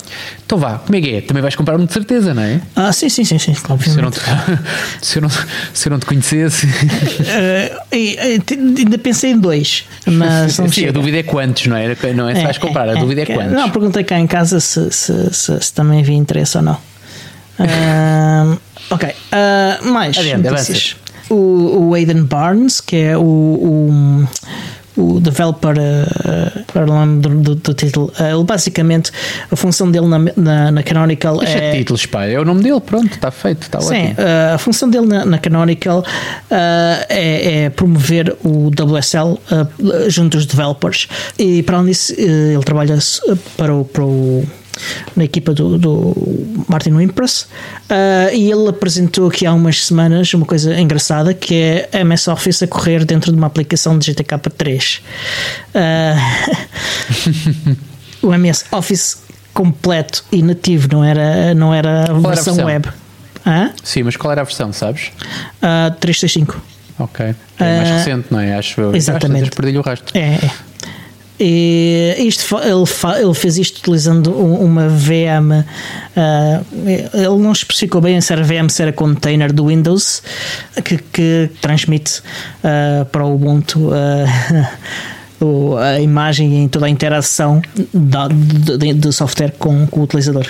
Então 0.46 0.60
vá, 0.60 0.78
como 0.78 0.96
é 0.96 1.02
que 1.02 1.16
é? 1.16 1.22
Também 1.22 1.42
vais 1.42 1.56
comprar-me 1.56 1.88
de 1.88 1.94
certeza, 1.94 2.36
não 2.36 2.44
é? 2.44 2.62
Ah, 2.76 2.92
sim, 2.92 3.10
sim, 3.10 3.24
sim, 3.24 3.40
sim 3.40 3.54
claro. 3.54 3.82
Se 3.82 3.98
eu 3.98 4.04
não 4.04 4.12
te, 4.12 4.20
se 5.02 5.18
eu 5.18 5.22
não, 5.24 5.30
se 5.30 5.88
eu 5.88 5.92
não 5.92 6.00
te 6.00 6.06
conhecesse. 6.06 6.68
Uh, 7.26 7.96
ainda 8.80 8.98
pensei 8.98 9.32
em 9.32 9.38
dois, 9.38 9.86
mas. 10.06 10.60
sim, 10.72 10.88
a 10.88 10.92
dúvida 10.92 11.18
é 11.18 11.24
quantos, 11.24 11.68
não 11.68 11.76
é? 11.76 11.96
Não 12.14 12.30
é 12.30 12.36
se 12.36 12.42
é, 12.42 12.44
vais 12.44 12.58
comprar, 12.58 12.88
é, 12.88 12.92
a 12.92 12.96
dúvida 12.96 13.22
é, 13.22 13.24
é 13.24 13.36
quantos. 13.36 13.54
Não, 13.54 13.70
perguntei 13.70 14.04
cá 14.04 14.20
em 14.20 14.28
casa 14.28 14.60
se, 14.60 14.92
se, 14.92 15.34
se, 15.34 15.62
se 15.62 15.74
também 15.74 16.00
havia 16.00 16.16
interesse 16.16 16.58
ou 16.58 16.64
não. 16.64 16.75
Uh, 17.60 18.58
ok, 18.90 19.10
uh, 19.10 19.86
mais 19.92 20.18
Adiante, 20.18 20.50
notícias. 20.50 20.96
O, 21.30 21.88
o 21.90 21.94
Aidan 21.96 22.24
Barnes, 22.26 22.80
que 22.82 22.98
é 22.98 23.18
o, 23.18 23.22
o, 23.22 24.28
o 24.98 25.20
developer, 25.20 25.76
uh, 25.76 26.64
para 26.72 26.84
o 26.84 26.86
nome 26.86 27.20
do, 27.20 27.30
do, 27.30 27.56
do 27.56 27.74
título, 27.74 28.12
uh, 28.20 28.24
ele 28.36 28.44
basicamente, 28.44 29.12
a 29.52 29.56
função 29.56 29.90
dele 29.90 30.06
na, 30.08 30.20
na, 30.38 30.72
na 30.72 30.84
Canonical 30.84 31.38
Deixa 31.40 31.58
é. 31.58 31.78
títulos, 31.78 32.06
pá. 32.06 32.26
É 32.26 32.40
o 32.40 32.46
nome 32.46 32.62
dele, 32.62 32.80
pronto, 32.80 33.12
está 33.12 33.32
feito, 33.32 33.64
está 33.64 33.82
Sim, 33.82 33.88
ótimo. 34.12 34.12
uh, 34.20 34.54
a 34.54 34.58
função 34.60 34.88
dele 34.90 35.08
na, 35.08 35.26
na 35.26 35.38
Canonical 35.40 36.00
uh, 36.00 37.06
é, 37.10 37.64
é 37.66 37.70
promover 37.72 38.36
o 38.44 38.70
WSL 38.70 39.40
junto 40.10 40.38
aos 40.38 40.46
developers. 40.46 41.08
E 41.40 41.64
para 41.64 41.78
além 41.78 41.88
disso, 41.92 42.14
ele 42.18 42.64
trabalha 42.64 43.00
para 43.58 43.74
o, 43.74 43.84
para 43.84 44.04
o- 44.04 44.46
na 45.16 45.24
equipa 45.24 45.54
do, 45.54 45.78
do 45.78 46.14
Martin 46.68 46.92
Wimpress 46.94 47.44
uh, 47.44 48.34
e 48.34 48.52
ele 48.52 48.68
apresentou 48.70 49.28
aqui 49.28 49.46
há 49.46 49.54
umas 49.54 49.86
semanas 49.86 50.34
uma 50.34 50.46
coisa 50.46 50.78
engraçada 50.80 51.34
que 51.34 51.56
é 51.56 51.90
a 51.94 52.00
MS 52.00 52.30
Office 52.30 52.64
a 52.64 52.68
correr 52.68 53.06
dentro 53.06 53.32
de 53.32 53.38
uma 53.38 53.48
aplicação 53.48 53.98
de 53.98 54.12
GTK3. 54.14 55.00
Uh, 55.74 57.78
o 58.28 58.34
MS 58.34 58.66
Office 58.72 59.24
completo 59.54 60.24
e 60.32 60.42
nativo, 60.42 60.88
não 60.92 61.04
era, 61.04 61.54
não 61.54 61.74
era 61.74 61.90
a 61.90 62.04
era 62.04 62.12
a 62.14 62.20
versão 62.20 62.56
versão? 62.56 62.66
web. 62.66 62.90
Hã? 63.46 63.72
Sim, 63.84 64.04
mas 64.04 64.18
qual 64.18 64.32
era 64.32 64.42
a 64.42 64.44
versão, 64.44 64.74
sabes? 64.74 65.12
Uh, 65.62 65.92
365. 66.00 66.60
Ok. 66.98 67.36
É 67.60 67.78
mais 67.78 67.90
Ah, 67.90 67.98
recente, 67.98 68.28
não 68.32 68.40
é? 68.40 68.56
Acho 68.56 68.82
eu. 68.82 68.96
exatamente. 68.96 69.52
Perdi-lhe 69.52 69.78
o 69.78 69.82
rastro. 69.82 70.18
É, 70.18 70.36
é. 70.36 70.52
E 71.38 72.16
isto, 72.20 72.56
ele, 72.60 73.20
ele 73.22 73.34
fez 73.34 73.58
isto 73.58 73.80
utilizando 73.80 74.32
um- 74.32 74.64
uma 74.64 74.88
VM. 74.88 75.66
ah, 76.16 76.62
ele 77.14 77.38
não 77.44 77.52
especificou 77.52 78.00
bem 78.00 78.22
se 78.22 78.32
era 78.32 78.42
VM, 78.44 78.70
se 78.70 78.82
era 78.82 78.94
container 78.94 79.52
do 79.52 79.66
Windows 79.68 80.24
que, 80.84 80.98
que 80.98 81.50
transmite 81.62 82.22
ah, 82.64 83.06
para 83.12 83.26
o 83.26 83.36
Ubuntu 83.36 83.90
ah, 83.94 84.72
o- 85.42 85.76
a 85.78 86.00
imagem 86.00 86.66
e 86.66 86.70
toda 86.70 86.86
a 86.86 86.90
interação 86.90 87.62
da, 87.94 88.28
do, 88.28 88.78
do 88.96 89.14
software 89.14 89.54
com, 89.58 89.86
com 89.88 90.00
o 90.00 90.04
utilizador. 90.04 90.48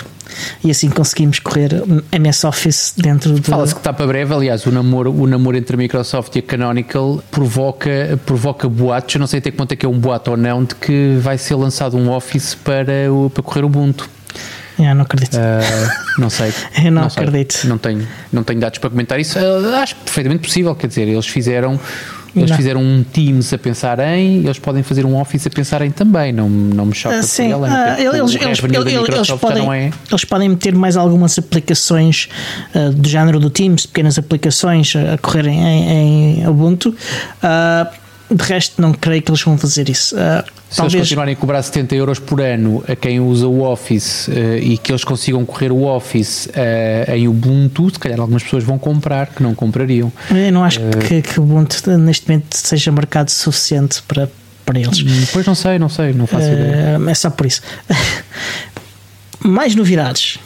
E 0.62 0.70
assim 0.70 0.90
conseguimos 0.90 1.38
correr 1.38 1.70
MS 2.12 2.46
Office 2.46 2.92
dentro 2.96 3.32
do. 3.32 3.42
Fala-se 3.42 3.74
que 3.74 3.80
está 3.80 3.92
para 3.92 4.06
breve, 4.06 4.34
aliás, 4.34 4.66
o 4.66 4.72
namoro, 4.72 5.12
o 5.12 5.26
namoro 5.26 5.56
entre 5.56 5.74
a 5.74 5.78
Microsoft 5.78 6.34
e 6.36 6.40
a 6.40 6.42
Canonical 6.42 7.22
provoca, 7.30 8.18
provoca 8.26 8.68
boatos, 8.68 9.14
eu 9.14 9.20
não 9.20 9.26
sei 9.26 9.38
até 9.38 9.50
quanto 9.50 9.72
é 9.72 9.76
que 9.76 9.86
é 9.86 9.88
um 9.88 9.98
boato 9.98 10.32
ou 10.32 10.36
não, 10.36 10.64
de 10.64 10.74
que 10.74 11.16
vai 11.20 11.38
ser 11.38 11.54
lançado 11.54 11.96
um 11.96 12.10
Office 12.10 12.54
para, 12.56 13.10
o, 13.10 13.30
para 13.30 13.42
correr 13.42 13.62
o 13.62 13.66
Ubuntu. 13.66 14.08
Ah, 14.78 14.94
não 14.94 15.02
acredito. 15.02 15.38
Ah, 15.38 16.04
não 16.18 16.28
sei. 16.28 16.52
Eu 16.84 16.92
não 16.92 17.08
sei. 17.08 17.22
acredito. 17.24 17.64
Não 17.66 17.78
tenho, 17.78 18.06
não 18.30 18.42
tenho 18.44 18.60
dados 18.60 18.78
para 18.78 18.90
comentar 18.90 19.18
isso. 19.18 19.38
Ah, 19.38 19.80
acho 19.80 19.94
perfeitamente 19.96 20.42
possível, 20.46 20.74
quer 20.74 20.88
dizer, 20.88 21.08
eles 21.08 21.26
fizeram. 21.26 21.80
Eles 22.36 22.50
Não. 22.50 22.56
fizeram 22.56 22.82
um 22.82 23.02
Teams 23.02 23.50
a 23.54 23.58
pensar 23.58 23.98
em, 23.98 24.44
eles 24.44 24.58
podem 24.58 24.82
fazer 24.82 25.06
um 25.06 25.18
Office 25.18 25.46
a 25.46 25.50
pensar 25.50 25.80
em 25.80 25.90
também, 25.90 26.32
não, 26.32 26.48
não 26.50 26.84
me 26.86 26.94
choca 26.94 27.16
por 27.16 27.22
Sim, 27.24 27.50
ela, 27.50 27.66
ah, 27.68 27.98
eles, 28.00 28.34
eles, 28.34 28.62
eles- 28.62 29.08
eles 29.08 29.30
podem, 29.40 29.72
é. 29.72 29.90
eles 30.10 30.24
podem 30.26 30.48
meter 30.50 30.74
mais 30.74 30.96
algumas 30.98 31.38
aplicações 31.38 32.28
ah, 32.74 32.90
do 32.94 33.08
género 33.08 33.40
do 33.40 33.48
Teams, 33.48 33.86
pequenas 33.86 34.18
aplicações 34.18 34.94
a 34.96 35.16
correrem 35.18 35.58
em, 35.62 36.40
em 36.42 36.46
Ubuntu. 36.48 36.94
Ah, 37.42 37.90
de 38.30 38.42
resto, 38.44 38.80
não 38.82 38.92
creio 38.92 39.22
que 39.22 39.30
eles 39.30 39.40
vão 39.42 39.56
fazer 39.56 39.88
isso. 39.88 40.16
Ah, 40.18 40.44
Se 40.68 40.80
eles 40.82 40.94
continuarem 40.94 41.34
a 41.34 41.36
cobrar 41.36 41.62
70 41.62 41.94
euros 41.94 42.18
por 42.18 42.40
ano 42.40 42.82
a 42.88 42.96
quem 42.96 43.20
usa 43.20 43.46
o 43.46 43.62
Office 43.62 44.28
eh, 44.28 44.58
e 44.60 44.78
que 44.78 44.90
eles 44.90 45.04
consigam 45.04 45.44
correr 45.44 45.70
o 45.70 45.84
Office 45.84 46.48
eh, 46.54 47.04
em 47.16 47.28
Ubuntu, 47.28 47.88
se 47.90 47.98
calhar 47.98 48.18
algumas 48.20 48.42
pessoas 48.42 48.64
vão 48.64 48.78
comprar 48.78 49.28
que 49.28 49.42
não 49.42 49.54
comprariam. 49.54 50.12
eu 50.30 50.52
não 50.52 50.64
acho 50.64 50.80
que, 51.08 51.22
que 51.22 51.38
o 51.38 51.44
Ubuntu 51.44 51.88
neste 51.98 52.28
momento 52.28 52.56
seja 52.56 52.90
mercado 52.90 53.30
suficiente 53.30 54.02
para, 54.08 54.28
para 54.64 54.80
eles. 54.80 55.00
Hum, 55.00 55.26
Pois 55.32 55.46
não 55.46 55.54
sei, 55.54 55.78
não 55.78 55.88
sei, 55.88 56.12
não 56.12 56.26
faço 56.26 56.46
ideia. 56.46 56.98
É 57.08 57.14
só 57.14 57.30
por 57.30 57.46
isso. 57.46 57.62
mais 59.42 59.74
novidades. 59.74 60.38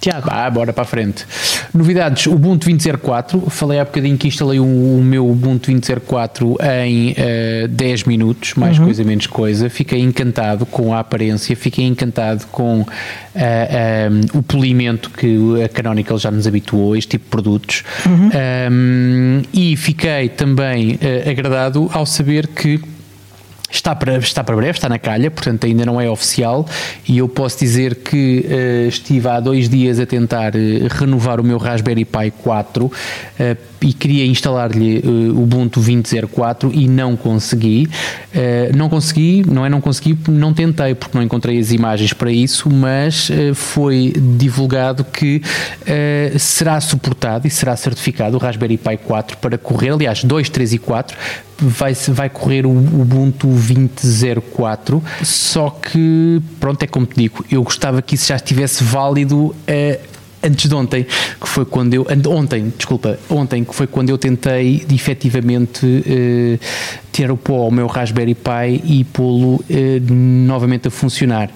Tiago. 0.00 0.28
Ah, 0.30 0.50
bora 0.50 0.72
para 0.72 0.82
a 0.82 0.86
frente. 0.86 1.26
Novidades, 1.74 2.26
Ubuntu 2.26 2.70
20.04. 2.70 3.50
Falei 3.50 3.80
há 3.80 3.84
bocadinho 3.84 4.16
que 4.16 4.28
instalei 4.28 4.60
o, 4.60 4.64
o 4.64 5.02
meu 5.02 5.28
Ubuntu 5.28 5.72
20.04 5.72 6.56
em 6.86 7.14
eh, 7.16 7.66
10 7.68 8.04
minutos, 8.04 8.54
mais 8.54 8.78
coisa, 8.78 9.02
menos 9.02 9.26
coisa. 9.26 9.68
Fiquei 9.68 10.00
encantado 10.00 10.64
com 10.66 10.94
a 10.94 11.00
aparência, 11.00 11.56
fiquei 11.56 11.84
encantado 11.84 12.46
com 12.46 12.86
eh, 13.34 14.08
eh, 14.08 14.08
o 14.32 14.42
polimento 14.42 15.10
que 15.10 15.36
a 15.64 15.68
Canonical 15.68 16.16
já 16.16 16.30
nos 16.30 16.46
habituou 16.46 16.92
a 16.92 16.98
este 16.98 17.10
tipo 17.10 17.24
de 17.24 17.30
produtos. 17.30 17.82
Um, 18.06 19.42
e 19.52 19.76
fiquei 19.76 20.28
também 20.28 20.96
eh, 21.00 21.28
agradado 21.28 21.90
ao 21.92 22.06
saber 22.06 22.46
que 22.46 22.80
Está 23.74 23.92
para, 23.92 24.18
está 24.18 24.44
para 24.44 24.54
breve, 24.54 24.78
está 24.78 24.88
na 24.88 25.00
calha, 25.00 25.28
portanto 25.32 25.66
ainda 25.66 25.84
não 25.84 26.00
é 26.00 26.08
oficial. 26.08 26.64
E 27.08 27.18
eu 27.18 27.28
posso 27.28 27.58
dizer 27.58 27.96
que 27.96 28.46
eh, 28.48 28.86
estive 28.88 29.28
há 29.28 29.40
dois 29.40 29.68
dias 29.68 29.98
a 29.98 30.06
tentar 30.06 30.54
eh, 30.54 30.86
renovar 30.88 31.40
o 31.40 31.44
meu 31.44 31.58
Raspberry 31.58 32.04
Pi 32.04 32.30
4 32.40 32.92
eh, 33.36 33.56
e 33.84 33.92
queria 33.92 34.24
instalar-lhe 34.24 35.00
o 35.00 35.42
Ubuntu 35.42 35.78
20.04 35.78 36.70
e 36.72 36.88
não 36.88 37.16
consegui. 37.16 37.86
Eh, 38.32 38.70
não 38.74 38.88
consegui, 38.88 39.44
não 39.46 39.64
é 39.66 39.68
não 39.68 39.80
consegui, 39.80 40.18
não 40.26 40.54
tentei 40.54 40.94
porque 40.94 41.16
não 41.16 41.22
encontrei 41.22 41.58
as 41.58 41.70
imagens 41.70 42.14
para 42.14 42.32
isso, 42.32 42.70
mas 42.70 43.30
eh, 43.30 43.52
foi 43.52 44.14
divulgado 44.16 45.04
que 45.04 45.42
eh, 45.86 46.32
será 46.38 46.80
suportado 46.80 47.46
e 47.46 47.50
será 47.50 47.76
certificado 47.76 48.36
o 48.36 48.40
Raspberry 48.40 48.78
Pi 48.78 48.96
4 48.96 49.36
para 49.36 49.58
correr, 49.58 49.90
aliás, 49.90 50.24
2, 50.24 50.48
3 50.48 50.72
e 50.72 50.78
4 50.78 51.16
vai, 51.58 51.92
vai 52.08 52.30
correr 52.30 52.66
o 52.66 52.70
Ubuntu 52.70 53.48
20.04 53.48 55.02
só 55.22 55.70
que 55.70 56.40
pronto, 56.58 56.82
é 56.82 56.86
como 56.86 57.06
te 57.06 57.16
digo 57.16 57.44
eu 57.50 57.62
gostava 57.62 58.02
que 58.02 58.14
isso 58.14 58.28
já 58.28 58.36
estivesse 58.36 58.82
válido 58.82 59.54
eh, 59.66 60.00
antes 60.44 60.68
de 60.68 60.74
ontem 60.74 61.04
que 61.40 61.48
foi 61.48 61.64
quando 61.64 61.94
eu, 61.94 62.06
ontem, 62.28 62.72
desculpa 62.76 63.18
ontem 63.28 63.64
que 63.64 63.74
foi 63.74 63.86
quando 63.86 64.10
eu 64.10 64.18
tentei 64.18 64.84
efetivamente 64.92 66.04
eh, 66.06 66.58
ter 67.12 67.30
o 67.30 67.36
pó 67.36 67.62
ao 67.62 67.70
meu 67.70 67.86
Raspberry 67.86 68.34
Pi 68.34 68.82
e 68.84 69.04
pô-lo 69.04 69.64
eh, 69.70 70.00
novamente 70.10 70.88
a 70.88 70.90
funcionar 70.90 71.50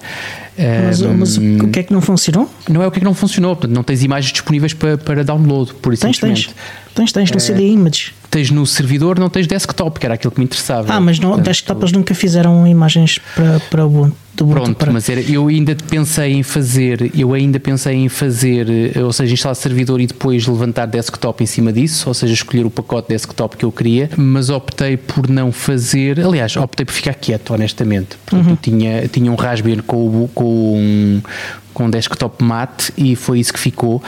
Mas, 0.57 1.01
Eh, 1.01 1.07
mas 1.17 1.37
o 1.37 1.67
que 1.69 1.79
é 1.79 1.83
que 1.83 1.93
não 1.93 2.01
funcionou? 2.01 2.49
não 2.69 2.83
é 2.83 2.87
o 2.87 2.91
que 2.91 2.97
é 2.97 2.99
que 2.99 3.05
não 3.05 3.13
funcionou, 3.13 3.55
portanto 3.55 3.75
não 3.75 3.83
tens 3.83 4.03
imagens 4.03 4.31
disponíveis 4.33 4.73
para, 4.73 4.97
para 4.97 5.23
download, 5.23 5.73
por 5.75 5.93
isso 5.93 6.01
Tens, 6.01 6.17
tens. 6.19 6.49
Tens, 6.93 7.11
tens 7.11 7.31
no 7.31 7.39
CD 7.39 7.67
Images. 7.69 8.11
Tens 8.29 8.51
no 8.51 8.65
servidor, 8.65 9.19
não 9.19 9.29
tens 9.29 9.47
desktop, 9.47 9.99
que 9.99 10.05
era 10.05 10.15
aquilo 10.15 10.31
que 10.31 10.39
me 10.39 10.45
interessava. 10.45 10.93
Ah, 10.93 10.99
mas 10.99 11.19
não, 11.19 11.29
Portanto, 11.29 11.45
desktop 11.45 11.81
eles 11.81 11.91
nunca 11.91 12.13
fizeram 12.13 12.65
imagens 12.67 13.19
para, 13.35 13.59
para 13.59 13.85
o 13.85 13.87
Ubuntu. 13.87 14.15
Pronto, 14.47 14.75
para... 14.75 14.93
mas 14.93 15.09
era, 15.09 15.19
eu 15.19 15.47
ainda 15.47 15.75
pensei 15.75 16.31
em 16.33 16.43
fazer, 16.43 17.11
eu 17.13 17.33
ainda 17.33 17.59
pensei 17.59 17.95
em 17.95 18.07
fazer, 18.07 18.95
eh, 18.95 19.03
ou 19.03 19.11
seja, 19.11 19.33
instalar 19.33 19.55
servidor 19.55 19.99
e 19.99 20.07
depois 20.07 20.47
levantar 20.47 20.85
desktop 20.85 21.43
em 21.43 21.47
cima 21.47 21.73
disso, 21.73 22.07
ou 22.07 22.13
seja, 22.13 22.33
escolher 22.33 22.65
o 22.65 22.69
pacote 22.69 23.09
desktop 23.09 23.57
que 23.57 23.65
eu 23.65 23.71
queria, 23.71 24.09
mas 24.15 24.49
optei 24.49 24.95
por 24.95 25.27
não 25.29 25.51
fazer, 25.51 26.21
aliás, 26.21 26.55
optei 26.55 26.85
por 26.85 26.93
ficar 26.93 27.15
quieto, 27.15 27.53
honestamente. 27.53 28.17
Portanto, 28.25 28.51
eu 28.51 28.57
tinha, 28.57 29.07
tinha 29.09 29.29
um 29.29 29.35
Raspberry 29.35 29.81
com, 29.81 30.29
com, 30.33 30.77
um, 30.77 31.21
com 31.73 31.85
um 31.85 31.89
desktop 31.89 32.41
mate 32.41 32.93
e 32.97 33.17
foi 33.17 33.39
isso 33.39 33.51
que 33.51 33.59
ficou. 33.59 34.01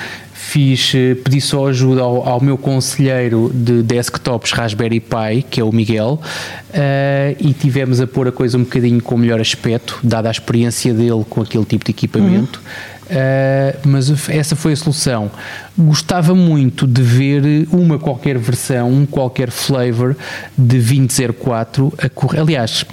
Fiz, 0.43 0.91
eh, 0.95 1.15
pedi 1.15 1.39
só 1.39 1.67
ajuda 1.67 2.01
ao, 2.01 2.27
ao 2.27 2.41
meu 2.41 2.57
conselheiro 2.57 3.51
de 3.53 3.83
desktops 3.83 4.51
Raspberry 4.51 4.99
Pi, 4.99 5.43
que 5.49 5.61
é 5.61 5.63
o 5.63 5.71
Miguel, 5.71 6.19
eh, 6.73 7.37
e 7.39 7.53
tivemos 7.53 8.01
a 8.01 8.07
pôr 8.07 8.27
a 8.27 8.31
coisa 8.31 8.57
um 8.57 8.63
bocadinho 8.63 9.01
com 9.01 9.15
melhor 9.15 9.39
aspecto, 9.39 9.99
dada 10.03 10.27
a 10.27 10.31
experiência 10.31 10.93
dele 10.93 11.23
com 11.29 11.41
aquele 11.41 11.63
tipo 11.63 11.85
de 11.85 11.91
equipamento. 11.91 12.59
Uh, 13.05 13.87
mas 13.87 14.29
essa 14.29 14.55
foi 14.55 14.71
a 14.71 14.75
solução. 14.75 15.29
Gostava 15.77 16.33
muito 16.33 16.87
de 16.87 17.01
ver 17.01 17.67
uma 17.71 17.99
qualquer 17.99 18.37
versão, 18.37 18.89
um 18.89 19.05
qualquer 19.05 19.51
flavor 19.51 20.15
de 20.57 20.79
2004 20.79 21.93
a 21.97 22.09
correr. 22.09 22.39
Aliás, 22.39 22.85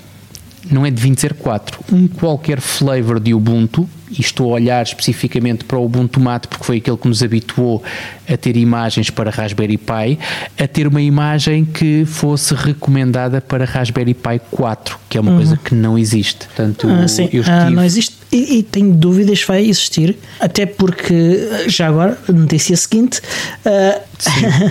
não 0.71 0.85
é 0.85 0.91
de 0.91 0.97
2004, 0.97 1.81
um 1.93 2.09
qualquer 2.09 2.61
flavor 2.61 3.21
de 3.21 3.33
Ubuntu, 3.33 3.89
e 4.11 4.21
estou 4.21 4.51
a 4.51 4.55
olhar 4.55 4.83
especificamente 4.83 5.65
para 5.65 5.79
o 5.79 5.85
Ubuntu 5.85 6.19
Mate 6.21 6.49
porque 6.49 6.65
foi 6.65 6.77
aquele 6.79 6.97
que 6.97 7.09
nos 7.09 7.23
habituou 7.23 7.83
a 8.29 8.37
ter 8.37 8.57
imagens 8.57 9.11
para 9.11 9.31
Raspberry 9.31 9.77
Pi, 9.79 10.19
a 10.63 10.67
ter 10.67 10.87
uma 10.87 11.01
imagem 11.01 11.65
que 11.65 12.05
fosse 12.07 12.55
recomendada 12.55 13.41
para 13.41 13.65
Raspberry 13.65 14.15
Pi 14.15 14.41
4, 14.51 14.99
que 15.09 15.17
é 15.19 15.21
uma 15.21 15.35
coisa 15.37 15.57
que 15.63 15.75
não 15.75 15.99
existe. 15.99 16.47
Portanto, 16.47 16.89
Ah, 16.89 17.09
sim, 17.09 17.29
eu 17.33 17.43
ah, 17.47 17.59
estive- 17.59 17.75
não 17.77 17.85
existe. 17.85 18.19
E, 18.31 18.59
e 18.59 18.63
tenho 18.63 18.93
dúvidas 18.93 19.43
vai 19.43 19.65
existir, 19.65 20.19
até 20.39 20.67
porque, 20.67 21.65
já 21.67 21.89
agora, 21.89 22.19
notícia 22.29 22.77
seguinte: 22.77 23.23
ah, 23.65 24.01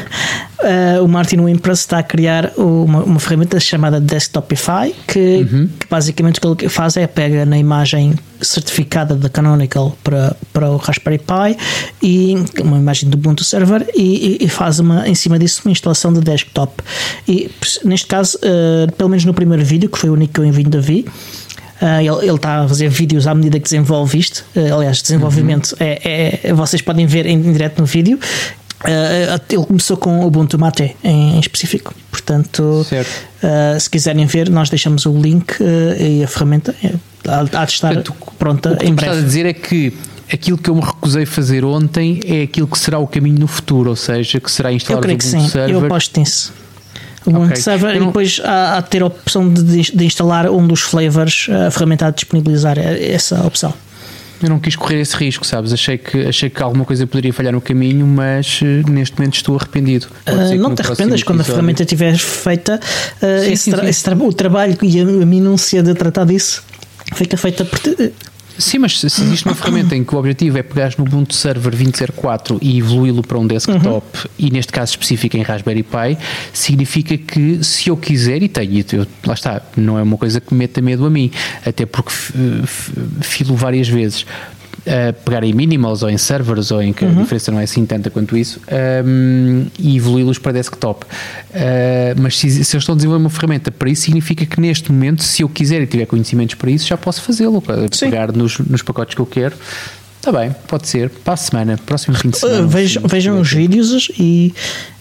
ah, 0.63 1.01
o 1.01 1.07
Martin 1.07 1.37
Wimpress 1.39 1.79
está 1.79 1.99
a 1.99 2.03
criar 2.03 2.51
uma, 2.57 3.03
uma 3.03 3.19
ferramenta 3.19 3.59
chamada 3.59 3.99
Desktopify, 3.99 4.93
que, 5.07 5.47
Uhum. 5.51 5.69
que 5.79 5.87
basicamente 5.89 6.39
o 6.43 6.55
que 6.55 6.65
ele 6.65 6.69
faz 6.69 6.97
é 6.97 7.05
pega 7.07 7.45
na 7.45 7.57
imagem 7.57 8.13
certificada 8.41 9.15
da 9.15 9.29
Canonical 9.29 9.97
para, 10.03 10.35
para 10.53 10.69
o 10.69 10.77
Raspberry 10.77 11.19
Pi 11.19 11.57
e 12.01 12.35
uma 12.61 12.77
imagem 12.77 13.09
do 13.09 13.15
Ubuntu 13.15 13.43
Server 13.43 13.87
e, 13.95 14.37
e 14.41 14.49
faz 14.49 14.79
uma, 14.79 15.07
em 15.07 15.15
cima 15.15 15.37
disso 15.39 15.61
uma 15.65 15.71
instalação 15.71 16.13
de 16.13 16.21
desktop. 16.21 16.83
E 17.27 17.49
neste 17.83 18.07
caso, 18.07 18.37
uh, 18.37 18.91
pelo 18.93 19.09
menos 19.09 19.25
no 19.25 19.33
primeiro 19.33 19.63
vídeo, 19.63 19.89
que 19.89 19.97
foi 19.97 20.09
o 20.09 20.13
único 20.13 20.33
que 20.33 20.39
eu 20.39 20.43
ainda 20.43 20.81
vi, 20.81 21.05
Uh, 21.81 22.23
ele, 22.23 22.35
está 22.35 22.63
a 22.63 22.67
fazer 22.67 22.89
vídeos 22.89 23.27
à 23.27 23.35
medida 23.35 23.59
que 23.59 23.63
desenvolve 23.63 24.17
isto. 24.17 24.43
Uh, 24.55 24.73
aliás, 24.73 24.99
desenvolvimento 25.01 25.73
uhum. 25.73 25.77
é, 25.79 26.39
é, 26.43 26.53
Vocês 26.53 26.81
podem 26.81 27.05
ver 27.05 27.27
em 27.27 27.39
direto 27.39 27.79
no 27.79 27.85
vídeo. 27.85 28.19
Uh, 28.81 29.39
ele 29.49 29.65
começou 29.65 29.95
com 29.95 30.21
o 30.21 30.25
Ubuntu 30.25 30.57
Mate 30.57 30.95
em, 31.03 31.35
em 31.35 31.39
específico. 31.39 31.93
Portanto, 32.09 32.85
se 33.79 33.89
quiserem 33.89 34.25
ver, 34.25 34.49
nós 34.49 34.69
deixamos 34.69 35.05
o 35.05 35.11
link 35.17 35.55
e 35.99 36.23
a 36.23 36.27
ferramenta 36.27 36.75
há, 37.27 37.39
há 37.39 37.65
de 37.65 37.71
estar 37.71 37.93
Portanto, 37.93 38.15
pronta 38.37 38.71
o 38.71 38.77
que 38.77 38.85
em 38.85 38.93
breve. 38.93 39.11
estás 39.11 39.23
a 39.23 39.25
dizer 39.25 39.45
é 39.45 39.53
que 39.53 39.93
aquilo 40.31 40.57
que 40.57 40.69
eu 40.69 40.75
me 40.75 40.81
recusei 40.81 41.25
fazer 41.25 41.63
ontem 41.63 42.19
é 42.25 42.43
aquilo 42.43 42.67
que 42.67 42.77
será 42.77 42.99
o 42.99 43.07
caminho 43.07 43.39
no 43.39 43.47
futuro, 43.47 43.89
ou 43.89 43.95
seja, 43.95 44.39
que 44.39 44.51
será 44.51 44.69
creio 44.69 44.99
o 44.99 45.03
Ubuntu 45.03 45.23
sim. 45.23 45.47
Server. 45.47 45.75
Eu 45.75 45.85
aposto 45.85 46.19
nisso 46.19 46.53
o 47.27 47.43
okay. 47.43 47.57
server 47.57 47.95
e 47.95 47.99
depois 47.99 48.39
há, 48.43 48.77
há 48.77 48.81
ter 48.81 49.01
a 49.01 49.07
opção 49.07 49.51
de, 49.51 49.91
de, 49.91 50.05
instalar 50.05 50.49
um 50.49 50.65
dos 50.65 50.81
flavors, 50.81 51.47
a 51.49 51.69
ferramenta 51.71 52.07
a 52.07 52.11
disponibilizar 52.11 52.77
essa 52.79 53.45
opção. 53.45 53.73
Eu 54.41 54.49
não 54.49 54.59
quis 54.59 54.75
correr 54.75 55.01
esse 55.01 55.15
risco, 55.15 55.45
sabes? 55.45 55.73
Achei 55.73 55.97
que, 55.97 56.27
achei 56.27 56.49
que 56.49 56.61
alguma 56.61 56.85
coisa 56.85 57.07
poderia 57.07 57.33
falhar 57.33 57.51
no 57.51 57.59
caminho, 57.59 58.05
mas 58.05 58.61
uh, 58.61 58.89
neste 58.89 59.17
momento 59.17 59.35
estou 59.35 59.57
arrependido. 59.57 60.07
Uh, 60.27 60.55
não 60.57 60.75
te 60.75 60.83
arrependas, 60.83 61.23
quando 61.23 61.41
a 61.41 61.43
ferramenta 61.43 61.81
estiver 61.81 62.15
feita, 62.17 62.79
uh, 62.79 63.43
sim, 63.43 63.51
esse, 63.51 63.63
sim, 63.63 63.71
tra 63.71 63.81
sim. 63.81 63.89
esse 63.89 64.03
tra 64.03 64.15
o 64.15 64.31
trabalho 64.31 64.77
e 64.83 64.99
a, 64.99 65.03
a 65.03 65.25
minúcia 65.25 65.81
de 65.81 65.93
tratar 65.95 66.25
disso 66.25 66.63
fica 67.13 67.37
feita 67.37 67.65
por 67.65 67.79
Sim, 68.57 68.79
mas 68.79 68.99
se 68.99 69.05
existe 69.05 69.45
uma 69.45 69.53
ferramenta 69.53 69.95
em 69.95 70.03
que 70.03 70.15
o 70.15 70.17
objetivo 70.17 70.57
é 70.57 70.63
pegar 70.63 70.91
no 70.97 71.05
Ubuntu 71.05 71.35
Server 71.35 71.69
2004 71.69 72.57
e 72.59 72.79
evoluí-lo 72.79 73.21
para 73.21 73.37
um 73.37 73.45
desktop, 73.45 73.85
uhum. 73.85 74.01
e 74.39 74.49
neste 74.49 74.71
caso 74.71 74.91
específico 74.91 75.37
em 75.37 75.43
Raspberry 75.43 75.83
Pi, 75.83 76.17
significa 76.51 77.15
que 77.17 77.63
se 77.63 77.89
eu 77.89 77.95
quiser, 77.95 78.41
e 78.41 78.49
tenho, 78.49 78.83
eu, 78.93 79.05
lá 79.25 79.35
está, 79.35 79.61
não 79.75 79.99
é 79.99 80.01
uma 80.01 80.17
coisa 80.17 80.41
que 80.41 80.53
me 80.53 80.59
meta 80.59 80.81
medo 80.81 81.05
a 81.05 81.09
mim, 81.09 81.29
até 81.63 81.85
porque 81.85 82.11
filo 83.21 83.55
várias 83.55 83.87
vezes 83.87 84.25
uh, 84.87 85.13
pegar 85.23 85.43
em 85.43 85.53
minimals 85.53 86.01
ou 86.01 86.09
em 86.09 86.17
servers, 86.17 86.71
ou 86.71 86.81
em 86.81 86.93
que 86.93 87.05
uhum. 87.05 87.19
a 87.19 87.21
diferença 87.21 87.51
não 87.51 87.59
é 87.59 87.63
assim 87.63 87.85
tanta 87.85 88.09
quanto 88.09 88.35
isso, 88.37 88.59
um, 89.05 89.67
e 89.77 89.97
evoluí-los 89.97 90.39
para 90.39 90.53
desktop. 90.53 91.05
Uh, 91.05 92.19
mas 92.19 92.37
se, 92.37 92.63
se 92.63 92.75
eu 92.75 92.79
estou 92.79 92.93
a 92.93 92.95
desenvolver 92.95 93.23
uma 93.23 93.29
ferramenta 93.29 93.71
para 93.71 93.89
isso, 93.89 94.03
significa 94.03 94.45
que 94.45 94.59
neste 94.59 94.91
momento, 94.91 95.23
se 95.23 95.43
eu 95.43 95.49
quiser 95.49 95.81
e 95.81 95.87
tiver 95.87 96.05
conhecimentos 96.05 96.55
para 96.55 96.71
isso, 96.71 96.87
já 96.87 96.97
posso 96.97 97.21
fazê-lo, 97.21 97.61
pegar 97.99 98.31
nos, 98.31 98.57
nos 98.59 98.81
pacotes 98.81 99.15
que 99.15 99.21
eu 99.21 99.25
quero. 99.25 99.55
Está 100.17 100.31
bem, 100.31 100.53
pode 100.67 100.87
ser. 100.87 101.09
Para 101.09 101.35
a 101.35 101.37
semana, 101.37 101.79
próximo 101.85 102.15
fim 102.17 102.29
de 102.29 102.37
semana. 102.37 102.63
Uh, 102.63 102.67
vejam, 102.67 103.03
vejam 103.05 103.39
os 103.39 103.53
vídeos 103.53 104.11
e, 104.19 104.53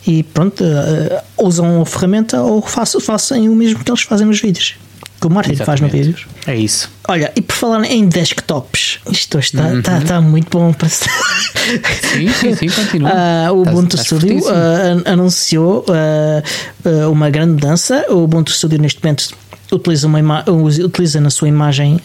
e 0.07 0.23
pronto, 0.23 0.63
uh, 0.63 1.45
usam 1.45 1.81
a 1.81 1.87
ferramenta 1.87 2.41
ou 2.43 2.63
façam, 2.63 3.01
façam 3.01 3.41
o 3.51 3.57
mesmo 3.57 3.83
que 3.83 3.91
eles 3.91 4.03
fazem 4.03 4.27
nos 4.27 4.41
vídeos 4.41 4.77
que 5.21 5.27
o 5.27 5.31
Martin 5.31 5.57
faz 5.57 5.81
no 5.81 5.89
vídeos. 5.89 6.27
É 6.47 6.55
isso. 6.55 6.91
Olha, 7.09 7.33
e 7.37 7.41
por 7.41 7.55
falar 7.55 7.85
em 7.85 8.09
desktops, 8.09 8.99
isto 9.11 9.39
está, 9.39 9.63
uhum. 9.65 9.79
está, 9.79 9.99
está 9.99 10.21
muito 10.21 10.49
bom 10.51 10.73
para 10.73 10.89
Sim, 10.89 12.29
sim, 12.29 12.55
sim, 12.55 12.69
continua. 12.69 13.11
Uh, 13.11 13.55
o 13.55 13.63
Ubuntu 13.63 13.97
Studio 13.99 14.39
uh, 14.39 15.03
anunciou 15.05 15.85
uh, 15.89 17.11
uma 17.11 17.31
grande 17.31 17.53
mudança. 17.53 18.05
O 18.09 18.25
Ubuntu 18.25 18.51
Studio 18.53 18.79
neste 18.81 19.03
momento 19.03 19.29
utiliza, 19.73 20.07
uma 20.07 20.45
utiliza 20.49 21.21
na 21.21 21.31
sua 21.31 21.49
imagem 21.49 22.01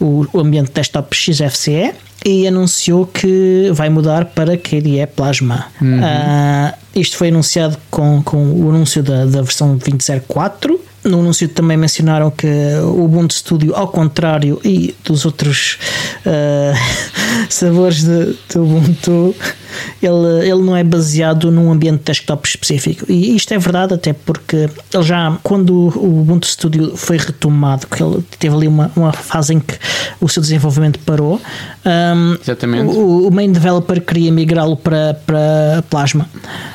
o, 0.00 0.26
o 0.32 0.40
ambiente 0.40 0.72
desktop 0.72 1.14
XFCE 1.14 1.92
e 2.24 2.46
anunciou 2.46 3.06
que 3.06 3.70
vai 3.72 3.90
mudar 3.90 4.24
para 4.26 4.56
KDE 4.56 5.06
Plasma. 5.14 5.66
Uhum. 5.80 6.00
isto 6.96 7.18
foi 7.18 7.28
anunciado 7.28 7.76
com, 7.90 8.22
com 8.22 8.50
o 8.50 8.70
anúncio 8.70 9.02
da, 9.02 9.26
da 9.26 9.42
versão 9.42 9.78
20.04 9.78 10.78
no 11.04 11.20
anúncio 11.20 11.48
também 11.48 11.76
mencionaram 11.76 12.30
que 12.30 12.46
o 12.82 13.04
Ubuntu 13.04 13.34
Studio, 13.34 13.74
ao 13.74 13.88
contrário 13.88 14.60
e 14.64 14.94
dos 15.04 15.24
outros 15.24 15.78
uh, 16.24 16.76
sabores 17.48 18.02
de, 18.02 18.36
de, 18.48 18.58
Ubuntu, 18.58 19.34
ele, 20.02 20.48
ele 20.48 20.62
não 20.62 20.76
é 20.76 20.82
baseado 20.82 21.50
num 21.50 21.70
ambiente 21.70 22.02
desktop 22.04 22.48
específico. 22.48 23.04
E 23.10 23.36
isto 23.36 23.52
é 23.52 23.58
verdade, 23.58 23.94
até 23.94 24.12
porque 24.12 24.68
ele 24.92 25.02
já, 25.02 25.38
quando 25.42 25.92
o 25.96 26.20
Ubuntu 26.20 26.46
Studio 26.46 26.96
foi 26.96 27.18
retomado, 27.18 27.86
que 27.86 28.02
ele 28.02 28.24
teve 28.38 28.54
ali 28.54 28.68
uma, 28.68 28.90
uma 28.96 29.12
fase 29.12 29.54
em 29.54 29.60
que 29.60 29.74
o 30.20 30.28
seu 30.28 30.40
desenvolvimento 30.40 30.98
parou, 31.00 31.40
um, 31.84 32.36
Exatamente. 32.40 32.94
O, 32.94 33.28
o 33.28 33.30
main 33.30 33.52
developer 33.52 34.00
queria 34.00 34.32
migrá-lo 34.32 34.76
para, 34.76 35.14
para 35.26 35.84
Plasma. 35.90 36.28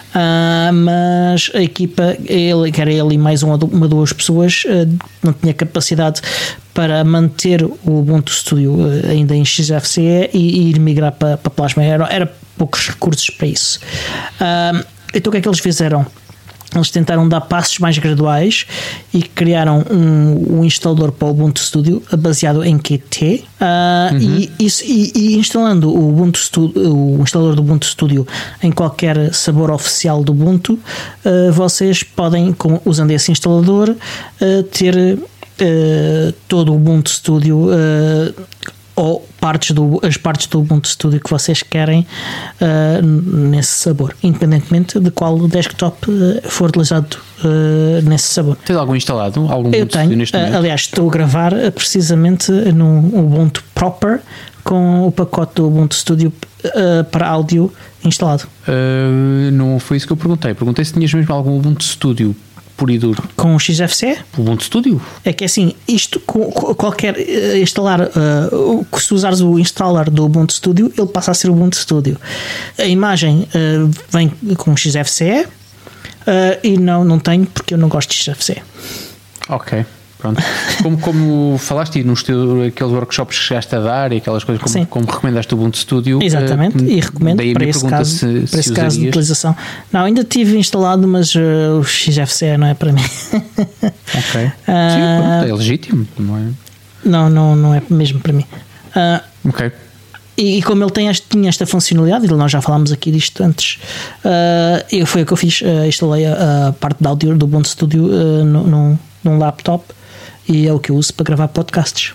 Uh, 0.09 0.73
mas 0.73 1.51
a 1.53 1.61
equipa, 1.61 2.17
ele, 2.25 2.71
que 2.71 2.81
era 2.81 2.91
ele 2.91 3.13
e 3.13 3.17
mais 3.17 3.43
uma, 3.43 3.55
uma 3.55 3.87
duas 3.87 4.11
pessoas, 4.11 4.63
uh, 4.65 4.97
não 5.21 5.33
tinha 5.33 5.53
capacidade 5.53 6.21
para 6.73 7.03
manter 7.03 7.63
o 7.63 7.77
Ubuntu 7.85 8.31
Studio 8.31 8.73
uh, 8.73 9.09
ainda 9.09 9.35
em 9.35 9.45
XFCE 9.45 10.29
e, 10.33 10.37
e 10.37 10.69
ir 10.71 10.79
migrar 10.79 11.11
para, 11.11 11.37
para 11.37 11.51
Plasma. 11.51 11.83
Era, 11.83 12.07
era 12.11 12.33
poucos 12.57 12.87
recursos 12.87 13.29
para 13.29 13.47
isso. 13.47 13.79
então 15.13 15.29
o 15.29 15.31
que 15.31 15.37
é 15.37 15.41
que 15.41 15.47
eles 15.47 15.59
fizeram? 15.59 16.05
Eles 16.75 16.91
tentaram 16.91 17.27
dar 17.27 17.41
passos 17.41 17.79
mais 17.79 17.97
graduais 17.97 18.65
e 19.13 19.23
criaram 19.23 19.83
um, 19.89 20.59
um 20.59 20.65
instalador 20.65 21.11
para 21.11 21.27
o 21.27 21.31
Ubuntu 21.31 21.59
Studio 21.59 22.01
baseado 22.17 22.63
em 22.63 22.77
Qt 22.77 23.43
uh, 23.59 24.13
uhum. 24.13 24.19
e, 24.19 24.51
isso, 24.59 24.83
e, 24.85 25.11
e, 25.15 25.35
instalando 25.37 25.89
o 25.89 26.09
Ubuntu 26.09 26.37
Studio, 26.37 26.95
o 26.95 27.21
instalador 27.23 27.55
do 27.55 27.61
Ubuntu 27.61 27.87
Studio 27.87 28.27
em 28.61 28.71
qualquer 28.71 29.33
sabor 29.33 29.71
oficial 29.71 30.23
do 30.23 30.31
Ubuntu, 30.31 30.73
uh, 30.73 31.51
vocês 31.51 32.03
podem, 32.03 32.53
com, 32.53 32.79
usando 32.85 33.11
esse 33.11 33.31
instalador, 33.31 33.89
uh, 33.89 34.63
ter 34.63 35.19
todo 36.47 36.71
o 36.71 36.75
Ubuntu 36.77 37.09
Studio 37.09 37.67
ou 38.99 39.25
partes 39.39 39.71
do, 39.71 39.97
as 40.03 40.17
partes 40.17 40.45
do 40.47 40.59
Ubuntu 40.59 40.89
Studio 40.89 41.21
que 41.21 41.29
vocês 41.29 41.63
querem 41.63 42.05
uh, 42.59 43.01
nesse 43.01 43.71
sabor, 43.71 44.13
independentemente 44.21 44.99
de 44.99 45.09
qual 45.09 45.47
desktop 45.47 46.11
uh, 46.11 46.41
for 46.49 46.67
utilizado 46.67 47.17
uh, 47.45 48.01
nesse 48.03 48.27
sabor. 48.27 48.57
Tens 48.57 48.75
algum 48.75 48.93
instalado? 48.93 49.47
Algum 49.49 49.71
Eu 49.71 49.85
tenho, 49.85 50.17
neste 50.17 50.37
momento? 50.37 50.53
aliás, 50.53 50.81
estou 50.81 51.07
a 51.07 51.11
gravar 51.13 51.53
precisamente 51.71 52.51
no 52.51 52.99
Ubuntu 52.99 53.63
Proper 53.73 54.19
com 54.65 55.07
o 55.07 55.11
pacote 55.13 55.55
do 55.55 55.67
Ubuntu 55.67 55.95
Studio 55.95 56.33
para 57.09 57.29
áudio 57.29 57.71
instalado. 58.03 58.43
não 59.53 59.79
foi 59.79 59.95
isso 59.95 60.05
que 60.05 60.11
eu 60.11 60.17
perguntei. 60.17 60.53
Perguntei 60.53 60.83
se 60.83 60.91
tinhas 60.93 61.13
mesmo 61.13 61.33
algum 61.33 61.57
Ubuntu 61.57 61.85
Studio 61.85 62.35
puro 62.79 62.91
e 62.93 62.97
duro. 62.97 63.21
Com 63.35 63.55
o 63.55 63.59
XFC? 63.59 64.17
O 64.37 64.41
Ubuntu 64.41 64.63
Studio. 64.63 65.01
É 65.25 65.33
que 65.33 65.43
assim, 65.43 65.75
isto, 65.85 66.17
qualquer 66.21 67.15
uh, 67.15 67.57
instalar, 67.57 67.99
uh, 68.01 68.87
se 68.97 69.13
usares 69.13 69.41
o 69.41 69.59
installer 69.59 70.09
do 70.09 70.23
Ubuntu 70.23 70.53
Studio, 70.53 70.91
ele 70.97 71.07
passa 71.07 71.31
a 71.31 71.33
ser 71.33 71.49
o 71.49 71.53
Ubuntu 71.53 71.75
Studio. 71.75 72.17
A 72.77 72.85
imagem 72.85 73.45
uh, 73.53 73.91
vem 74.09 74.29
com 74.55 74.71
o 74.71 74.77
XFCE 74.77 75.45
e 76.63 76.77
não, 76.77 77.03
não 77.03 77.17
tenho 77.17 77.45
porque 77.47 77.73
eu 77.73 77.77
não 77.77 77.89
gosto 77.89 78.11
de 78.11 78.17
XFCE. 78.17 78.61
Ok. 79.49 79.83
Pronto. 80.19 80.43
Como, 80.83 80.97
como 80.99 81.57
falaste 81.57 82.03
nos 82.03 82.23
teus, 82.23 82.67
aqueles 82.67 82.91
workshops 82.91 83.37
que 83.37 83.43
chegaste 83.43 83.73
a 83.73 83.79
dar 83.79 84.11
e 84.11 84.17
aquelas 84.17 84.43
coisas, 84.43 84.61
como, 84.61 84.85
como 84.85 85.05
recomendaste 85.05 85.53
o 85.53 85.57
Ubuntu 85.57 85.77
Studio. 85.77 86.19
Exatamente, 86.21 86.77
uh, 86.77 86.89
e 86.89 86.99
recomendo 86.99 87.37
para 87.53 87.65
esse, 87.65 87.85
caso, 87.87 88.11
se, 88.11 88.47
para 88.51 88.59
esse 88.59 88.73
caso 88.73 88.99
de 88.99 89.07
utilização. 89.07 89.55
Não, 89.93 90.01
ainda 90.01 90.25
tive 90.25 90.57
instalado, 90.57 91.07
mas 91.07 91.33
uh, 91.35 91.79
o 91.79 91.83
XFCE 91.85 92.57
não 92.57 92.67
é 92.67 92.73
para 92.73 92.91
mim. 92.91 93.01
ok. 93.01 94.45
Uh, 94.45 94.51
Sim, 94.91 95.21
pronto, 95.21 95.45
é 95.47 95.53
legítimo, 95.53 96.07
não 96.19 96.37
é? 96.37 96.41
Não, 97.05 97.29
não, 97.29 97.55
não 97.55 97.73
é 97.73 97.81
mesmo 97.89 98.19
para 98.19 98.33
mim. 98.33 98.45
Uh, 98.89 99.49
ok. 99.49 99.71
E, 100.35 100.61
como 100.63 100.83
ele 100.83 100.91
tem 100.91 101.07
este, 101.07 101.27
tinha 101.29 101.47
esta 101.47 101.65
funcionalidade, 101.65 102.25
e 102.25 102.29
nós 102.29 102.51
já 102.51 102.61
falámos 102.61 102.91
aqui 102.91 103.09
disto 103.09 103.41
antes, 103.41 103.79
uh, 104.25 104.85
eu, 104.91 105.05
foi 105.05 105.23
o 105.23 105.25
que 105.25 105.31
eu 105.31 105.37
fiz, 105.37 105.61
uh, 105.61 105.85
instalei 105.85 106.25
a, 106.25 106.67
a, 106.67 106.73
parte 106.73 106.99
de 106.99 107.07
áudio 107.07 107.37
do 107.37 107.45
Ubuntu 107.45 107.69
Studio 107.69 108.05
uh, 108.05 108.43
num, 108.43 108.97
num 109.23 109.37
laptop 109.37 109.85
e 110.49 110.67
é 110.67 110.73
o 110.73 110.79
que 110.79 110.91
eu 110.91 110.95
uso 110.95 111.13
para 111.13 111.23
gravar 111.23 111.47
podcasts. 111.47 112.13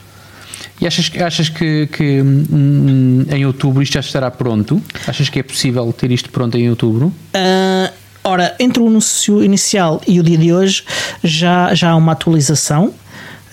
E 0.80 0.86
achas, 0.86 1.10
achas 1.20 1.48
que, 1.48 1.86
que 1.86 2.20
hum, 2.20 3.24
em 3.30 3.46
outubro 3.46 3.82
isto 3.82 3.94
já 3.94 4.00
estará 4.00 4.30
pronto? 4.30 4.82
Achas 5.06 5.28
que 5.28 5.38
é 5.38 5.42
possível 5.42 5.92
ter 5.92 6.10
isto 6.10 6.30
pronto 6.30 6.58
em 6.58 6.68
outubro? 6.68 7.06
Uh, 7.06 7.92
ora, 8.24 8.54
entre 8.58 8.82
o 8.82 8.88
anúncio 8.88 9.42
inicial 9.42 10.00
e 10.06 10.18
o 10.18 10.22
dia 10.22 10.36
de 10.36 10.52
hoje 10.52 10.82
já, 11.22 11.72
já 11.74 11.90
há 11.90 11.96
uma 11.96 12.12
atualização. 12.12 12.92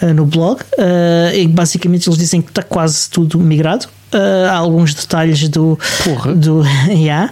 uh, 0.02 0.14
no 0.14 0.26
blog. 0.26 0.62
Uh, 0.62 1.36
e 1.36 1.48
basicamente 1.48 2.10
eles 2.10 2.18
dizem 2.18 2.42
que 2.42 2.50
está 2.50 2.64
quase 2.64 3.10
tudo 3.10 3.38
migrado. 3.40 3.88
Há 4.14 4.56
alguns 4.56 4.94
detalhes 4.94 5.48
do. 5.48 5.80
Porra. 6.04 6.36
do 6.36 6.64
yeah. 6.92 7.32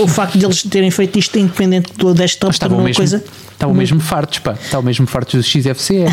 o 0.00 0.08
facto 0.08 0.38
de 0.38 0.46
eles 0.46 0.62
terem 0.62 0.90
feito 0.90 1.18
isto 1.18 1.38
independente 1.38 1.92
do 1.92 2.14
desktop 2.14 2.58
tornou 2.58 2.80
uma 2.80 2.94
coisa. 2.94 3.22
Estavam 3.56 3.74
mesmo 3.74 3.98
fartos, 4.00 4.38
pá. 4.38 4.52
Estavam 4.52 4.82
mesmo 4.82 5.06
fartos 5.06 5.34
do 5.34 5.42
XFCE. 5.42 6.04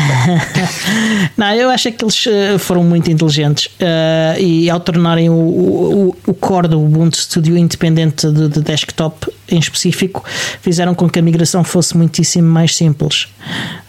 Não, 1.36 1.52
eu 1.54 1.68
acho 1.68 1.92
que 1.92 2.02
eles 2.02 2.24
uh, 2.24 2.58
foram 2.58 2.82
muito 2.82 3.10
inteligentes 3.10 3.66
uh, 3.66 4.40
e 4.40 4.70
ao 4.70 4.80
tornarem 4.80 5.28
o, 5.28 5.34
o, 5.34 6.16
o 6.26 6.34
core 6.34 6.68
do 6.68 6.82
Ubuntu 6.82 7.18
Studio 7.18 7.56
independente 7.58 8.30
de, 8.30 8.48
de, 8.48 8.60
desktop 8.62 9.30
em 9.50 9.58
específico, 9.58 10.24
fizeram 10.62 10.94
com 10.94 11.08
que 11.08 11.18
a 11.18 11.22
migração 11.22 11.62
fosse 11.62 11.94
muitíssimo 11.94 12.48
mais 12.48 12.74
simples. 12.74 13.28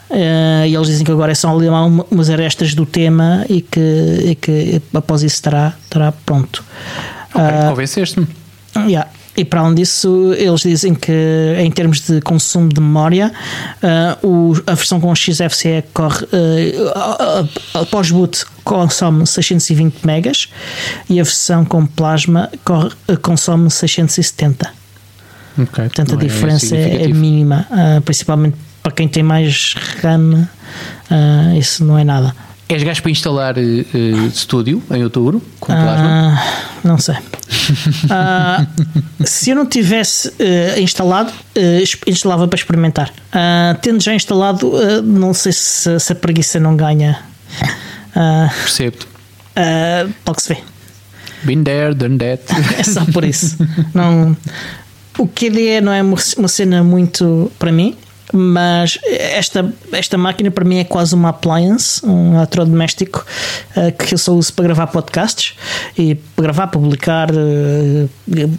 Uh, 0.10 0.66
e 0.68 0.76
eles 0.76 0.88
dizem 0.88 1.06
que 1.06 1.12
agora 1.12 1.32
é 1.32 1.36
só 1.36 1.58
limar 1.58 1.86
umas 1.86 2.30
arestas 2.30 2.76
do 2.76 2.86
tema 2.86 3.46
e 3.50 3.62
que, 3.62 3.80
e 4.26 4.36
que 4.36 4.82
após 4.94 5.24
isso 5.24 5.36
estará, 5.36 5.74
estará 5.82 6.12
pronto. 6.12 6.62
Ok, 7.34 7.70
convenceste-me. 7.70 8.28
Yeah. 8.76 9.10
E 9.38 9.44
para 9.44 9.60
além 9.60 9.76
disso, 9.76 10.34
eles 10.38 10.62
dizem 10.62 10.96
que 10.96 11.12
em 11.60 11.70
termos 11.70 12.02
de 12.02 12.22
consumo 12.22 12.70
de 12.70 12.80
memória, 12.80 13.32
uh, 14.24 14.28
o, 14.28 14.54
a 14.66 14.74
versão 14.74 15.00
com 15.00 15.14
XFCE 15.14 15.84
corre 15.94 16.26
uh, 16.26 17.50
após 17.74 18.12
boot 18.12 18.46
consome 18.64 19.28
620 19.28 20.06
megas 20.06 20.50
e 21.10 21.20
a 21.20 21.24
versão 21.24 21.66
com 21.66 21.86
plasma 21.86 22.50
corre, 22.64 22.90
uh, 23.10 23.18
consome 23.22 23.70
670. 23.70 24.72
Okay. 25.58 25.86
Portanto, 25.86 26.14
a 26.14 26.16
é 26.16 26.18
diferença 26.18 26.76
é, 26.76 27.04
é 27.04 27.08
mínima, 27.08 27.66
principalmente 28.04 28.58
para 28.84 28.92
quem 28.92 29.08
tem 29.08 29.24
mais 29.24 29.74
RAM, 30.02 30.48
isso 31.58 31.84
não 31.86 31.98
é 31.98 32.04
nada. 32.04 32.36
És 32.68 32.82
gajo 32.82 33.02
para 33.02 33.12
instalar 33.12 33.58
uh, 33.58 34.28
estúdio 34.28 34.82
em 34.90 35.04
outubro 35.04 35.42
com 35.60 35.72
plasma? 35.72 36.34
Uh, 36.84 36.88
não 36.88 36.98
sei. 36.98 37.16
uh, 37.16 38.68
se 39.24 39.52
eu 39.52 39.56
não 39.56 39.68
tivesse 39.68 40.30
uh, 40.30 40.80
instalado, 40.80 41.32
instalava 42.08 42.48
para 42.48 42.58
experimentar. 42.58 43.14
tendo 43.82 44.02
já 44.02 44.16
instalado, 44.16 44.74
não 45.04 45.34
sei 45.34 45.52
se, 45.52 46.00
se, 46.00 46.12
a 46.12 46.16
preguiça 46.16 46.60
não 46.60 46.76
ganha. 46.76 47.20
Percebo-te. 48.64 49.08
logo 50.26 50.42
se 50.42 50.54
vê. 50.56 50.60
Been 51.44 51.64
there, 51.64 51.94
done 51.94 52.18
that. 52.18 52.44
é 52.80 52.84
só 52.84 53.06
por 53.06 53.24
isso. 53.24 53.58
Não, 53.94 54.36
o 55.20 55.28
QDE 55.28 55.82
não 55.82 55.94
é 55.94 56.02
uma 56.02 56.48
cena 56.48 56.84
muito 56.84 57.52
para 57.60 57.72
mim 57.72 57.96
mas 58.34 58.98
esta, 59.06 59.74
esta 59.92 60.18
máquina 60.18 60.50
para 60.50 60.66
mim 60.66 60.80
é 60.80 60.84
quase 60.84 61.14
uma 61.14 61.30
appliance, 61.30 62.06
um 62.06 62.36
eletrodoméstico 62.36 63.26
uh, 63.76 63.92
que 63.92 64.14
eu 64.14 64.18
só 64.18 64.34
uso 64.34 64.54
para 64.54 64.66
gravar 64.66 64.88
podcasts 64.88 65.56
e 65.98 66.16
para 66.16 66.44
gravar, 66.44 66.68
publicar, 66.68 67.30
uh, 67.32 68.10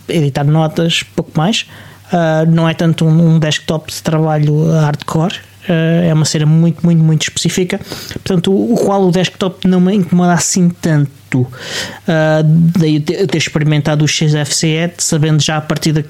editar 0.09 0.45
notas, 0.45 1.03
pouco 1.03 1.33
mais. 1.35 1.67
Uh, 2.07 2.49
não 2.49 2.69
é 2.69 2.75
tanto 2.75 3.05
um, 3.05 3.35
um, 3.35 3.39
desktop 3.39 3.93
de 3.93 4.01
trabalho 4.03 4.71
hardcore, 4.71 5.35
é 5.69 6.15
uma 6.15 6.25
cena 6.25 6.47
muito, 6.47 6.87
muito, 6.87 7.03
muito 7.03 7.23
específica, 7.23 7.81
portanto, 8.13 8.53
o, 8.53 8.77
qual 8.77 9.03
o 9.03 9.11
desktop 9.11 9.67
não 9.67 9.81
me 9.81 9.97
incomoda 9.97 10.33
assim 10.33 10.69
tanto. 10.69 11.45
daí 12.79 13.05
eu 13.11 13.27
ter 13.27 13.39
experimentado 13.39 14.05
o 14.05 14.07
XFCE, 14.07 14.93
sabendo 14.97 15.43
já 15.43 15.57
a 15.57 15.61
partir 15.61 15.91
da 15.91 16.05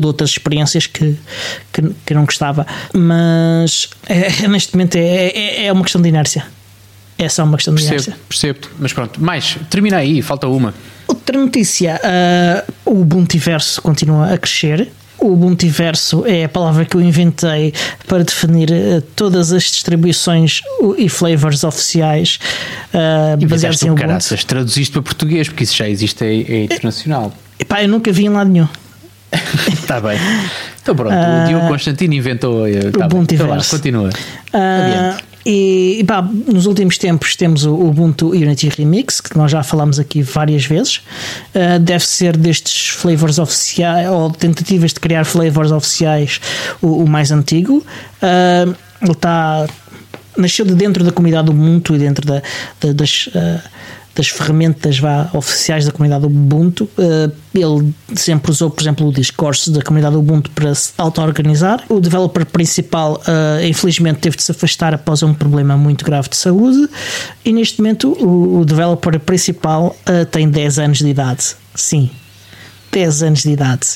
de 0.00 0.06
outras 0.06 0.30
experiências 0.30 0.86
que, 0.86 1.16
que, 1.72 1.82
que 2.06 2.14
não 2.14 2.24
gostava. 2.24 2.66
Mas 2.92 3.90
é, 4.08 4.44
é 4.44 4.98
é, 4.98 5.26
é, 5.26 5.66
é 5.66 5.72
uma 5.72 5.82
questão 5.82 6.00
de 6.00 6.08
inércia. 6.08 6.44
É 7.18 7.28
só 7.28 7.44
uma 7.44 7.58
questão 7.58 7.74
de 7.74 7.82
percebo, 7.82 8.02
inércia. 8.02 8.24
Percebo, 8.28 8.60
mas 8.78 8.92
pronto, 8.94 9.22
mais, 9.22 9.58
termina 9.68 9.98
aí, 9.98 10.22
falta 10.22 10.48
uma. 10.48 10.72
Outra 11.06 11.38
notícia: 11.38 12.00
uh, 12.02 12.72
o 12.86 13.02
Ubuntuverso 13.02 13.82
continua 13.82 14.32
a 14.32 14.38
crescer. 14.38 14.90
O 15.18 15.34
Ubuntuverso 15.34 16.24
é 16.24 16.44
a 16.44 16.48
palavra 16.48 16.86
que 16.86 16.96
eu 16.96 17.00
inventei 17.02 17.74
para 18.06 18.24
definir 18.24 18.70
uh, 18.70 19.02
todas 19.14 19.52
as 19.52 19.64
distribuições 19.64 20.62
e 20.96 21.10
flavors 21.10 21.62
oficiais 21.62 22.38
uh, 22.94 23.46
baseados 23.46 23.82
em 23.82 23.90
Ubuntu. 23.90 24.00
Caraças, 24.00 24.42
traduziste 24.42 24.92
para 24.92 25.02
português, 25.02 25.46
porque 25.46 25.64
isso 25.64 25.76
já 25.76 25.86
existe 25.86 26.24
é, 26.24 26.40
é 26.40 26.64
internacional. 26.64 27.34
Epá, 27.58 27.82
eu 27.82 27.88
nunca 27.88 28.10
vi 28.10 28.24
em 28.24 28.30
lado 28.30 28.48
nenhum. 28.48 28.68
Está 29.32 30.00
bem. 30.02 30.18
Então 30.82 30.94
pronto, 30.94 31.12
uh, 31.12 31.16
o 31.16 31.20
ah, 31.20 31.44
Diogo 31.46 31.68
Constantino 31.68 32.14
inventou 32.14 32.66
eh, 32.66 32.90
tá 32.90 33.00
o 33.00 33.06
Ubuntu 33.06 33.34
então, 33.34 33.58
continua. 33.70 34.08
Uh, 34.08 35.30
e, 35.46 36.04
pá, 36.06 36.22
nos 36.22 36.66
últimos 36.66 36.98
tempos 36.98 37.36
temos 37.36 37.64
o 37.64 37.74
Ubuntu 37.74 38.30
Unity 38.30 38.68
Remix, 38.68 39.20
que 39.20 39.36
nós 39.36 39.50
já 39.50 39.62
falámos 39.62 39.98
aqui 39.98 40.22
várias 40.22 40.64
vezes. 40.64 40.96
Uh, 41.54 41.78
deve 41.80 42.04
ser 42.06 42.36
destes 42.36 42.88
flavors 42.88 43.38
oficiais, 43.38 44.08
ou 44.08 44.30
tentativas 44.30 44.92
de 44.92 45.00
criar 45.00 45.24
flavors 45.24 45.70
oficiais, 45.70 46.40
o, 46.82 47.04
o 47.04 47.08
mais 47.08 47.30
antigo. 47.30 47.84
Ele 48.22 49.12
está. 49.12 49.66
Nasceu 50.36 50.64
de 50.64 50.74
dentro 50.74 51.04
da 51.04 51.10
comunidade 51.10 51.50
Ubuntu 51.50 51.94
e 51.94 51.98
dentro 51.98 52.26
da, 52.26 52.42
da 52.80 52.92
das. 52.92 53.28
Das 54.20 54.28
ferramentas 54.28 54.98
vá, 54.98 55.30
oficiais 55.32 55.86
da 55.86 55.92
comunidade 55.92 56.26
Ubuntu. 56.26 56.84
Uh, 56.98 57.32
ele 57.54 57.94
sempre 58.14 58.50
usou, 58.50 58.68
por 58.68 58.82
exemplo, 58.82 59.08
o 59.08 59.10
Discourse 59.10 59.70
da 59.70 59.80
comunidade 59.80 60.14
Ubuntu 60.14 60.50
para 60.50 60.74
se 60.74 60.92
auto-organizar. 60.98 61.82
O 61.88 61.98
developer 62.00 62.44
principal, 62.44 63.14
uh, 63.14 63.64
infelizmente, 63.64 64.18
teve 64.18 64.36
de 64.36 64.42
se 64.42 64.50
afastar 64.50 64.92
após 64.92 65.22
um 65.22 65.32
problema 65.32 65.74
muito 65.74 66.04
grave 66.04 66.28
de 66.28 66.36
saúde. 66.36 66.86
E 67.42 67.50
neste 67.50 67.80
momento, 67.80 68.12
o, 68.22 68.62
developer 68.62 69.18
principal 69.20 69.96
uh, 70.06 70.26
tem 70.26 70.50
10 70.50 70.78
anos 70.80 70.98
de 70.98 71.08
idade. 71.08 71.56
Sim, 71.74 72.10
10 72.92 73.22
anos 73.22 73.42
de 73.42 73.52
idade. 73.52 73.86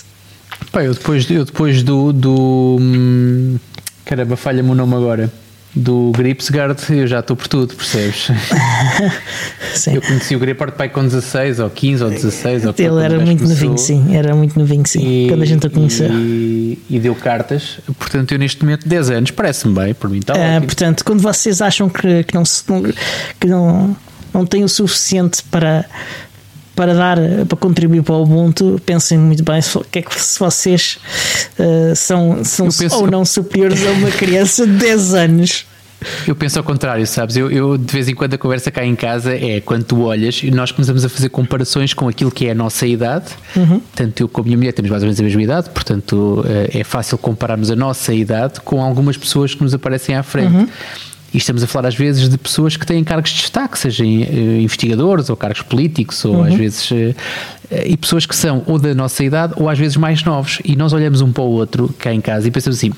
Pá, 0.73 0.83
eu 0.85 0.95
depois, 0.95 1.31
eu 1.31 1.45
depois 1.45 1.83
do. 1.83 2.15
do 2.15 2.79
hum, 2.81 3.59
caramba, 4.07 4.37
falha-me 4.37 4.71
o 4.71 4.75
nome 4.75 4.95
agora 4.95 5.44
do 5.75 6.13
Gripsgard 6.13 6.81
eu 6.91 7.07
já 7.07 7.21
estou 7.21 7.37
por 7.37 7.49
tudo, 7.49 7.75
percebes? 7.75 8.29
eu 9.93 10.01
conheci 10.01 10.37
o 10.37 10.39
Gripart 10.39 10.75
pai 10.75 10.89
com 10.89 11.03
16 11.03 11.59
ou 11.59 11.71
15 11.71 12.05
ou 12.05 12.11
16 12.11 12.67
ou 12.67 12.75
Ele 12.79 13.03
era 13.03 13.19
muito 13.19 13.43
novinho, 13.45 13.79
sim, 13.79 14.15
era 14.15 14.35
muito 14.35 14.59
novinho, 14.59 14.87
sim, 14.87 15.25
e, 15.25 15.29
quando 15.29 15.43
a 15.43 15.47
gente 15.47 15.67
o 15.67 15.71
conheceu. 15.71 16.11
E, 16.13 16.79
e, 16.89 16.99
deu 17.01 17.15
cartas, 17.15 17.79
portanto 17.99 18.33
eu 18.33 18.39
neste 18.39 18.63
momento 18.63 18.89
10 18.89 19.11
anos, 19.11 19.31
parece-me 19.33 19.75
bem, 19.75 19.95
por 19.95 20.09
mim 20.09 20.19
está 20.19 20.35
é, 20.37 20.61
Portanto, 20.61 21.05
quando 21.05 21.21
vocês 21.21 21.61
acham 21.61 21.89
que, 21.89 22.23
que, 22.25 22.35
não, 22.35 22.45
que 23.41 23.47
não, 23.47 23.97
não 24.33 24.47
tem 24.47 24.63
o 24.63 24.69
suficiente 24.69 25.43
para 25.51 25.85
para 26.75 26.95
dar 26.95 27.19
para 27.49 27.57
contribuir 27.57 28.03
para 28.03 28.15
o 28.15 28.23
Ubuntu, 28.23 28.81
pensem 28.85 29.19
muito 29.19 29.43
bem 29.45 29.61
se, 29.61 29.79
que 29.91 29.99
é 30.01 30.03
que, 30.03 30.21
se 30.21 30.39
vocês 30.39 30.99
uh, 31.59 31.95
são, 31.95 32.45
são 32.45 32.69
penso... 32.69 32.97
ou 32.97 33.11
não 33.11 33.25
superiores 33.25 33.87
a 33.87 33.91
uma 33.93 34.11
criança 34.11 34.67
de 34.67 34.73
10 34.73 35.15
anos. 35.15 35.67
Eu 36.27 36.35
penso 36.35 36.59
ao 36.59 36.65
contrário, 36.65 37.07
sabes? 37.07 37.37
Eu, 37.37 37.51
eu, 37.51 37.79
de 37.79 37.93
vez 37.93 38.09
em 38.09 38.15
quando 38.15 38.35
a 38.35 38.39
conversa 38.39 38.71
cá 38.71 38.85
em 38.85 38.95
casa 38.95 39.35
é 39.35 39.61
quando 39.61 39.85
tu 39.85 40.03
olhas 40.03 40.43
e 40.43 40.51
nós 40.51 40.71
começamos 40.71 41.05
a 41.05 41.09
fazer 41.09 41.29
comparações 41.29 41.95
com 41.95 42.09
aquilo 42.09 42.31
que 42.31 42.47
é 42.47 42.51
a 42.51 42.55
nossa 42.55 42.87
idade. 42.87 43.27
Uhum. 43.57 43.81
Tanto 43.95 44.23
eu 44.23 44.29
como 44.29 44.45
a 44.45 44.49
minha 44.49 44.59
mulher 44.59 44.73
temos 44.73 44.91
mais 44.91 45.03
ou 45.03 45.07
menos 45.07 45.21
a 45.21 45.23
mesma 45.23 45.43
idade, 45.43 45.71
portanto 45.71 46.45
eh, 46.47 46.81
é 46.81 46.85
fácil 46.85 47.17
compararmos 47.17 47.71
a 47.71 47.77
nossa 47.77 48.13
idade 48.13 48.61
com 48.61 48.83
algumas 48.83 49.17
pessoas 49.17 49.55
que 49.55 49.63
nos 49.63 49.73
aparecem 49.73 50.15
à 50.15 50.23
frente. 50.23 50.55
Uhum. 50.55 50.69
E 51.35 51.39
estamos 51.39 51.65
a 51.65 51.67
falar 51.67 51.89
às 51.89 51.97
vezes 51.97 52.29
de 52.29 52.39
pessoas 52.39 52.77
que 52.77 52.87
têm 52.87 53.03
cargos 53.03 53.31
de 53.31 53.41
destaque, 53.41 53.77
sejam 53.77 54.07
uh, 54.07 54.61
investigadores 54.61 55.29
ou 55.29 55.37
cargos 55.37 55.63
políticos, 55.63 56.25
ou 56.25 56.37
uhum. 56.37 56.45
às 56.45 56.55
vezes. 56.55 56.91
Uh, 56.91 57.15
e 57.85 57.97
pessoas 57.97 58.25
que 58.25 58.37
são 58.37 58.63
ou 58.67 58.79
da 58.79 58.95
nossa 58.95 59.25
idade 59.25 59.55
ou 59.57 59.69
às 59.69 59.79
vezes 59.79 59.97
mais 59.97 60.23
novos. 60.23 60.61
E 60.65 60.77
nós 60.77 60.93
olhamos 60.93 61.21
um 61.21 61.33
para 61.33 61.43
o 61.43 61.51
outro 61.51 61.93
cá 61.99 62.15
em 62.15 62.21
casa 62.21 62.47
e 62.47 62.51
pensamos 62.51 62.79
assim: 62.79 62.91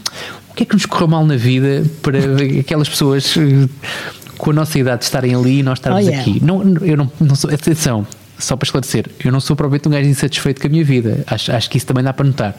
o 0.51 0.55
que 0.55 0.65
é 0.65 0.67
que 0.67 0.75
nos 0.75 0.85
correu 0.85 1.09
mal 1.09 1.25
na 1.25 1.37
vida 1.37 1.85
para 2.03 2.19
aquelas 2.61 2.89
pessoas 2.89 3.35
com 4.37 4.51
a 4.51 4.55
nossa 4.55 4.79
idade 4.79 5.05
estarem 5.05 5.35
ali 5.35 5.61
e 5.61 5.63
nós 5.63 5.79
estarmos 5.79 6.05
oh, 6.05 6.09
yeah. 6.09 6.21
aqui? 6.21 6.45
Não, 6.45 6.63
eu 6.83 6.97
não, 6.97 7.11
não 7.19 7.35
sou. 7.35 7.51
Atenção, 7.51 8.07
só 8.39 8.57
para 8.57 8.67
esclarecer, 8.67 9.07
eu 9.25 9.33
não 9.33 9.41
sou 9.41 9.57
provavelmente 9.57 9.89
um 9.89 9.91
gajo 9.91 10.09
insatisfeito 10.09 10.61
com 10.61 10.67
a 10.67 10.71
minha 10.71 10.85
vida, 10.85 11.25
acho, 11.27 11.53
acho 11.53 11.71
que 11.71 11.79
isso 11.79 11.87
também 11.87 12.05
dá 12.05 12.13
para 12.13 12.27
notar. 12.27 12.55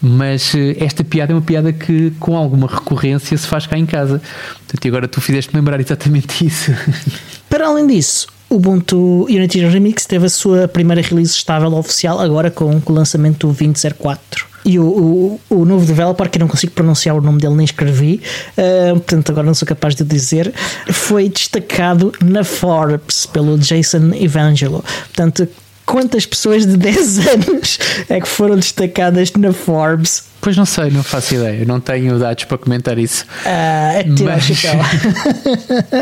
Mas 0.00 0.54
eh, 0.54 0.76
esta 0.78 1.02
piada 1.02 1.32
é 1.32 1.34
uma 1.34 1.42
piada 1.42 1.72
que 1.72 2.10
com 2.20 2.36
alguma 2.36 2.66
recorrência 2.66 3.36
se 3.36 3.46
faz 3.46 3.66
cá 3.66 3.78
em 3.78 3.86
casa. 3.86 4.20
Portanto, 4.58 4.84
e 4.84 4.88
agora 4.88 5.08
tu 5.08 5.20
fizeste 5.20 5.54
lembrar 5.54 5.80
exatamente 5.80 6.44
isso. 6.46 6.72
Para 7.48 7.66
além 7.66 7.86
disso, 7.86 8.26
Ubuntu 8.52 9.24
Unity 9.24 9.64
Remix 9.66 10.04
teve 10.04 10.26
a 10.26 10.28
sua 10.28 10.68
primeira 10.68 11.00
release 11.00 11.32
estável 11.32 11.72
oficial 11.74 12.20
agora 12.20 12.50
com 12.50 12.80
o 12.84 12.92
lançamento 12.92 13.46
do 13.46 13.54
2004 13.54 14.52
e 14.64 14.78
o, 14.78 14.84
o, 14.84 15.40
o, 15.50 15.64
novo 15.64 15.84
developer, 15.84 16.28
que 16.28 16.38
eu 16.38 16.40
não 16.40 16.48
consigo 16.48 16.72
pronunciar 16.72 17.16
o 17.16 17.20
nome 17.20 17.40
dele 17.40 17.54
nem 17.54 17.64
escrevi, 17.64 18.20
uh, 18.56 18.92
portanto 18.92 19.32
agora 19.32 19.46
não 19.46 19.54
sou 19.54 19.66
capaz 19.66 19.94
de 19.94 20.04
dizer, 20.04 20.52
foi 20.90 21.28
destacado 21.28 22.12
na 22.22 22.44
Forbes 22.44 23.26
pelo 23.26 23.58
Jason 23.58 24.12
Evangelo. 24.14 24.84
Portanto, 25.06 25.48
quantas 25.84 26.26
pessoas 26.26 26.64
de 26.64 26.76
10 26.78 27.26
anos 27.26 27.78
é 28.08 28.20
que 28.20 28.28
foram 28.28 28.56
destacadas 28.56 29.32
na 29.32 29.52
Forbes? 29.52 30.24
Pois 30.40 30.56
não 30.56 30.66
sei, 30.66 30.90
não 30.90 31.02
faço 31.02 31.34
ideia, 31.34 31.64
não 31.64 31.80
tenho 31.80 32.18
dados 32.18 32.44
para 32.44 32.58
comentar 32.58 32.98
isso. 32.98 33.24
Uh, 33.44 33.48
é 33.48 34.04
Mas... 34.24 34.46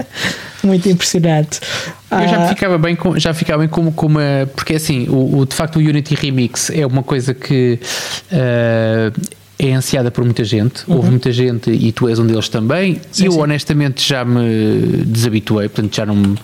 muito 0.63 0.89
impressionante. 0.89 1.61
Eu 2.11 2.29
já 2.29 2.49
ficava 2.49 2.79
bem 2.79 2.97
com, 2.97 3.19
já 3.19 3.33
ficava 3.33 3.61
bem 3.61 3.69
como, 3.69 3.93
como 3.93 4.19
a, 4.19 4.47
porque 4.55 4.75
assim, 4.75 5.09
o, 5.09 5.39
o, 5.39 5.47
de 5.47 5.55
facto 5.55 5.77
o 5.77 5.79
Unity 5.79 6.15
Remix 6.15 6.71
é 6.71 6.87
uma 6.87 7.03
coisa 7.03 7.33
que 7.33 7.79
uh, 8.33 9.21
é 9.59 9.73
ansiada 9.73 10.11
por 10.11 10.25
muita 10.25 10.43
gente, 10.43 10.89
uhum. 10.89 10.97
houve 10.97 11.11
muita 11.11 11.31
gente 11.31 11.71
e 11.71 11.93
tu 11.93 12.09
és 12.09 12.19
um 12.19 12.27
deles 12.27 12.49
também. 12.49 13.01
Sim, 13.13 13.27
eu 13.27 13.33
sim. 13.33 13.41
honestamente 13.41 14.07
já 14.07 14.25
me 14.25 15.05
desabituei, 15.07 15.69
portanto 15.69 15.95
já 15.95 16.07
não 16.07 16.17
me 16.17 16.37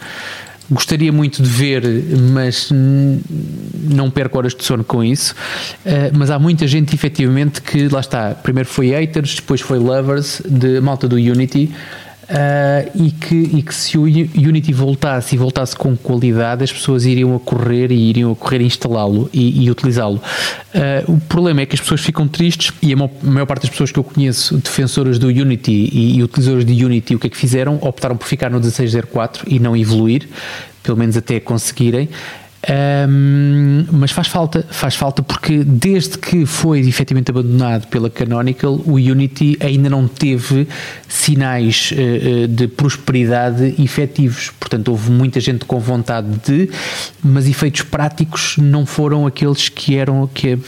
gostaria 0.70 1.12
muito 1.12 1.42
de 1.42 1.48
ver, 1.48 1.82
mas 2.32 2.70
não 2.70 4.10
perco 4.10 4.38
horas 4.38 4.54
de 4.54 4.64
sono 4.64 4.84
com 4.84 5.02
isso. 5.02 5.34
Uh, 5.84 6.12
mas 6.12 6.30
há 6.30 6.38
muita 6.38 6.66
gente, 6.66 6.94
efetivamente, 6.94 7.62
que 7.62 7.88
lá 7.88 8.00
está. 8.00 8.34
Primeiro 8.34 8.68
foi 8.68 8.88
haters, 8.88 9.36
depois 9.36 9.60
foi 9.60 9.78
lovers 9.78 10.42
de 10.44 10.80
malta 10.80 11.08
do 11.08 11.16
Unity. 11.16 11.72
Uh, 12.28 12.90
e, 12.92 13.12
que, 13.12 13.36
e 13.36 13.62
que 13.62 13.72
se 13.72 13.96
o 13.96 14.02
Unity 14.02 14.72
voltasse 14.72 15.36
e 15.36 15.38
voltasse 15.38 15.76
com 15.76 15.96
qualidade, 15.96 16.64
as 16.64 16.72
pessoas 16.72 17.04
iriam 17.04 17.36
a 17.36 17.38
correr 17.38 17.92
e 17.92 18.10
iriam 18.10 18.32
a 18.32 18.34
correr 18.34 18.60
instalá-lo 18.62 19.30
e, 19.32 19.64
e 19.64 19.70
utilizá-lo. 19.70 20.20
Uh, 20.74 21.12
o 21.12 21.20
problema 21.20 21.60
é 21.60 21.66
que 21.66 21.76
as 21.76 21.80
pessoas 21.80 22.00
ficam 22.00 22.26
tristes 22.26 22.72
e 22.82 22.92
a 22.92 22.96
maior 22.96 23.46
parte 23.46 23.62
das 23.62 23.70
pessoas 23.70 23.92
que 23.92 23.98
eu 23.98 24.02
conheço, 24.02 24.56
defensoras 24.56 25.20
do 25.20 25.28
Unity 25.28 25.70
e, 25.92 26.16
e 26.16 26.22
utilizadores 26.22 26.64
de 26.64 26.84
Unity, 26.84 27.14
o 27.14 27.18
que 27.20 27.28
é 27.28 27.30
que 27.30 27.36
fizeram? 27.36 27.78
Optaram 27.80 28.16
por 28.16 28.26
ficar 28.26 28.50
no 28.50 28.58
1604 28.58 29.44
e 29.46 29.60
não 29.60 29.76
evoluir, 29.76 30.28
pelo 30.82 30.98
menos 30.98 31.16
até 31.16 31.38
conseguirem. 31.38 32.08
Um, 32.68 33.86
mas 33.92 34.10
faz 34.10 34.26
falta, 34.26 34.64
faz 34.68 34.96
falta 34.96 35.22
porque 35.22 35.62
desde 35.62 36.18
que 36.18 36.44
foi 36.44 36.80
efetivamente 36.80 37.30
abandonado 37.30 37.86
pela 37.86 38.10
Canonical, 38.10 38.80
o 38.84 38.94
Unity 38.94 39.56
ainda 39.60 39.88
não 39.88 40.08
teve 40.08 40.66
sinais 41.08 41.92
uh, 41.92 42.48
de 42.48 42.66
prosperidade 42.66 43.74
efetivos. 43.78 44.50
Portanto, 44.58 44.88
houve 44.88 45.12
muita 45.12 45.38
gente 45.38 45.64
com 45.64 45.78
vontade 45.78 46.28
de, 46.44 46.68
mas 47.22 47.46
efeitos 47.46 47.82
práticos 47.82 48.56
não 48.58 48.84
foram 48.84 49.26
aqueles 49.26 49.68
que 49.68 49.94
eram 49.94 50.26
que, 50.26 50.58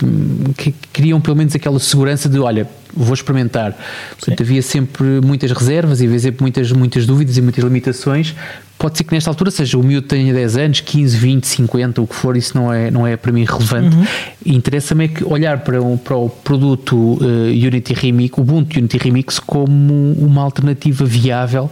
que 0.56 0.72
queriam 0.92 1.20
pelo 1.20 1.36
menos 1.36 1.54
aquela 1.56 1.80
segurança 1.80 2.28
de 2.28 2.38
olha, 2.38 2.68
vou 2.94 3.12
experimentar. 3.12 3.76
Portanto, 4.10 4.40
havia 4.40 4.62
sempre 4.62 5.20
muitas 5.20 5.50
reservas 5.50 6.00
e 6.00 6.06
havia 6.06 6.20
sempre 6.20 6.42
muitas, 6.42 6.70
muitas 6.70 7.06
dúvidas 7.06 7.36
e 7.36 7.42
muitas 7.42 7.64
limitações. 7.64 8.36
Pode 8.78 8.96
ser 8.96 9.04
que 9.04 9.12
nesta 9.12 9.28
altura 9.28 9.50
seja 9.50 9.76
o 9.76 9.82
miúdo 9.82 10.06
tenha 10.06 10.32
10 10.32 10.56
anos, 10.56 10.80
15, 10.80 11.16
20, 11.16 11.44
50, 11.44 12.00
o 12.00 12.06
que 12.06 12.14
for, 12.14 12.36
isso 12.36 12.56
não 12.56 12.72
é, 12.72 12.90
não 12.92 13.04
é 13.04 13.16
para 13.16 13.32
mim 13.32 13.44
relevante. 13.44 13.96
Uhum. 13.96 14.04
Interessa-me 14.46 15.06
é 15.06 15.08
que 15.08 15.24
olhar 15.24 15.58
para, 15.58 15.82
um, 15.82 15.96
para 15.96 16.16
o 16.16 16.28
produto 16.30 16.96
uh, 16.96 17.48
Unity 17.48 17.92
Remix, 17.92 18.38
o 18.38 18.42
Ubuntu 18.42 18.78
Unity 18.78 18.98
Remix, 18.98 19.40
como 19.40 20.12
uma 20.12 20.42
alternativa 20.42 21.04
viável 21.04 21.68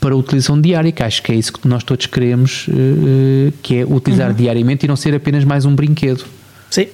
para 0.00 0.14
a 0.14 0.16
utilização 0.16 0.60
diária, 0.60 0.92
que 0.92 1.02
acho 1.02 1.20
que 1.20 1.32
é 1.32 1.34
isso 1.34 1.52
que 1.52 1.66
nós 1.66 1.82
todos 1.82 2.06
queremos, 2.06 2.68
uh, 2.68 3.52
que 3.60 3.78
é 3.78 3.84
utilizar 3.84 4.30
uhum. 4.30 4.36
diariamente 4.36 4.86
e 4.86 4.88
não 4.88 4.94
ser 4.94 5.12
apenas 5.12 5.42
mais 5.42 5.64
um 5.64 5.74
brinquedo. 5.74 6.24
Sim, 6.70 6.86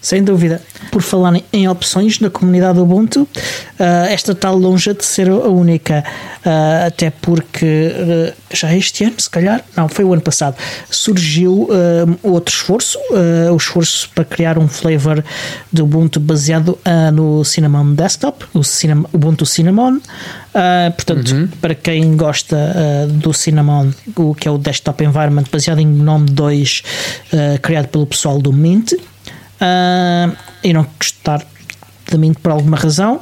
sem 0.00 0.22
dúvida. 0.22 0.62
Por 0.90 1.02
falar 1.02 1.34
em 1.52 1.68
opções 1.68 2.20
na 2.20 2.30
comunidade 2.30 2.78
Ubuntu, 2.78 3.22
uh, 3.22 3.84
esta 4.08 4.32
está 4.32 4.50
longe 4.50 4.94
de 4.94 5.04
ser 5.04 5.28
a 5.28 5.48
única, 5.48 6.04
uh, 6.46 6.86
até 6.86 7.10
porque 7.10 7.92
uh, 7.92 8.56
já 8.56 8.74
este 8.74 9.04
ano, 9.04 9.14
se 9.18 9.28
calhar, 9.28 9.62
não, 9.76 9.88
foi 9.88 10.04
o 10.04 10.12
ano 10.12 10.22
passado, 10.22 10.56
surgiu 10.88 11.68
outro 12.22 12.54
esforço, 12.54 12.98
o 13.52 13.56
esforço 13.56 14.08
para 14.14 14.24
criar 14.24 14.58
um 14.58 14.66
flavor 14.66 15.22
de 15.70 15.82
Ubuntu 15.82 16.18
baseado 16.18 16.78
no 17.12 17.44
Cinnamon 17.44 17.92
Desktop, 17.92 18.44
o 18.54 18.62
Ubuntu 19.12 19.44
Cinnamon. 19.44 20.00
portanto, 20.96 21.32
uhum. 21.32 21.48
para 21.60 21.74
quem 21.74 22.16
gosta 22.16 22.56
do 23.10 23.34
Cinnamon, 23.34 23.90
o 24.16 24.34
que 24.34 24.48
é 24.48 24.50
o 24.50 24.56
Desktop 24.56 25.04
Environment 25.04 25.44
baseado 25.52 25.80
em 25.80 25.86
GNOME 25.86 26.26
2, 26.30 26.82
criado 27.60 27.88
pelo 27.88 28.06
pessoal 28.06 28.40
do 28.40 28.52
Mint 28.52 28.94
uh, 29.60 30.36
e 30.62 30.72
não 30.72 30.86
gostar 30.98 31.44
de 32.10 32.18
mim 32.18 32.32
por 32.32 32.52
alguma 32.52 32.76
razão, 32.76 33.20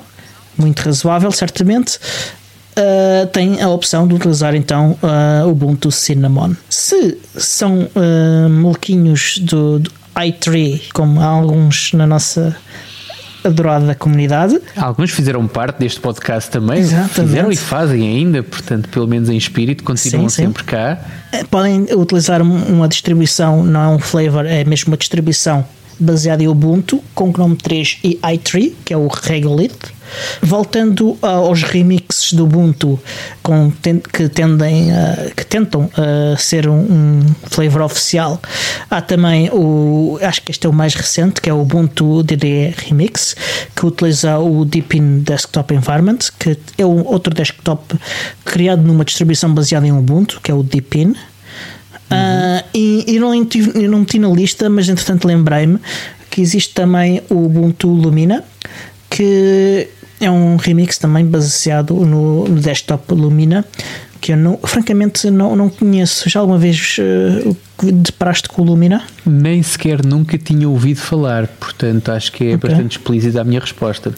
muito 0.57 0.81
razoável, 0.81 1.31
certamente. 1.33 1.99
Uh, 2.79 3.27
tem 3.29 3.63
a 3.63 3.69
opção 3.71 4.07
de 4.07 4.15
utilizar 4.15 4.55
então 4.55 4.99
uh, 5.03 5.49
Ubuntu 5.49 5.91
Cinnamon. 5.91 6.55
Se 6.69 7.19
são 7.35 7.89
uh, 7.95 8.51
molequinhos 8.51 9.39
do, 9.39 9.79
do 9.79 9.91
i3, 10.15 10.83
como 10.93 11.21
há 11.21 11.25
alguns 11.25 11.95
na 11.95 12.07
nossa 12.07 12.55
adorada 13.43 13.95
comunidade. 13.95 14.61
Alguns 14.77 15.11
fizeram 15.11 15.47
parte 15.47 15.79
deste 15.79 16.01
podcast 16.01 16.51
também, 16.51 16.81
Exatamente. 16.81 17.15
fizeram 17.15 17.53
e 17.53 17.57
fazem 17.57 18.03
ainda, 18.09 18.43
portanto, 18.43 18.89
pelo 18.89 19.07
menos 19.07 19.31
em 19.31 19.37
espírito, 19.37 19.85
continuam 19.85 20.29
sim, 20.29 20.45
sempre 20.45 20.63
sim. 20.63 20.69
cá. 20.69 20.99
Podem 21.51 21.87
utilizar 21.95 22.43
uma 22.43 22.89
distribuição, 22.89 23.65
não 23.65 23.81
é 23.83 23.89
um 23.89 23.99
flavor, 23.99 24.45
é 24.45 24.65
mesmo 24.65 24.91
uma 24.91 24.97
distribuição 24.97 25.65
baseado 25.99 26.43
em 26.43 26.49
Ubuntu, 26.49 27.03
com 27.15 27.33
GNOME 27.33 27.57
3 27.57 27.99
e 28.05 28.17
i3, 28.17 28.73
que 28.85 28.93
é 28.93 28.97
o 28.97 29.09
Regolith. 29.09 29.97
Voltando 30.41 31.19
aos 31.21 31.65
remixes 31.65 32.33
do 32.33 32.45
Ubuntu 32.45 32.99
com, 33.43 33.73
que, 34.13 34.29
tendem, 34.29 34.93
uh, 34.93 35.35
que 35.35 35.45
tentam 35.45 35.87
uh, 35.87 36.37
ser 36.39 36.69
um, 36.69 37.21
flavor 37.51 37.83
oficial, 37.83 38.41
há 38.89 39.01
também 39.01 39.51
o. 39.53 40.17
Acho 40.23 40.43
que 40.43 40.53
este 40.53 40.65
é 40.67 40.71
o 40.71 40.73
mais 40.73 40.95
recente, 40.95 41.41
que 41.41 41.51
é 41.51 41.53
o 41.53 41.61
Ubuntu 41.61 42.23
DDE 42.23 42.73
Remix, 42.77 43.35
que 43.75 43.85
utiliza 43.85 44.39
o 44.39 44.65
Deepin 44.65 45.21
Desktop 45.21 45.75
Environment, 45.75 46.19
que 46.39 46.57
é 46.79 46.87
outro 46.87 47.35
desktop 47.35 47.99
criado 48.45 48.83
numa 48.83 49.05
distribuição 49.05 49.53
baseada 49.53 49.87
em 49.87 49.93
Ubuntu, 49.93 50.41
que 50.41 50.53
é 50.53 50.55
o 50.55 50.63
Deepin. 50.63 51.15
Uh, 52.11 52.65
e, 52.73 53.05
e 53.15 53.19
não, 53.19 53.35
eu 53.35 53.91
não 53.91 54.01
meti 54.01 54.19
na 54.19 54.29
lista, 54.29 54.71
mas 54.71 54.89
entretanto 54.89 55.27
lembrei-me 55.27 55.79
que 56.31 56.41
existe 56.41 56.75
também 56.75 57.23
o 57.29 57.47
Ubuntu 57.47 57.89
Lumina, 57.89 58.45
que 59.11 59.89
é 60.21 60.31
um 60.31 60.57
remix 60.57 60.99
também 60.99 61.25
baseado 61.25 61.95
no, 61.95 62.47
no 62.47 62.61
desktop 62.61 63.13
Lumina, 63.13 63.65
que 64.21 64.33
eu 64.33 64.37
não, 64.37 64.59
francamente 64.59 65.31
não, 65.31 65.57
não 65.57 65.69
conheço. 65.69 66.29
Já 66.29 66.41
alguma 66.41 66.59
vez 66.59 66.97
uh, 66.99 67.57
deparaste 67.93 68.49
com 68.49 68.63
o 68.63 68.65
Lumina? 68.65 69.05
Nem 69.25 69.63
sequer 69.63 70.05
nunca 70.05 70.39
tinha 70.39 70.69
ouvido 70.69 71.01
falar, 71.01 71.49
portanto 71.49 72.11
acho 72.11 72.33
que 72.33 72.45
é 72.45 72.55
okay. 72.55 72.71
bastante 72.71 72.99
explícita 72.99 73.41
a 73.41 73.45
minha 73.45 73.61
resposta. 73.61 74.11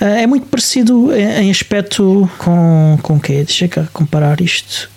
Uh, 0.00 0.04
é 0.04 0.26
muito 0.26 0.46
parecido 0.46 1.12
em, 1.14 1.46
em 1.46 1.50
aspecto 1.50 2.28
com, 2.38 2.98
com 3.02 3.14
o 3.16 3.20
quê? 3.20 3.44
Deixa 3.44 3.68
cá 3.68 3.88
comparar 3.92 4.40
isto 4.40 4.90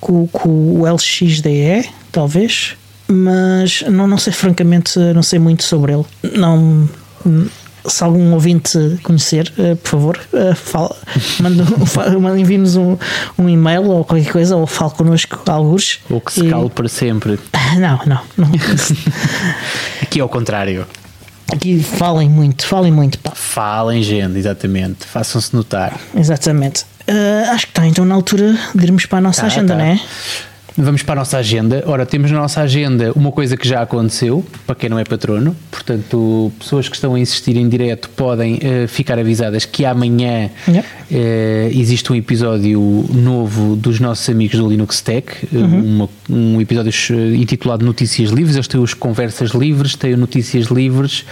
com, 0.00 0.26
com 0.28 0.80
o 0.80 0.92
LXDE, 0.92 1.88
talvez, 2.12 2.76
mas 3.06 3.82
não, 3.88 4.06
não 4.06 4.18
sei 4.18 4.32
francamente, 4.32 4.98
não 5.14 5.22
sei 5.22 5.38
muito 5.38 5.62
sobre 5.62 5.92
ele. 5.92 6.04
Não 6.36 6.88
se 7.86 8.04
algum 8.04 8.32
ouvinte 8.32 8.78
conhecer, 9.02 9.52
uh, 9.58 9.76
por 9.76 9.88
favor, 9.88 10.20
uh, 10.32 10.54
fala, 10.54 10.94
envie-nos 12.38 12.76
um, 12.76 12.96
um 13.38 13.48
e-mail 13.48 13.84
ou 13.84 14.04
qualquer 14.04 14.30
coisa, 14.30 14.56
ou 14.56 14.66
fale 14.66 14.92
connosco 14.92 15.40
alguns. 15.46 16.00
Ou 16.10 16.20
que 16.20 16.32
se 16.32 16.46
e... 16.46 16.50
cale 16.50 16.70
para 16.70 16.88
sempre. 16.88 17.38
Não, 17.78 18.00
não. 18.06 18.20
não. 18.36 18.50
Aqui 20.02 20.20
é 20.20 20.24
o 20.24 20.28
contrário. 20.28 20.86
Aqui 21.52 21.82
falem 21.82 22.28
muito, 22.28 22.66
falem 22.66 22.92
muito. 22.92 23.18
Pá. 23.18 23.32
Falem, 23.34 24.02
gente, 24.02 24.36
exatamente. 24.36 25.06
Façam-se 25.06 25.54
notar. 25.54 25.98
Exatamente. 26.14 26.84
Uh, 27.08 27.50
acho 27.50 27.66
que 27.66 27.72
está 27.72 27.86
então 27.86 28.04
na 28.04 28.14
altura 28.14 28.58
de 28.74 28.84
irmos 28.84 29.06
para 29.06 29.18
a 29.18 29.20
nossa 29.22 29.40
tá, 29.40 29.46
agenda, 29.46 29.74
tá. 29.74 29.78
não 29.78 29.84
é? 29.84 30.00
Vamos 30.80 31.02
para 31.02 31.14
a 31.14 31.16
nossa 31.16 31.38
agenda. 31.38 31.82
Ora, 31.86 32.06
temos 32.06 32.30
na 32.30 32.38
nossa 32.38 32.60
agenda 32.60 33.10
uma 33.16 33.32
coisa 33.32 33.56
que 33.56 33.66
já 33.66 33.82
aconteceu, 33.82 34.46
para 34.64 34.76
quem 34.76 34.88
não 34.88 34.96
é 34.96 35.04
patrono. 35.04 35.56
Portanto, 35.72 36.52
pessoas 36.56 36.88
que 36.88 36.94
estão 36.94 37.16
a 37.16 37.20
insistir 37.20 37.56
em 37.56 37.68
direto 37.68 38.08
podem 38.10 38.54
uh, 38.54 38.86
ficar 38.86 39.18
avisadas 39.18 39.64
que 39.64 39.84
amanhã 39.84 40.48
uh, 40.68 40.78
existe 41.72 42.12
um 42.12 42.14
episódio 42.14 42.80
novo 43.12 43.74
dos 43.74 43.98
nossos 43.98 44.28
amigos 44.28 44.56
do 44.56 44.68
Linux 44.68 45.00
Tech, 45.00 45.26
uhum. 45.52 45.84
uma, 45.84 46.08
um 46.30 46.60
episódio 46.60 46.92
intitulado 47.34 47.84
Notícias 47.84 48.30
Livres. 48.30 48.54
Eles 48.54 48.68
têm 48.68 48.80
os 48.80 48.94
Conversas 48.94 49.50
Livres, 49.50 49.96
têm 49.96 50.14
o 50.14 50.16
Notícias 50.16 50.66
Livres 50.66 51.24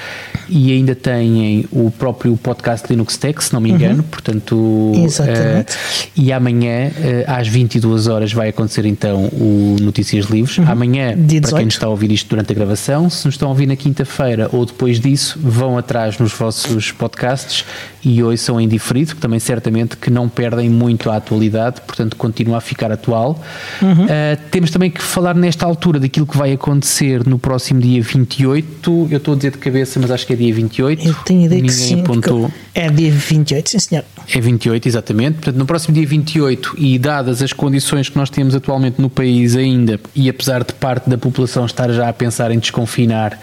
e 0.49 0.73
ainda 0.73 0.97
têm 0.97 1.67
o 1.71 1.89
próprio 1.93 2.37
podcast 2.37 2.85
Linux 2.91 3.17
Tech, 3.17 3.45
se 3.45 3.53
não 3.53 3.61
me 3.61 3.71
engano. 3.71 3.99
Uhum. 3.99 4.09
Portanto, 4.11 4.93
Exatamente. 4.97 5.77
e 6.17 6.33
amanhã, 6.33 6.91
às 7.29 7.47
22 7.47 8.09
horas, 8.09 8.33
vai 8.33 8.49
acontecer 8.49 8.85
então 8.87 9.31
o 9.37 9.77
Notícias 9.81 10.27
Livres. 10.27 10.59
Uhum. 10.59 10.69
Amanhã, 10.69 11.09
para 11.09 11.17
quem 11.17 11.41
18. 11.41 11.65
nos 11.65 11.75
está 11.75 11.87
a 11.87 11.91
ouvir 11.91 12.11
isto 12.11 12.29
durante 12.29 12.53
a 12.53 12.55
gravação, 12.55 13.09
se 13.11 13.27
nos 13.27 13.35
estão 13.35 13.49
a 13.49 13.51
ouvir 13.51 13.67
na 13.67 13.77
quinta-feira 13.77 14.49
ou 14.53 14.65
depois 14.65 14.99
disso, 14.99 15.39
vão 15.43 15.79
atrás 15.79 16.19
nos 16.19 16.33
vossos 16.33 16.93
podcasts 16.93 17.65
e 18.05 18.23
ouçam 18.23 18.61
em 18.61 18.69
diferido, 18.69 19.17
que 19.17 19.21
também 19.21 19.41
certamente 19.41 19.97
que 19.97 20.11
não 20.11 20.29
perdem 20.29 20.71
muito 20.71 21.11
a 21.11 21.17
atualidade, 21.17 21.81
portanto 21.81 22.17
continua 22.17 22.59
a 22.59 22.61
ficar 22.61 22.93
atual. 22.93 23.43
Uhum. 23.83 24.05
Uh, 24.05 24.07
temos 24.51 24.71
também 24.71 24.91
que 24.91 25.03
falar 25.03 25.35
nesta 25.35 25.67
altura 25.67 25.99
daquilo 25.99 26.27
que 26.27 26.37
vai 26.37 26.53
acontecer 26.53 27.27
no 27.27 27.39
próximo 27.39 27.81
dia 27.81 28.01
28. 28.01 29.09
Eu 29.11 29.17
estou 29.17 29.35
a 29.35 29.37
dizer 29.37 29.51
de 29.51 29.59
cabeça, 29.59 29.99
mas 29.99 30.11
acho 30.13 30.27
que 30.27 30.33
é 30.33 30.37
dia 30.37 30.55
28. 30.55 31.07
Eu 31.07 31.15
tenho 31.25 31.47
ideia 31.47 31.61
que 31.61 31.67
Ninguém 31.69 31.87
sim. 31.87 32.03
porque 32.03 32.29
apontou. 32.29 32.51
É 32.75 32.89
dia 32.89 33.11
28, 33.11 33.71
sim 33.71 33.79
senhor. 33.79 34.05
É 34.33 34.41
28, 34.41 34.87
exatamente. 34.87 35.35
Portanto, 35.35 35.57
no 35.57 35.67
próximo 35.67 35.95
dia 35.95 36.07
28, 36.07 36.75
e 36.79 36.99
dadas 36.99 37.43
as 37.43 37.53
condições 37.53 38.09
que 38.09 38.17
nós 38.17 38.31
temos 38.31 38.55
atualmente 38.55 39.01
no 39.01 39.11
país 39.11 39.26
ainda, 39.57 40.01
e 40.15 40.29
apesar 40.29 40.65
de 40.65 40.73
parte 40.75 41.09
da 41.09 41.19
população 41.19 41.67
estar 41.67 41.91
já 41.93 42.09
a 42.09 42.13
pensar 42.13 42.51
em 42.51 42.59
desconfinar 42.59 43.39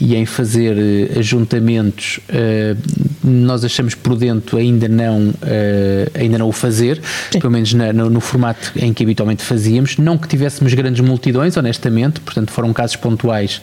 e 0.00 0.16
em 0.16 0.26
fazer 0.26 0.76
eh, 0.76 1.18
ajuntamentos, 1.18 2.18
eh, 2.28 2.74
nós 3.22 3.64
achamos 3.64 3.94
prudente 3.94 4.56
ainda 4.56 4.88
não, 4.88 5.32
eh, 5.42 6.08
ainda 6.14 6.38
não 6.38 6.48
o 6.48 6.52
fazer, 6.52 7.00
Sim. 7.30 7.38
pelo 7.38 7.52
menos 7.52 7.72
na- 7.74 7.92
no, 7.92 8.10
no 8.10 8.20
formato 8.20 8.72
em 8.76 8.92
que 8.92 9.02
habitualmente 9.04 9.42
fazíamos. 9.44 9.96
Não 9.98 10.18
que 10.18 10.26
tivéssemos 10.26 10.74
grandes 10.74 11.00
multidões, 11.04 11.56
honestamente, 11.56 12.20
portanto 12.20 12.50
foram 12.50 12.72
casos 12.72 12.96
pontuais, 12.96 13.60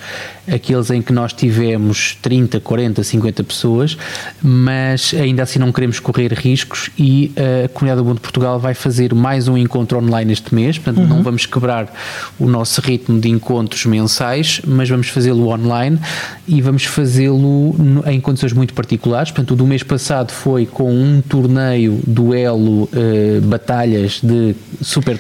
aqueles 0.51 0.89
em 0.91 1.01
que 1.01 1.11
nós 1.11 1.34
tivemos 1.34 2.17
30, 2.21 2.59
40, 2.59 3.03
50 3.03 3.43
pessoas, 3.43 3.97
mas 4.41 5.13
ainda 5.13 5.43
assim 5.43 5.59
não 5.59 5.71
queremos 5.71 5.99
correr 5.99 6.32
riscos 6.34 6.89
e 6.97 7.32
a 7.65 7.67
Comunidade 7.69 8.01
do 8.01 8.05
Mundo 8.05 8.15
de 8.17 8.21
Portugal 8.21 8.59
vai 8.59 8.73
fazer 8.73 9.13
mais 9.13 9.47
um 9.47 9.57
encontro 9.57 9.97
online 9.99 10.32
este 10.32 10.53
mês, 10.55 10.77
portanto 10.77 11.05
não 11.07 11.21
vamos 11.23 11.45
quebrar 11.45 11.93
o 12.39 12.47
nosso 12.47 12.82
ritmo 12.82 13.19
de 13.19 13.30
encontros 13.30 13.86
mensais, 13.86 14.61
mas 14.65 14.88
vamos 14.89 15.07
fazê-lo 15.09 15.47
online 15.49 15.99
e 16.47 16.61
vamos 16.61 16.86
fazê-lo 16.86 17.76
em 18.05 18.20
condições 18.20 18.53
muito 18.53 18.74
particulares. 18.74 19.32
Portanto, 19.32 19.51
o 19.51 19.55
do 19.55 19.65
mês 19.65 19.84
passado 19.84 20.32
foi 20.32 20.65
com 20.65 20.91
um 20.91 21.22
torneio, 21.22 21.99
duelo, 22.05 22.89
eh, 22.93 23.39
batalhas 23.41 24.20
de 24.22 24.55
Super 24.82 25.17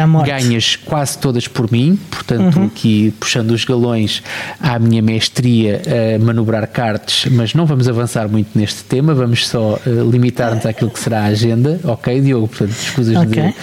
à 0.00 0.06
morte. 0.06 0.30
Ganhas 0.30 0.76
quase 0.76 1.18
todas 1.18 1.46
por 1.46 1.70
mim, 1.70 1.98
portanto, 2.10 2.60
aqui 2.62 3.12
puxando 3.20 3.50
os 3.50 3.64
galões 3.64 4.22
à 4.60 4.78
minha 4.78 5.02
mestria 5.02 5.82
a 5.86 6.18
manobrar 6.18 6.66
cartas, 6.68 7.26
mas 7.30 7.54
não 7.54 7.66
vamos 7.66 7.88
avançar 7.88 8.28
muito 8.28 8.58
neste 8.58 8.82
tema, 8.84 9.14
vamos 9.14 9.46
só 9.46 9.78
eh, 9.86 9.90
limitar-nos 10.10 10.64
àquilo 10.66 10.90
que 10.90 10.98
será 11.00 11.20
a 11.22 11.26
agenda, 11.26 11.80
ok, 11.84 12.20
Diogo? 12.20 12.48
Portanto, 12.48 12.70
escusas 12.70 13.16
Ok. 13.16 13.42
de 13.42 13.54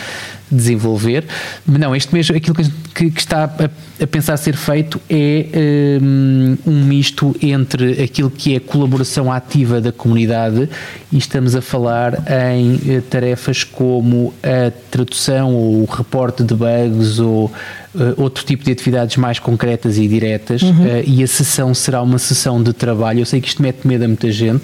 desenvolver. 0.52 1.24
Não, 1.66 1.96
este 1.96 2.14
mês 2.14 2.30
aquilo 2.30 2.56
que, 2.56 3.10
que- 3.10 3.20
está 3.20 3.44
a, 3.46 4.04
a 4.04 4.08
pensar 4.08 4.36
ser 4.38 4.56
feito 4.56 5.00
é 5.10 6.00
hum, 6.02 6.58
um 6.66 6.84
misto 6.86 7.36
entre 7.42 8.02
aquilo 8.04 8.30
que 8.30 8.56
é 8.56 8.60
colaboração 8.60 9.32
ativa 9.32 9.80
da 9.80 9.92
comunidade 9.92 10.70
e 11.12 11.18
estamos 11.18 11.56
a 11.56 11.62
falar 11.62 12.14
em 12.54 12.80
eh, 12.88 13.02
tarefas 13.10 13.64
como 13.64 14.34
a 14.44 14.72
tradução 14.90 15.54
ou 15.56 15.82
o 15.82 15.86
reporte 15.86 16.44
de 16.44 16.54
bugs 16.54 17.20
ou 17.20 17.52
eh, 17.94 18.14
outro 18.16 18.46
tipo 18.46 18.64
de 18.64 18.72
atividades 18.72 19.18
mais 19.18 19.38
concretas 19.38 19.98
e 19.98 20.08
diretas 20.08 20.62
eh, 20.64 21.04
e 21.06 21.22
a 21.22 21.28
sessão 21.28 21.74
será 21.74 22.02
uma 22.02 22.18
sessão 22.18 22.64
de 22.64 22.72
trabalho. 22.72 23.20
Eu 23.20 23.26
sei 23.26 23.42
que 23.42 23.50
isto 23.50 23.62
mete 23.62 23.86
medo 23.86 24.06
a 24.06 24.08
muita 24.08 24.32
gente, 24.32 24.64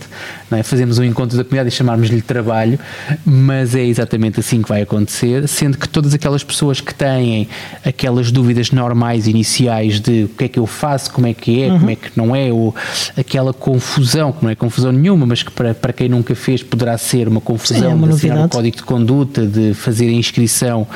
é? 0.51 0.63
fazemos 0.63 0.97
um 0.97 1.03
encontro 1.03 1.35
da 1.35 1.43
comunidade 1.43 1.67
e 1.67 1.71
chamarmos-lhe 1.71 2.21
trabalho, 2.21 2.79
mas 3.25 3.75
é 3.75 3.83
exatamente 3.83 4.39
assim 4.39 4.61
que 4.61 4.69
vai 4.69 4.81
acontecer, 4.81 5.45
sendo 5.47 5.77
que 5.77 5.89
todas 5.89 6.13
aquelas 6.13 6.41
pessoas 6.41 6.79
que 6.79 6.93
têm 6.93 7.49
aquelas 7.83 8.31
dúvidas 8.31 8.71
normais 8.71 9.27
iniciais 9.27 9.99
de 9.99 10.23
o 10.23 10.29
que 10.29 10.45
é 10.45 10.47
que 10.47 10.59
eu 10.59 10.65
faço, 10.65 11.11
como 11.11 11.27
é 11.27 11.33
que 11.33 11.63
é, 11.63 11.69
como 11.69 11.89
é 11.89 11.95
que 11.95 12.11
não 12.15 12.33
é, 12.33 12.51
ou 12.51 12.73
aquela 13.17 13.53
confusão, 13.53 14.31
que 14.31 14.41
não 14.41 14.49
é 14.49 14.55
confusão 14.55 14.93
nenhuma, 14.93 15.25
mas 15.25 15.43
que 15.43 15.51
para, 15.51 15.73
para 15.73 15.91
quem 15.91 16.07
nunca 16.07 16.33
fez 16.33 16.63
poderá 16.63 16.97
ser 16.97 17.27
uma 17.27 17.41
confusão 17.41 17.79
Sim, 17.79 17.85
é 17.85 17.95
uma 17.95 18.07
de 18.07 18.13
assinar 18.13 18.37
o 18.37 18.39
novidade. 18.41 18.51
código 18.55 18.77
de 18.77 18.83
conduta, 18.83 19.45
de 19.45 19.73
fazer 19.73 20.07
a 20.07 20.13
inscrição 20.13 20.87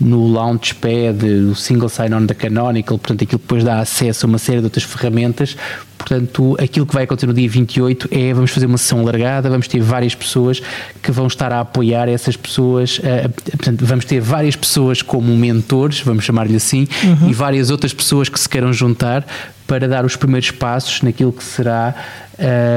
no 0.00 0.32
Launchpad, 0.32 1.24
o 1.50 1.54
Single 1.54 1.79
Sign-On 1.88 2.26
da 2.26 2.34
Canonical, 2.34 2.98
portanto, 2.98 3.24
aquilo 3.24 3.38
que 3.38 3.44
depois 3.44 3.64
dá 3.64 3.80
acesso 3.80 4.26
a 4.26 4.28
uma 4.28 4.38
série 4.38 4.58
de 4.58 4.64
outras 4.64 4.84
ferramentas. 4.84 5.56
Portanto, 5.98 6.56
aquilo 6.58 6.86
que 6.86 6.94
vai 6.94 7.04
acontecer 7.04 7.26
no 7.26 7.34
dia 7.34 7.48
28 7.48 8.08
é 8.10 8.32
vamos 8.32 8.50
fazer 8.50 8.66
uma 8.66 8.78
sessão 8.78 9.04
largada, 9.04 9.50
vamos 9.50 9.68
ter 9.68 9.80
várias 9.80 10.14
pessoas 10.14 10.62
que 11.02 11.12
vão 11.12 11.26
estar 11.26 11.52
a 11.52 11.60
apoiar 11.60 12.08
essas 12.08 12.36
pessoas, 12.36 13.00
eh, 13.04 13.28
portanto, 13.28 13.84
vamos 13.84 14.06
ter 14.06 14.18
várias 14.18 14.56
pessoas 14.56 15.02
como 15.02 15.36
mentores, 15.36 16.00
vamos 16.00 16.24
chamar-lhe 16.24 16.56
assim, 16.56 16.88
e 17.28 17.34
várias 17.34 17.70
outras 17.70 17.92
pessoas 17.92 18.30
que 18.30 18.40
se 18.40 18.48
queiram 18.48 18.72
juntar 18.72 19.26
para 19.70 19.86
dar 19.86 20.04
os 20.04 20.16
primeiros 20.16 20.50
passos 20.50 21.00
naquilo 21.00 21.32
que 21.32 21.44
será 21.44 21.94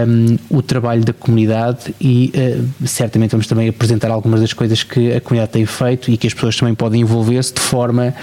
um, 0.07 0.37
o 0.47 0.61
trabalho 0.61 1.03
da 1.03 1.11
comunidade 1.11 1.91
e 1.99 2.31
uh, 2.35 2.87
certamente 2.87 3.31
vamos 3.31 3.47
também 3.47 3.67
apresentar 3.67 4.11
algumas 4.11 4.41
das 4.41 4.53
coisas 4.53 4.83
que 4.83 5.11
a 5.11 5.19
comunidade 5.19 5.53
tem 5.53 5.65
feito 5.65 6.11
e 6.11 6.17
que 6.17 6.27
as 6.27 6.35
pessoas 6.35 6.55
também 6.55 6.75
podem 6.75 7.01
envolver-se 7.01 7.51
de 7.51 7.61
forma, 7.61 8.13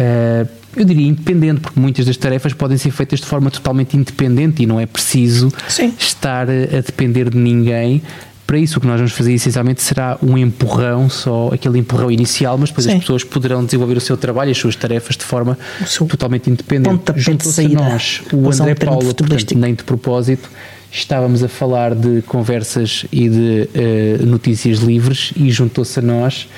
uh, 0.00 0.48
eu 0.74 0.84
diria, 0.84 1.06
independente, 1.06 1.60
porque 1.60 1.78
muitas 1.78 2.04
das 2.04 2.16
tarefas 2.16 2.52
podem 2.52 2.76
ser 2.76 2.90
feitas 2.90 3.20
de 3.20 3.26
forma 3.26 3.48
totalmente 3.48 3.96
independente 3.96 4.60
e 4.60 4.66
não 4.66 4.80
é 4.80 4.86
preciso 4.86 5.52
Sim. 5.68 5.94
estar 5.96 6.48
a 6.50 6.80
depender 6.80 7.30
de 7.30 7.38
ninguém. 7.38 8.02
Para 8.46 8.58
isso, 8.58 8.78
o 8.78 8.80
que 8.80 8.86
nós 8.86 8.96
vamos 8.96 9.12
fazer 9.12 9.32
essencialmente 9.32 9.82
será 9.82 10.16
um 10.22 10.38
empurrão, 10.38 11.10
só 11.10 11.50
aquele 11.52 11.78
empurrão 11.78 12.10
inicial, 12.10 12.56
mas 12.56 12.68
depois 12.68 12.84
Sim. 12.84 12.92
as 12.92 13.00
pessoas 13.00 13.24
poderão 13.24 13.64
desenvolver 13.64 13.96
o 13.96 14.00
seu 14.00 14.16
trabalho, 14.16 14.52
as 14.52 14.58
suas 14.58 14.76
tarefas 14.76 15.16
de 15.16 15.24
forma 15.24 15.58
totalmente 16.08 16.48
independente. 16.48 17.12
Juntou-se 17.16 17.64
a 17.64 17.68
nós, 17.68 18.22
o 18.32 18.36
um 18.36 18.52
André 18.52 18.74
termo 18.74 18.98
Paula, 18.98 19.14
portanto, 19.14 19.58
nem 19.58 19.74
de 19.74 19.82
propósito, 19.82 20.48
estávamos 20.92 21.42
a 21.42 21.48
falar 21.48 21.94
de 21.94 22.22
conversas 22.22 23.04
e 23.10 23.28
de 23.28 23.68
eh, 23.74 24.18
notícias 24.24 24.78
livres 24.78 25.32
e 25.36 25.50
juntou-se 25.50 25.98
a 25.98 26.02
nós 26.02 26.48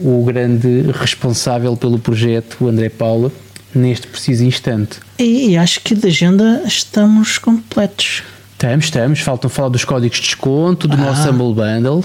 o 0.00 0.24
grande 0.24 0.92
responsável 0.92 1.76
pelo 1.76 1.98
projeto, 1.98 2.56
o 2.60 2.68
André 2.68 2.88
Paula, 2.88 3.32
neste 3.74 4.06
preciso 4.06 4.44
instante. 4.44 4.98
E, 5.18 5.50
e 5.50 5.56
acho 5.56 5.80
que 5.80 5.94
de 5.94 6.06
agenda 6.06 6.62
estamos 6.66 7.38
completos. 7.38 8.22
Estamos, 8.62 8.84
estamos, 8.84 9.20
faltam 9.20 9.50
falar 9.50 9.70
dos 9.70 9.84
códigos 9.84 10.18
de 10.18 10.22
desconto, 10.22 10.86
do 10.86 10.94
Ah. 10.94 10.98
nosso 10.98 11.28
Humble 11.28 11.52
Bundle. 11.52 12.04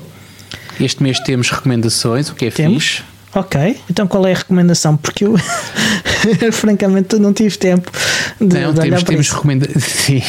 Este 0.80 1.04
mês 1.04 1.20
temos 1.20 1.52
recomendações, 1.52 2.30
o 2.30 2.34
que 2.36 2.48
é 2.48 2.50
Temos? 2.50 2.84
fixe. 2.84 3.04
Ok, 3.36 3.78
então 3.88 4.08
qual 4.08 4.26
é 4.26 4.32
a 4.32 4.36
recomendação? 4.36 4.98
Porque 4.98 5.26
eu, 5.26 5.36
francamente, 6.52 7.16
não 7.18 7.32
tive 7.32 7.56
tempo 7.60 7.92
de, 8.42 8.60
Não, 8.60 8.74
de 8.74 8.80
temos, 8.82 9.04
temos 9.04 9.30
recomendações. 9.30 9.84
Sim, 9.86 10.24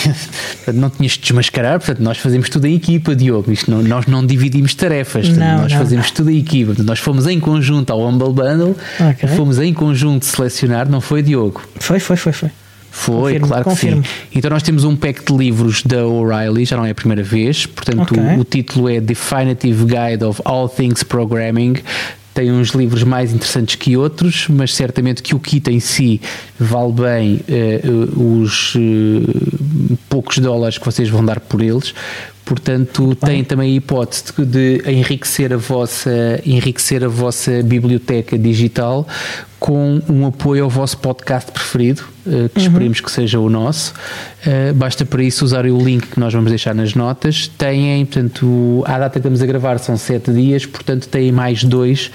não 0.75 0.91
tinhas 0.91 1.13
de 1.13 1.21
desmascarar, 1.21 1.79
portanto, 1.79 2.01
nós 2.01 2.19
fazemos 2.19 2.51
tudo 2.51 2.67
em 2.67 2.75
equipa, 2.75 3.17
Diogo. 3.17 3.51
Isto 3.51 3.71
não- 3.71 3.83
nós 3.83 4.05
não 4.07 4.27
dividimos 4.27 4.75
tarefas, 4.75 5.29
portanto, 5.29 5.47
Não, 5.49 5.63
nós 5.63 5.73
não. 5.73 5.79
fazemos 5.79 6.11
tudo 6.11 6.31
em 6.31 6.37
equipa. 6.41 6.67
Portanto, 6.67 6.87
nós 6.89 6.99
fomos 6.99 7.27
em 7.27 7.41
conjunto 7.41 7.91
ao 7.91 8.07
Humble 8.07 8.35
Bundle, 8.35 8.77
Ok. 9.01 9.31
fomos 9.35 9.59
em 9.59 9.73
conjunto 9.73 10.27
selecionar, 10.27 10.91
não 10.91 11.01
foi, 11.01 11.23
Diogo? 11.23 11.63
Foi, 11.81 11.99
foi, 11.99 12.17
foi, 12.19 12.33
foi. 12.35 12.51
Foi, 12.99 13.39
Confirmo, 13.39 13.47
claro 13.47 13.65
que 13.65 13.77
sim. 13.77 14.03
Então 14.35 14.51
nós 14.51 14.63
temos 14.63 14.83
um 14.83 14.97
pack 14.97 15.25
de 15.25 15.33
livros 15.39 15.83
da 15.85 16.05
O'Reilly, 16.05 16.65
já 16.65 16.77
não 16.77 16.85
é 16.85 16.91
a 16.91 16.95
primeira 16.95 17.23
vez, 17.23 17.65
portanto 17.65 18.01
Ok. 18.03 18.19
o, 18.19 18.41
o 18.41 18.45
título 18.45 18.89
é 18.89 19.01
Definitive 19.01 19.85
Guide 19.85 20.25
of 20.25 20.43
All 20.45 20.69
Things 20.69 21.05
Programming. 21.05 21.75
Tem 22.35 22.51
uns 22.51 22.71
livros 22.71 23.05
mais 23.05 23.33
interessantes 23.33 23.77
que 23.77 23.97
outros, 23.97 24.47
mas 24.49 24.75
certamente 24.75 25.23
que 25.23 25.35
o 25.35 25.39
kit 25.39 25.71
em 25.71 25.81
si 25.81 26.21
vale 26.59 26.93
bem 26.93 27.41
eh, 27.49 27.81
os 28.17 28.75
eh, 28.77 29.89
poucos 30.09 30.39
dólares 30.39 30.77
que 30.79 30.85
vocês 30.85 31.09
vão 31.09 31.25
dar 31.25 31.41
por 31.41 31.63
eles. 31.63 31.95
Portanto, 32.45 33.15
tem 33.15 33.45
também 33.45 33.73
a 33.73 33.77
hipótese 33.77 34.25
de, 34.39 34.79
de 34.79 34.91
enriquecer, 34.91 35.53
a 35.53 35.57
vossa, 35.57 36.41
enriquecer 36.47 37.05
a 37.05 37.09
vossa 37.09 37.63
biblioteca 37.63 38.39
digital 38.39 39.07
com 39.59 40.01
um 40.09 40.27
apoio 40.27 40.65
ao 40.65 40.71
vosso 40.71 40.99
podcast 40.99 41.51
preferido, 41.51 42.05
eh, 42.27 42.49
que 42.49 42.61
esperemos 42.61 43.01
que 43.01 43.11
seja 43.11 43.41
o 43.41 43.51
nosso. 43.51 43.93
Eh, 44.47 44.73
basta 44.73 45.05
para 45.05 45.23
isso 45.23 45.45
usar 45.45 45.67
o 45.67 45.79
link 45.79 46.07
que 46.07 46.21
nós 46.21 46.33
vamos 46.33 46.51
deixar 46.51 46.75
nas 46.75 46.95
notas. 46.95 47.49
Têm, 47.49 48.07
portanto, 48.07 48.85
a 48.87 48.99
data 48.99 49.13
que 49.13 49.19
estamos 49.19 49.43
a 49.43 49.47
gravar 49.47 49.79
são 49.79 49.97
sete 49.97 50.33
dias, 50.33 50.65
portanto, 50.65 51.09
têm 51.09 51.33
mais 51.33 51.65
dois 51.65 52.11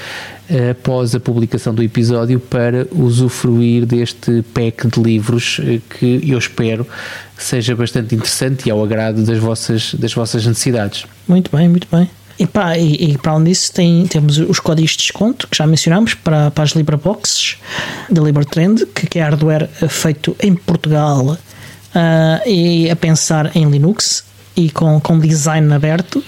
eh, 0.50 0.72
após 0.72 1.14
a 1.14 1.20
publicação 1.20 1.74
do 1.74 1.84
episódio 1.84 2.40
para 2.40 2.88
usufruir 2.92 3.86
deste 3.86 4.44
pack 4.54 4.88
de 4.88 5.02
livros 5.02 5.60
que 5.90 6.22
eu 6.26 6.38
espero 6.38 6.88
seja 7.38 7.76
bastante 7.76 8.16
interessante 8.16 8.68
e 8.68 8.72
ao 8.72 8.82
agrado 8.82 9.24
das 9.24 9.38
vossas, 9.38 9.94
das 9.96 10.14
vossas 10.14 10.46
necessidades. 10.46 11.06
Muito 11.28 11.56
bem, 11.56 11.68
muito 11.68 11.88
bem. 11.92 12.10
E, 12.40 12.48
pá, 12.48 12.78
e, 12.78 13.12
e 13.12 13.18
para 13.18 13.34
além 13.34 13.46
disso, 13.46 13.72
tem, 13.74 14.08
temos 14.08 14.38
os 14.38 14.60
códigos 14.60 14.92
de 14.92 14.98
desconto 14.98 15.48
que 15.48 15.58
já 15.58 15.68
mencionámos 15.68 16.14
para, 16.16 16.52
para 16.52 16.64
as 16.64 16.72
LibreBoxes 16.72 17.58
da 18.10 18.22
LibreTrend, 18.22 18.86
que, 18.88 19.08
que 19.08 19.20
é 19.20 19.24
hardware 19.24 19.70
feito 19.88 20.36
em 20.42 20.56
Portugal 20.56 21.38
ah, 21.94 22.42
e 22.46 22.90
a 22.90 22.96
pensar 22.96 23.56
em 23.56 23.70
Linux. 23.70 24.24
e 24.56 24.70
com, 24.70 25.00
com 25.00 25.20
design 25.20 25.74
aberto. 25.74 26.24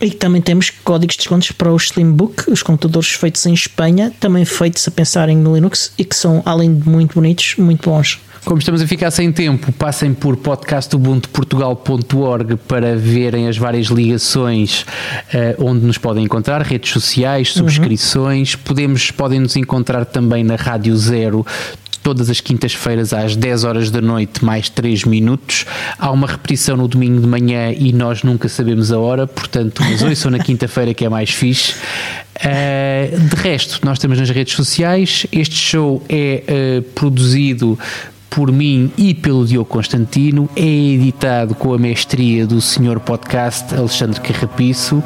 E 0.00 0.10
também 0.10 0.42
temos 0.42 0.70
códigos 0.70 1.14
de 1.14 1.18
descontos 1.18 1.52
para 1.52 1.72
o 1.72 1.76
Slimbook, 1.76 2.50
os 2.50 2.62
computadores 2.62 3.10
feitos 3.10 3.44
em 3.46 3.54
Espanha, 3.54 4.12
também 4.18 4.44
feitos 4.44 4.86
a 4.88 4.90
pensarem 4.90 5.36
no 5.36 5.54
Linux 5.54 5.92
e 5.96 6.04
que 6.04 6.16
são, 6.16 6.42
além 6.44 6.74
de 6.74 6.88
muito 6.88 7.14
bonitos, 7.14 7.54
muito 7.58 7.88
bons. 7.88 8.18
Como 8.44 8.58
estamos 8.58 8.82
a 8.82 8.86
ficar 8.88 9.12
sem 9.12 9.30
tempo, 9.30 9.70
passem 9.72 10.12
por 10.12 10.36
podcastubuntuportugal.org 10.36 12.56
para 12.66 12.96
verem 12.96 13.46
as 13.46 13.56
várias 13.56 13.86
ligações 13.86 14.82
uh, 14.82 15.64
onde 15.64 15.86
nos 15.86 15.96
podem 15.96 16.24
encontrar, 16.24 16.60
redes 16.62 16.90
sociais, 16.90 17.52
subscrições. 17.52 18.54
Uhum. 18.54 18.60
Podemos, 18.64 19.12
podem 19.12 19.38
nos 19.38 19.54
encontrar 19.54 20.04
também 20.04 20.42
na 20.42 20.56
Rádio 20.56 20.96
Zero 20.96 21.46
todas 22.02 22.28
as 22.28 22.40
quintas-feiras 22.40 23.12
às 23.12 23.36
10 23.36 23.62
horas 23.62 23.88
da 23.90 24.00
noite, 24.00 24.44
mais 24.44 24.68
3 24.68 25.04
minutos. 25.04 25.64
Há 25.96 26.10
uma 26.10 26.26
repetição 26.26 26.76
no 26.76 26.88
domingo 26.88 27.20
de 27.20 27.28
manhã 27.28 27.70
e 27.70 27.92
nós 27.92 28.24
nunca 28.24 28.48
sabemos 28.48 28.90
a 28.90 28.98
hora, 28.98 29.24
portanto, 29.24 29.80
mas 29.88 30.02
hoje 30.02 30.16
são 30.16 30.32
na 30.32 30.40
quinta-feira 30.42 30.92
que 30.92 31.04
é 31.04 31.08
mais 31.08 31.30
fixe. 31.30 31.76
Uh, 32.44 33.20
de 33.28 33.36
resto, 33.36 33.78
nós 33.84 33.98
estamos 33.98 34.18
nas 34.18 34.28
redes 34.30 34.54
sociais. 34.54 35.26
Este 35.30 35.54
show 35.54 36.02
é 36.08 36.42
uh, 36.48 36.82
produzido 36.90 37.78
por 38.34 38.50
mim 38.50 38.90
e 38.96 39.14
pelo 39.14 39.46
Diogo 39.46 39.66
Constantino, 39.66 40.48
é 40.56 40.62
editado 40.62 41.54
com 41.54 41.74
a 41.74 41.78
mestria 41.78 42.46
do 42.46 42.60
senhor 42.60 42.98
podcast 42.98 43.74
Alexandre 43.74 44.20
Carrapiço 44.20 45.02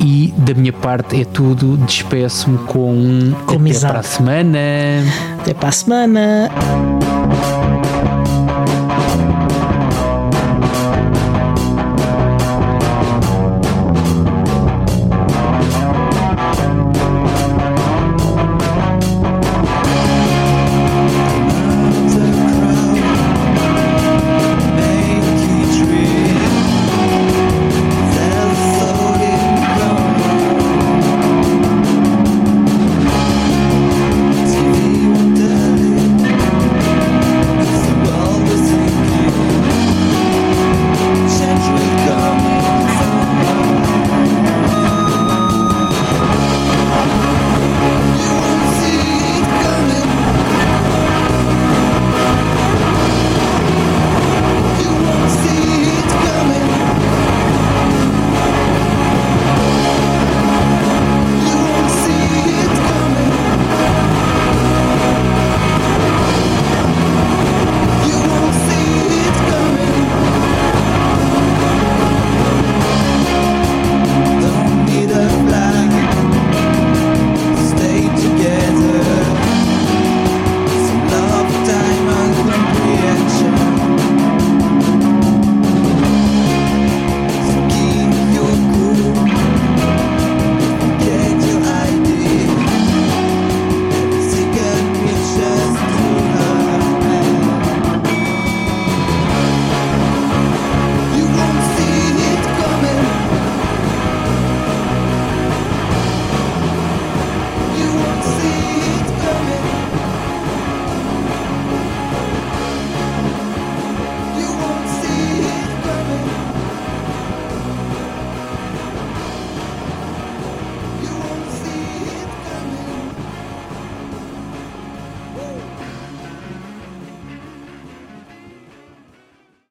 e 0.00 0.32
da 0.38 0.54
minha 0.54 0.72
parte 0.72 1.20
é 1.20 1.24
tudo. 1.24 1.76
Despeço-me 1.78 2.58
com 2.58 2.94
um 2.94 3.34
até 3.46 3.80
para 3.80 3.98
a 3.98 4.02
semana. 4.02 4.58
Até 5.40 5.54
para 5.54 5.68
a 5.68 5.72
semana. 5.72 6.50